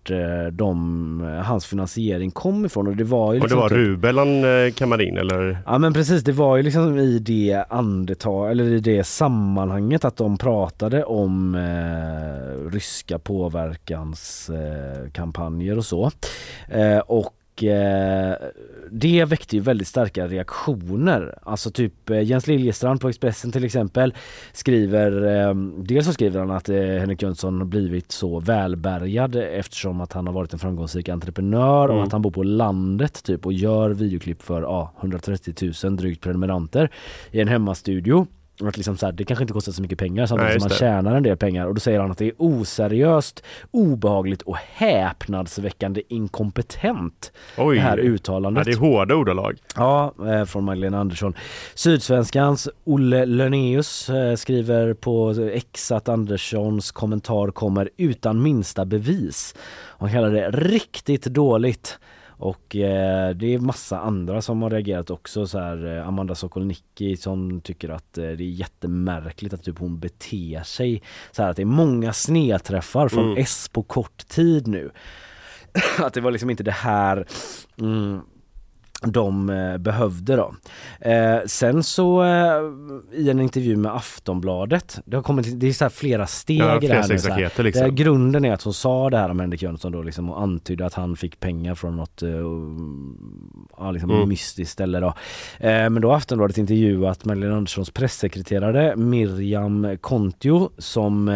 [0.09, 3.69] vart eh, de, hans finansiering kom ifrån och det var ju Och det liksom var
[3.69, 5.57] typ- rubel han eh, kammade in eller?
[5.65, 10.17] Ja men precis, det var ju liksom i det andetag, eller i det sammanhanget att
[10.17, 16.11] de pratade om eh, ryska påverkanskampanjer eh, och så.
[16.69, 18.34] Eh, och eh,
[18.91, 21.38] det väckte ju väldigt starka reaktioner.
[21.43, 24.13] Alltså typ eh, Jens Liljestrand på Expressen till exempel
[24.53, 30.01] skriver, eh, dels så skriver han att eh, Henrik Jönsson har blivit så välbärgad eftersom
[30.01, 31.97] att han har varit en framgångsrik entreprenör Mm.
[31.97, 36.23] och att han bor på landet typ och gör videoklipp för ja, 130 000 drygt
[36.23, 36.89] prenumeranter
[37.31, 38.27] i en hemmastudio.
[38.63, 40.69] Att liksom så här, det kanske inte kostar så mycket pengar samtidigt Nej, som man
[40.69, 40.75] det.
[40.75, 46.01] tjänar en del pengar och då säger han att det är oseriöst, obehagligt och häpnadsväckande
[46.09, 47.31] inkompetent.
[47.57, 47.75] Oj.
[47.75, 48.65] Det här Ja, uttalandet.
[48.65, 49.57] det är hårda ordalag.
[49.75, 51.34] Ja, eh, från Magdalena Andersson.
[51.75, 59.55] Sydsvenskans Olle Lönneus eh, skriver på X att Anderssons kommentar kommer utan minsta bevis.
[59.99, 61.99] Han kallar det riktigt dåligt.
[62.38, 67.18] Och eh, det är massa andra som har reagerat också så här eh, Amanda Sokolnicki
[67.18, 71.01] som tycker att eh, det är jättemärkligt att typ hon beter sig
[71.31, 73.38] så här att det är många snedträffar från Mm.
[73.38, 74.91] S på kort tid nu.
[75.99, 77.27] att det var liksom inte det här
[77.80, 78.22] mm,
[79.01, 80.55] de eh, behövde då.
[81.01, 82.61] Eh, sen så eh,
[83.19, 86.87] i en intervju med Aftonbladet, det har kommit, det är så flera steg Ja, i
[86.87, 87.19] det här nu.
[87.19, 87.39] Så här.
[87.39, 87.63] liksom.
[87.63, 90.41] Det här grunden är att hon sa det här om Henrik Jönsson då liksom och
[90.41, 92.29] antydde att han fick pengar från något eh,
[93.77, 94.29] ja, liksom Mm.
[94.29, 95.07] mystiskt ställe då.
[95.59, 101.27] Eh, men då har Aftonbladet intervjuat Magdalena Anderssons pressekreterare Miriam Kontio som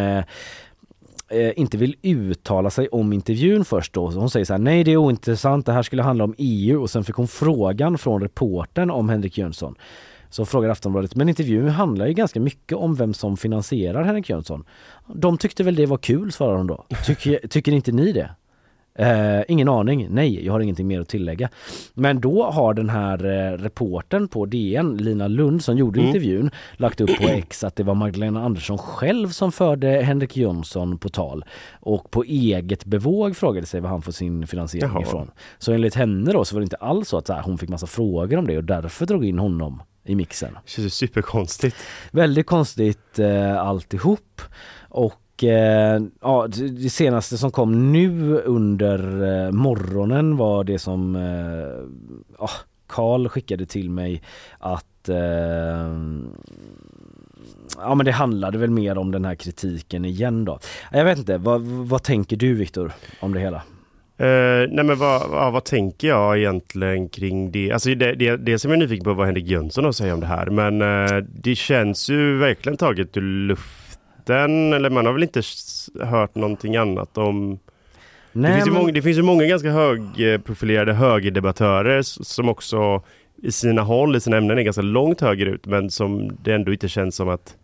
[1.31, 4.11] eh, inte vill uttala sig om intervjun först då.
[4.11, 6.81] Så hon säger så här, nej det är ointressant, det här skulle handla om EU
[6.81, 9.75] och sen fick hon frågan från reportern om Henrik Jönsson.
[10.29, 14.63] Så frågar Aftonbladet, men intervjun handlar ju ganska mycket om vem som finansierar Henrik Jönsson.
[15.07, 16.85] De tyckte väl det var kul, svarar hon då.
[17.05, 18.29] Tycker, tycker inte ni det?
[18.95, 21.49] Eh, ingen aning, nej jag har ingenting mer att tillägga.
[21.93, 26.07] Men då har den här eh, reporten på DN, Lina Lund som gjorde Mm.
[26.07, 30.97] intervjun, lagt upp på X att det var Magdalena Andersson själv som förde Henrik Jönsson
[30.97, 31.45] på tal
[31.79, 35.01] och på eget bevåg frågade sig var han får sin finansiering Jaha.
[35.01, 35.31] ifrån.
[35.57, 37.69] Så enligt henne då så var det inte alls så att så här, hon fick
[37.69, 40.53] massa frågor om det och därför drog in honom i mixen.
[40.65, 41.77] Det känns superkonstigt.
[42.11, 44.41] Väldigt konstigt eh, alltihop.
[44.89, 46.47] Och eh, ja,
[46.81, 52.51] det senaste som kom nu under eh, morgonen var det som eh, ah, oh,
[52.87, 54.21] Karl skickade till mig
[54.59, 55.95] att eh,
[57.77, 60.59] Ja men det handlade väl mer om den här kritiken igen då.
[60.91, 63.61] Jag vet inte, vad, vad tänker du Viktor om det hela?
[64.21, 67.71] Uh, nej men vad, ja, vad tänker jag egentligen kring det?
[67.71, 70.19] Alltså det, det, dels är jag nyfiken på vad Henrik Jönsson har att säga om
[70.19, 73.57] det här men uh, det känns ju verkligen taget ur
[74.21, 75.41] luften eller man har väl inte
[76.05, 77.59] hört någonting annat om
[78.33, 83.01] Nej, det, finns men- många, det finns ju många ganska högprofilerade högerdebattörer som också
[83.43, 86.89] i sina håll, i sina ämnen är ganska långt högerut men som det ändå inte
[86.89, 87.55] känns som att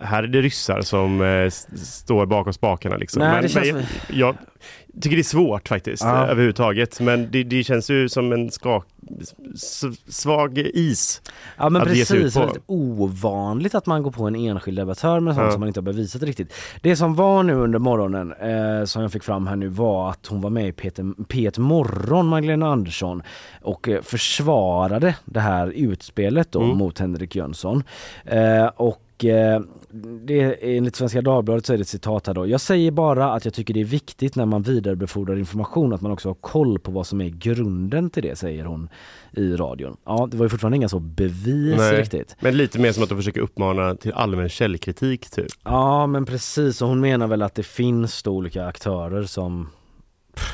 [0.00, 3.20] här är det ryssar som eh, står bakom spakarna liksom.
[3.20, 3.84] Nej, men, det känns men
[4.18, 4.36] jag,
[4.92, 6.24] jag tycker det är svårt faktiskt Ja.
[6.24, 8.86] eh, överhuvudtaget men det, det känns ju som en skak,
[10.08, 11.22] svag is
[11.56, 12.40] Ja men att ge sig ut precis, på.
[12.40, 15.50] väldigt ovanligt att man går på en enskild debattör med sånt Ja.
[15.52, 16.52] som man inte har bevisat riktigt.
[16.82, 20.26] Det som var nu under morgonen, eh, som jag fick fram här nu var att
[20.26, 23.22] hon var med i Peter, P1 Morgon, Magdalena Andersson
[23.62, 26.76] och eh, försvarade det här utspelet då Mm.
[26.76, 27.82] mot Henrik Jönsson.
[28.24, 29.60] Eh, och eh,
[30.24, 32.46] det, enligt Svenska Dagbladet så är det ett citat här då.
[32.46, 36.12] Jag säger bara att jag tycker det är viktigt när man vidarebefordrar information att man
[36.12, 38.88] också har koll på vad som är grunden till det, säger hon
[39.32, 39.96] i radion.
[40.04, 42.36] Ja, det var ju fortfarande inga så bevis Nej, riktigt.
[42.40, 45.46] Men lite mer som att de försöker uppmana till allmän källkritik typ.
[45.64, 49.68] Ja men precis och hon menar väl att det finns då olika aktörer som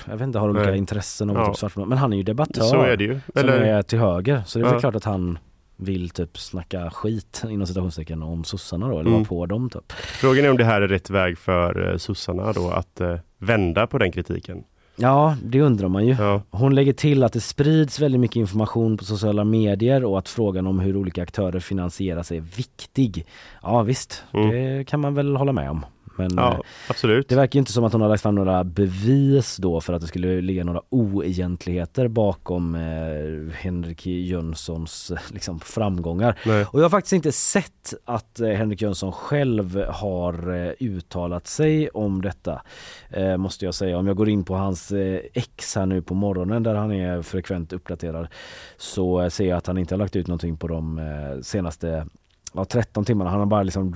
[0.06, 0.78] jag vet inte, har olika Nej.
[0.78, 1.46] intressen och Ja.
[1.46, 3.20] typ svart, men han är ju debattör Så är det ju.
[3.34, 4.80] som Eller- är till höger så det är väl Ja.
[4.80, 5.38] klart att han
[5.84, 9.12] vill typ snacka skit inom citationstecken om sossarna då eller Mm.
[9.12, 9.92] vara på dem typ.
[9.92, 13.86] Frågan är om det här är rätt väg för eh, sossarna då att eh, vända
[13.86, 14.64] på den kritiken.
[14.96, 16.16] Ja, det undrar man ju.
[16.50, 20.66] Hon lägger till att det sprids väldigt mycket information på sociala medier och att frågan
[20.66, 23.26] om hur olika aktörer finansieras är viktig.
[23.62, 25.86] Ja visst, det kan man väl hålla med om.
[26.18, 26.30] Men.
[26.36, 27.28] Ja, eh, absolut.
[27.28, 30.06] det verkar inte som att hon har lagt fram några bevis då för att det
[30.06, 36.38] skulle ligga några oegentligheter bakom eh, Henrik Jönssons liksom, framgångar.
[36.46, 36.66] Nej.
[36.70, 41.88] Och jag har faktiskt inte sett att eh, Henrik Jönsson själv har eh, uttalat sig
[41.88, 42.62] om detta.
[43.10, 43.98] Eh, måste jag säga.
[43.98, 47.22] Om jag går in på hans eh, ex här nu på morgonen där han är
[47.22, 48.28] frekvent uppdaterad
[48.76, 51.00] så ser jag att han inte har lagt ut någonting på de
[51.42, 52.06] senaste
[52.54, 53.30] ja, 13 timmarna.
[53.30, 53.90] Han har bara liksom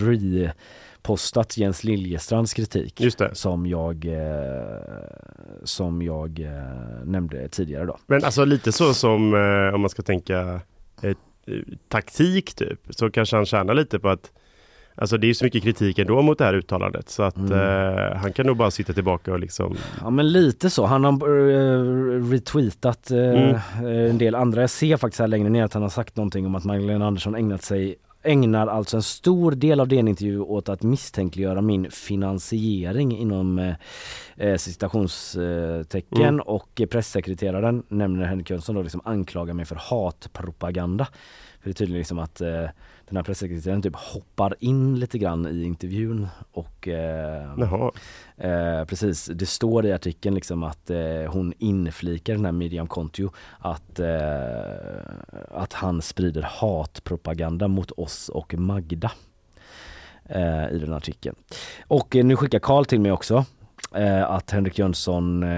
[1.06, 3.02] repostat Jens Liljestrands kritik.
[3.32, 4.80] Som jag, eh,
[5.64, 7.98] som jag eh, nämnde tidigare då.
[8.06, 10.60] Men alltså lite så som eh, om man ska tänka
[11.88, 14.30] taktik typ, så kanske han tjänar lite på att
[14.98, 17.52] Alltså det är så mycket kritik ändå mot det här uttalandet så att Mm.
[17.52, 20.86] eh, han kan nog bara sitta tillbaka och liksom Ja men lite så.
[20.86, 23.56] Han har uh, retweetat eh, Mm.
[24.10, 24.60] en del andra.
[24.60, 27.34] Jag ser faktiskt här längre ner att han har sagt någonting om att Magdalena Andersson
[27.34, 27.96] ägnat sig
[28.26, 33.74] ägnar alltså en stor del av den intervju åt att misstänkliggöra min finansiering inom eh,
[34.36, 36.40] eh, citationstecken Mm.
[36.40, 41.04] och pressekreteraren nämner Henrik Jönsson då liksom anklagar mig för hatpropaganda.
[41.60, 42.64] För det är tydligen liksom att eh,
[43.08, 47.58] den här pressekreteraren typ hoppar in lite grann i intervjun och eh.
[48.36, 53.30] Eh, precis, det står i artikeln liksom att eh, hon inflikar den här Miriam Kontio
[53.58, 54.08] att, eh,
[55.50, 59.12] att han sprider hatpropaganda mot oss och Magda
[60.24, 61.36] eh, i den artikeln.
[61.86, 63.44] Och eh, nu skickar Karl till mig också
[64.26, 65.48] att Henrik Jönsson eh,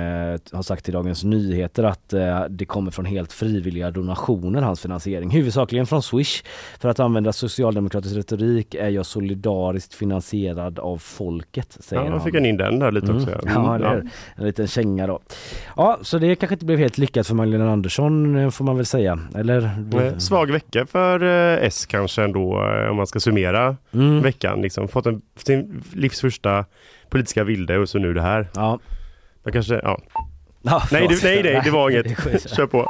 [0.52, 5.31] har sagt till Dagens Nyheter att eh, det kommer från helt frivilliga donationer, hans finansiering.
[5.31, 6.43] Huvudsakligen från Swish.
[6.81, 12.19] För att använda socialdemokratisk retorik är jag solidariskt finansierad av folket, säger Ja, han.
[12.19, 13.28] då fick han in den där lite också.
[13.31, 13.40] Mm.
[13.44, 13.78] ja.
[13.78, 14.06] Ja, Mm,
[14.36, 15.20] är en liten känga då.
[15.77, 18.86] Ja, så det kanske inte blev helt lyckat för Magdalena Andersson eh, får man väl
[18.86, 19.19] säga.
[19.35, 19.62] Eller?
[20.06, 24.23] Eh, Svag vecka för eh, S kanske ändå eh, om man ska summera Mm.
[24.23, 24.62] veckan.
[24.62, 26.65] Liksom, fått en, sin livs första
[27.10, 28.48] politiska vilde och så nu det här.
[28.55, 28.78] Ja.
[29.44, 30.01] Man kanske, ja.
[30.62, 32.06] Ja, nej, det, nej, nej, det var inget.
[32.56, 32.86] Kör på.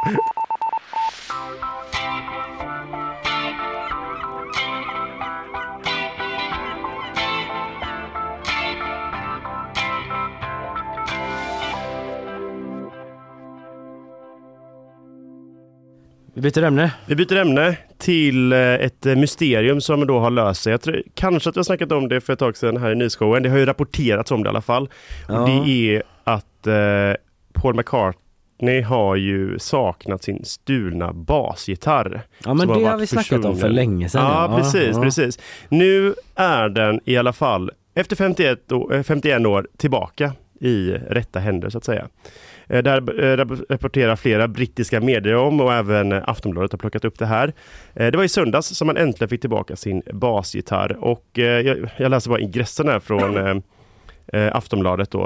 [16.39, 16.93] Vi byter ämne.
[17.07, 20.71] Vi byter ämne till eh, ett eh, mysterium som då har löst sig.
[20.71, 22.95] Jag tror, kanske att vi har snackat om det för ett tag sedan här i
[22.95, 23.43] nyhetsshowen.
[23.43, 24.89] Det har ju rapporterats om det i alla fall.
[25.29, 25.41] Ja.
[25.41, 27.21] Och det är att eh,
[27.53, 32.23] Paul McCartney har ju saknat sin stulna basgitarr.
[32.45, 33.75] Ja, men det har varit vi snackat om för försvunnen.
[33.75, 34.57] länge sedan, Ja, ja.
[34.59, 35.03] precis, Ja.
[35.03, 35.39] precis.
[35.69, 41.39] Nu är den i alla fall efter 51 år, eh, 51 år tillbaka i rätta
[41.39, 42.09] händer så att säga.
[42.69, 47.19] Eh, Där eh, rap- rapporterar flera brittiska medier om och även Aftonbladet har plockat upp
[47.19, 47.53] det här.
[47.95, 52.31] Eh, Det var i söndags som man äntligen fick tillbaka sin basgitarr och jag, läser
[52.31, 53.63] bara ingressen här från
[54.53, 55.21] Aftonbladet då.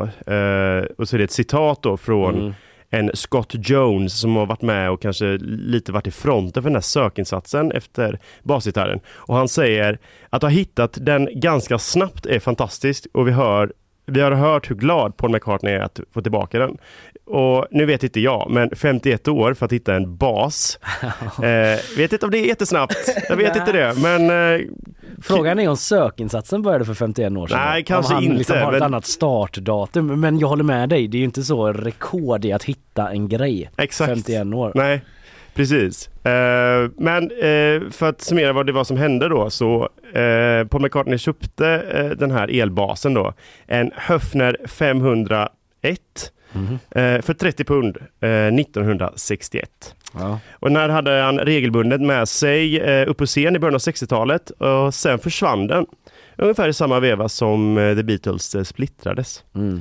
[0.98, 2.52] Och så är det ett citat då från Mm.
[2.90, 6.76] en Scott Jones som har varit med och kanske lite varit i fronten för den
[6.76, 9.00] här sökinsatsen efter basgitarren.
[9.14, 9.98] Och han säger
[10.30, 13.72] att ha hittat den ganska snabbt är fantastiskt och vi hör
[14.06, 16.76] vi har hört hur glad Paul McCartney är att få tillbaka den.
[17.24, 20.78] Och nu vet inte jag, men 51 år för att hitta en bas.
[21.42, 22.96] eh, vet inte om det är jättesnabbt.
[23.28, 24.60] Jag vet inte det, men eh,
[25.22, 27.58] Frågan är om sökinsatsen började för 51 år sedan.
[27.66, 30.20] Nej, kanske om han liksom inte, har ett men- annat startdatum.
[30.20, 33.28] Men jag håller med dig, det är ju inte så rekord i att hitta en
[33.28, 33.70] grej.
[33.78, 34.08] Exakt.
[34.10, 34.72] 51 år.
[34.74, 35.00] Nej,
[35.54, 36.08] precis.
[36.26, 40.82] Eh, men eh, för att summera vad det var som hände då så eh, Paul
[40.82, 43.32] McCartney köpte eh, den här elbasen då.
[43.66, 45.50] En Höfner 501
[46.52, 46.78] Mhm.
[46.90, 49.94] eh, för 30 pund eh, 1961.
[50.14, 50.38] Ja.
[50.52, 54.50] Och när hade han regelbundet med sig eh, upp på scen i början av 60-talet
[54.50, 55.86] och sen försvann den.
[56.36, 59.44] Ungefär i samma veva som eh, The Beatles eh, splittrades.
[59.54, 59.80] Mm.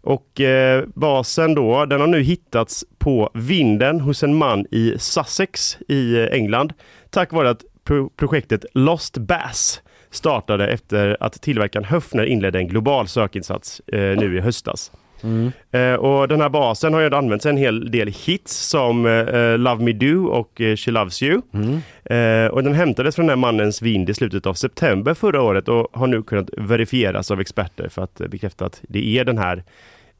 [0.00, 5.78] Och eh, basen då, den har nu hittats på vinden hos en man i Sussex
[5.88, 6.72] i eh, England.
[7.10, 9.80] Tack vare att pro- projektet Lost Bass
[10.10, 14.92] startade efter att tillverkaren Höfner inledde en global sökinsats eh, nu i höstas.
[15.24, 15.52] Mm.
[15.70, 19.84] Eh, och den här basen har ju använts en hel del hits som eh, Love
[19.84, 21.42] Me Do och eh, She Loves You.
[21.54, 21.80] Mm.
[22.04, 25.68] Eh, och den hämtades från den här mannens vind i slutet av september förra året
[25.68, 29.38] och har nu kunnat verifieras av experter för att eh, bekräfta att det är den
[29.38, 29.60] här eh,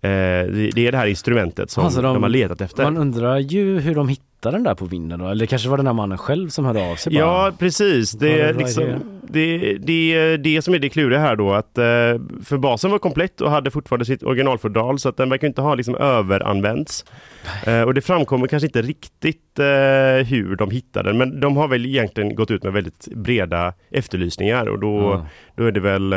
[0.00, 2.84] det det är det här instrumentet som Alltså, de, har letat efter.
[2.84, 5.28] Man undrar ju hur de hittade den där på vinden då.
[5.28, 7.20] Eller kanske var det den här mannen själv som hörde av sig bara.
[7.20, 8.12] Ja, precis.
[8.12, 8.84] Det är liksom,
[9.34, 9.78] det?
[9.78, 11.52] det, är det som är det kluriga här då.
[11.52, 11.84] Att, eh,
[12.44, 15.74] för basen var komplett och hade fortfarande sitt originalfodral så att den verkar inte ha
[15.74, 17.04] liksom överanvänts.
[17.66, 21.68] Eh, och det framkommer kanske inte riktigt eh, hur de hittade den men de har
[21.68, 25.26] väl egentligen gått ut med väldigt breda efterlysningar och då, Ja.
[25.56, 26.10] då är det väl,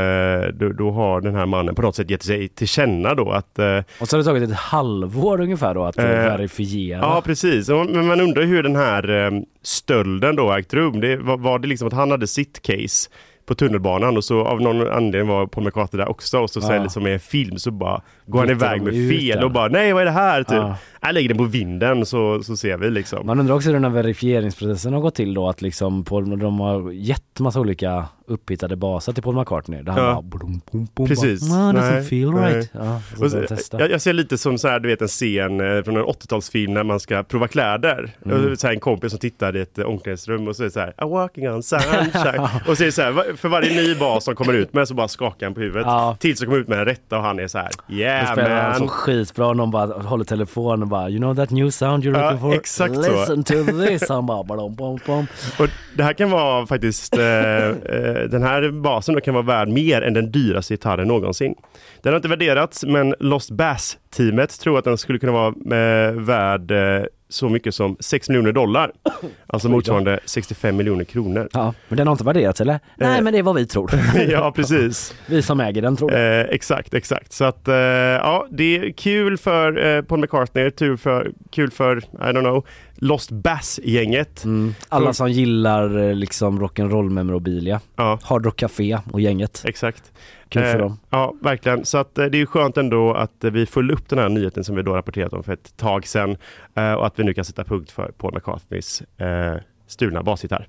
[0.57, 3.60] då, då har den här mannen på något sätt gett sig till känna då att
[3.99, 6.99] Och så har det tagit ett halvår ungefär då att Eh, verifiera.
[6.99, 9.31] Ja precis, men man undrar hur den här
[9.61, 10.99] stölden då ägt rum.
[10.99, 13.07] Det, var, var det liksom att han hade sitt case
[13.46, 16.68] på tunnelbanan och så av någon anledning var Paul McCartney där också och så Ja.
[16.68, 19.94] sen liksom i en film så bara går han iväg med fel och bara nej
[19.94, 20.44] vad är det här?
[20.44, 20.54] Typ.
[20.58, 20.76] Ja.
[21.02, 23.26] Jag lägger den på vinden så, så ser vi liksom.
[23.28, 26.60] Man undrar också hur den här verifieringsprocessen har gått till då att liksom Paul, de
[26.60, 29.82] har gett massa olika upphittade baser till Paul McCartney.
[29.82, 30.11] Där han Ja.
[30.14, 31.49] bara blum, blum, blum, Precis.
[31.49, 32.53] Bara, no, doesn't Nej, feel nej.
[32.56, 32.69] right.
[32.74, 33.80] Ja, så Och får så, de testa.
[33.80, 36.74] jag, jag ser lite som så här, du vet en scen eh, från en 80-talsfilm
[36.74, 38.11] när man ska prova kläder.
[38.26, 38.52] Mm.
[38.52, 40.72] Och Så här, en kompis som tittar i ett eh, omklädningsrum och så är det
[40.72, 42.41] så här I'm walking on sunshine.
[42.68, 44.94] och så är det så här, för varje ny bas som kommer ut med så
[44.94, 45.86] bara skakar han på huvudet.
[45.86, 46.18] Ja.
[46.19, 48.80] Tills de kommer ut med den rätta och han är så här Yeah han så
[48.80, 48.88] man.
[48.90, 52.54] skitbra någon bara håller telefonen och bara You know that new sound you're looking for?
[52.54, 53.02] exakt så.
[53.02, 54.10] Listen to this.
[54.10, 55.28] Han bara bom, bom, bom.
[55.60, 59.70] Och det här kan vara faktiskt, eh, eh, den här basen då kan vara värd
[59.70, 61.56] mer än den dyraste gitarren någonsin.
[62.02, 66.72] Den har inte värderats men Lost Bass-teamet tror att den skulle kunna vara eh, värd
[66.72, 68.91] eh, så mycket som 6 miljoner dollar.
[69.49, 71.49] Alltså motsvarande 65 miljoner kronor.
[71.54, 72.80] Ja, men den har inte värderats eller?
[72.95, 73.24] Nej Eh.
[73.24, 73.91] men det är vad vi tror.
[74.32, 75.14] ja, precis.
[75.28, 76.45] Vi som äger den tror det.
[76.49, 77.34] Eh, exakt, exakt.
[77.34, 81.98] Så att eh, ja, det är kul för eh, Paul McCartney, tur för, kul för,
[81.98, 82.66] I don't know,
[82.98, 84.44] Lost Bass-gänget.
[84.44, 84.76] Mm.
[84.90, 87.82] Alla som gillar eh, liksom rock'n'roll memorabilia.
[87.95, 88.19] Ja.
[88.24, 89.64] Hard Rock Café och gänget.
[89.65, 90.11] Exakt.
[90.49, 90.99] Kul för Eh, dem.
[91.10, 91.86] Ja, verkligen.
[91.86, 94.30] Så att, eh, det är ju skönt ändå att eh, vi föll upp den här
[94.30, 96.38] nyheten som vi då rapporterat om för ett tag sedan
[96.76, 99.56] eh, och att vi nu kan sätta punkt för Paul McCartneys eh,
[99.88, 100.68] stulna basgitarr.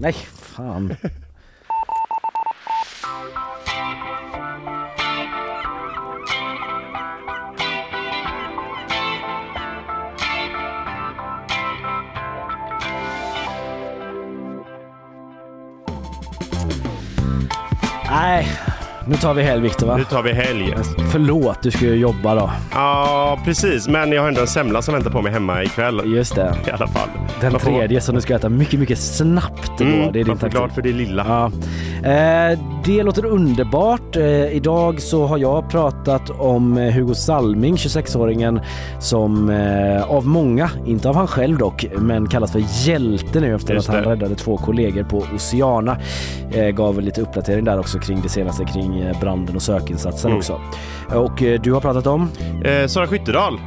[0.00, 0.94] Nej, fan.
[18.14, 18.48] Nej,
[19.06, 19.96] nu tar vi helg Viktor va?
[19.96, 20.74] Nu tar vi helg.
[21.12, 22.50] Förlåt, du ska ju jobba då.
[22.72, 23.88] Ja, precis.
[23.88, 26.02] Men jag har ändå en semla som väntar på mig hemma ikväll.
[26.14, 26.54] Just det.
[26.66, 27.08] I alla fall.
[27.40, 29.84] Den Man får- tredje som du ska äta mycket, mycket snabbt då.
[29.84, 30.58] Mm, det är din man får taktik.
[30.58, 31.24] klart för det lilla.
[31.28, 31.50] Ja.
[32.04, 34.16] Eh, det låter underbart.
[34.16, 38.60] Eh, idag så har jag pratat om eh, Hugo Salming, 26-åringen
[39.00, 39.50] som
[40.08, 43.94] av många, inte av han själv dock, men kallas för hjälte nu efter Just att
[43.94, 44.10] han det.
[44.10, 45.96] räddade två kollegor på Oceana.
[46.74, 50.38] Gav lite uppdatering där också kring det senaste kring branden och sökinsatsen Mm.
[50.38, 50.60] också.
[51.14, 52.28] Och du har pratat om?
[52.86, 53.58] Sara Skyttedal,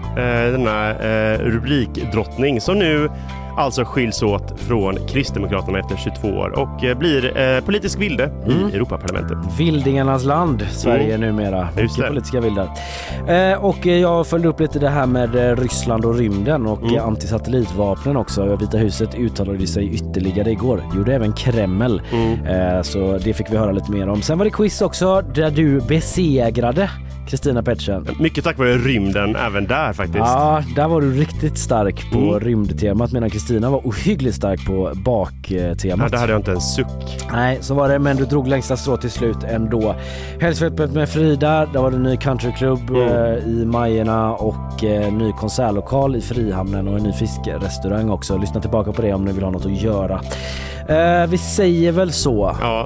[0.51, 3.09] denna eh, rubrikdrottning som nu
[3.57, 8.69] alltså skiljs åt från Kristdemokraterna efter 22 år och eh, blir eh, politisk vilde Mm.
[8.69, 9.37] i Europaparlamentet.
[9.59, 11.21] Vildingarnas land, Sverige Mm.
[11.21, 11.67] numera.
[11.75, 12.69] Mycket politiska vildar.
[13.27, 16.83] Eh, och eh, jag följde upp lite det här med eh, Ryssland och rymden och
[16.83, 17.05] Mm.
[17.05, 18.55] antisatellitvapnen också.
[18.55, 20.81] Vita huset uttalade sig ytterligare igår.
[20.95, 22.01] Gjorde även Kreml.
[22.11, 22.45] Mm.
[22.45, 24.21] Eh, så det fick vi höra lite mer om.
[24.21, 26.89] Sen var det quiz också där du besegrade
[27.27, 28.07] Kristina Pettersen.
[28.19, 30.17] Mycket tack vare rymden även där faktiskt.
[30.17, 32.39] Ja, där var du riktigt stark på Mm.
[32.39, 36.11] rymdtemat medan Kristina var ohyggligt stark på Ja, baktemat.
[36.11, 36.87] där hade jag inte en suck.
[37.31, 39.95] Nej, så var det, men du drog längsta strå till slut ändå.
[40.41, 43.01] Helgsvepet med Frida, där var det en ny countryklubb Mm.
[43.01, 48.37] eh, i Majerna och eh, ny konsertlokal i Frihamnen och en ny fiskrestaurang också.
[48.37, 50.21] Lyssna tillbaka på det om ni vill ha något att göra.
[50.89, 52.55] Eh, vi säger väl så.
[52.61, 52.85] Ja,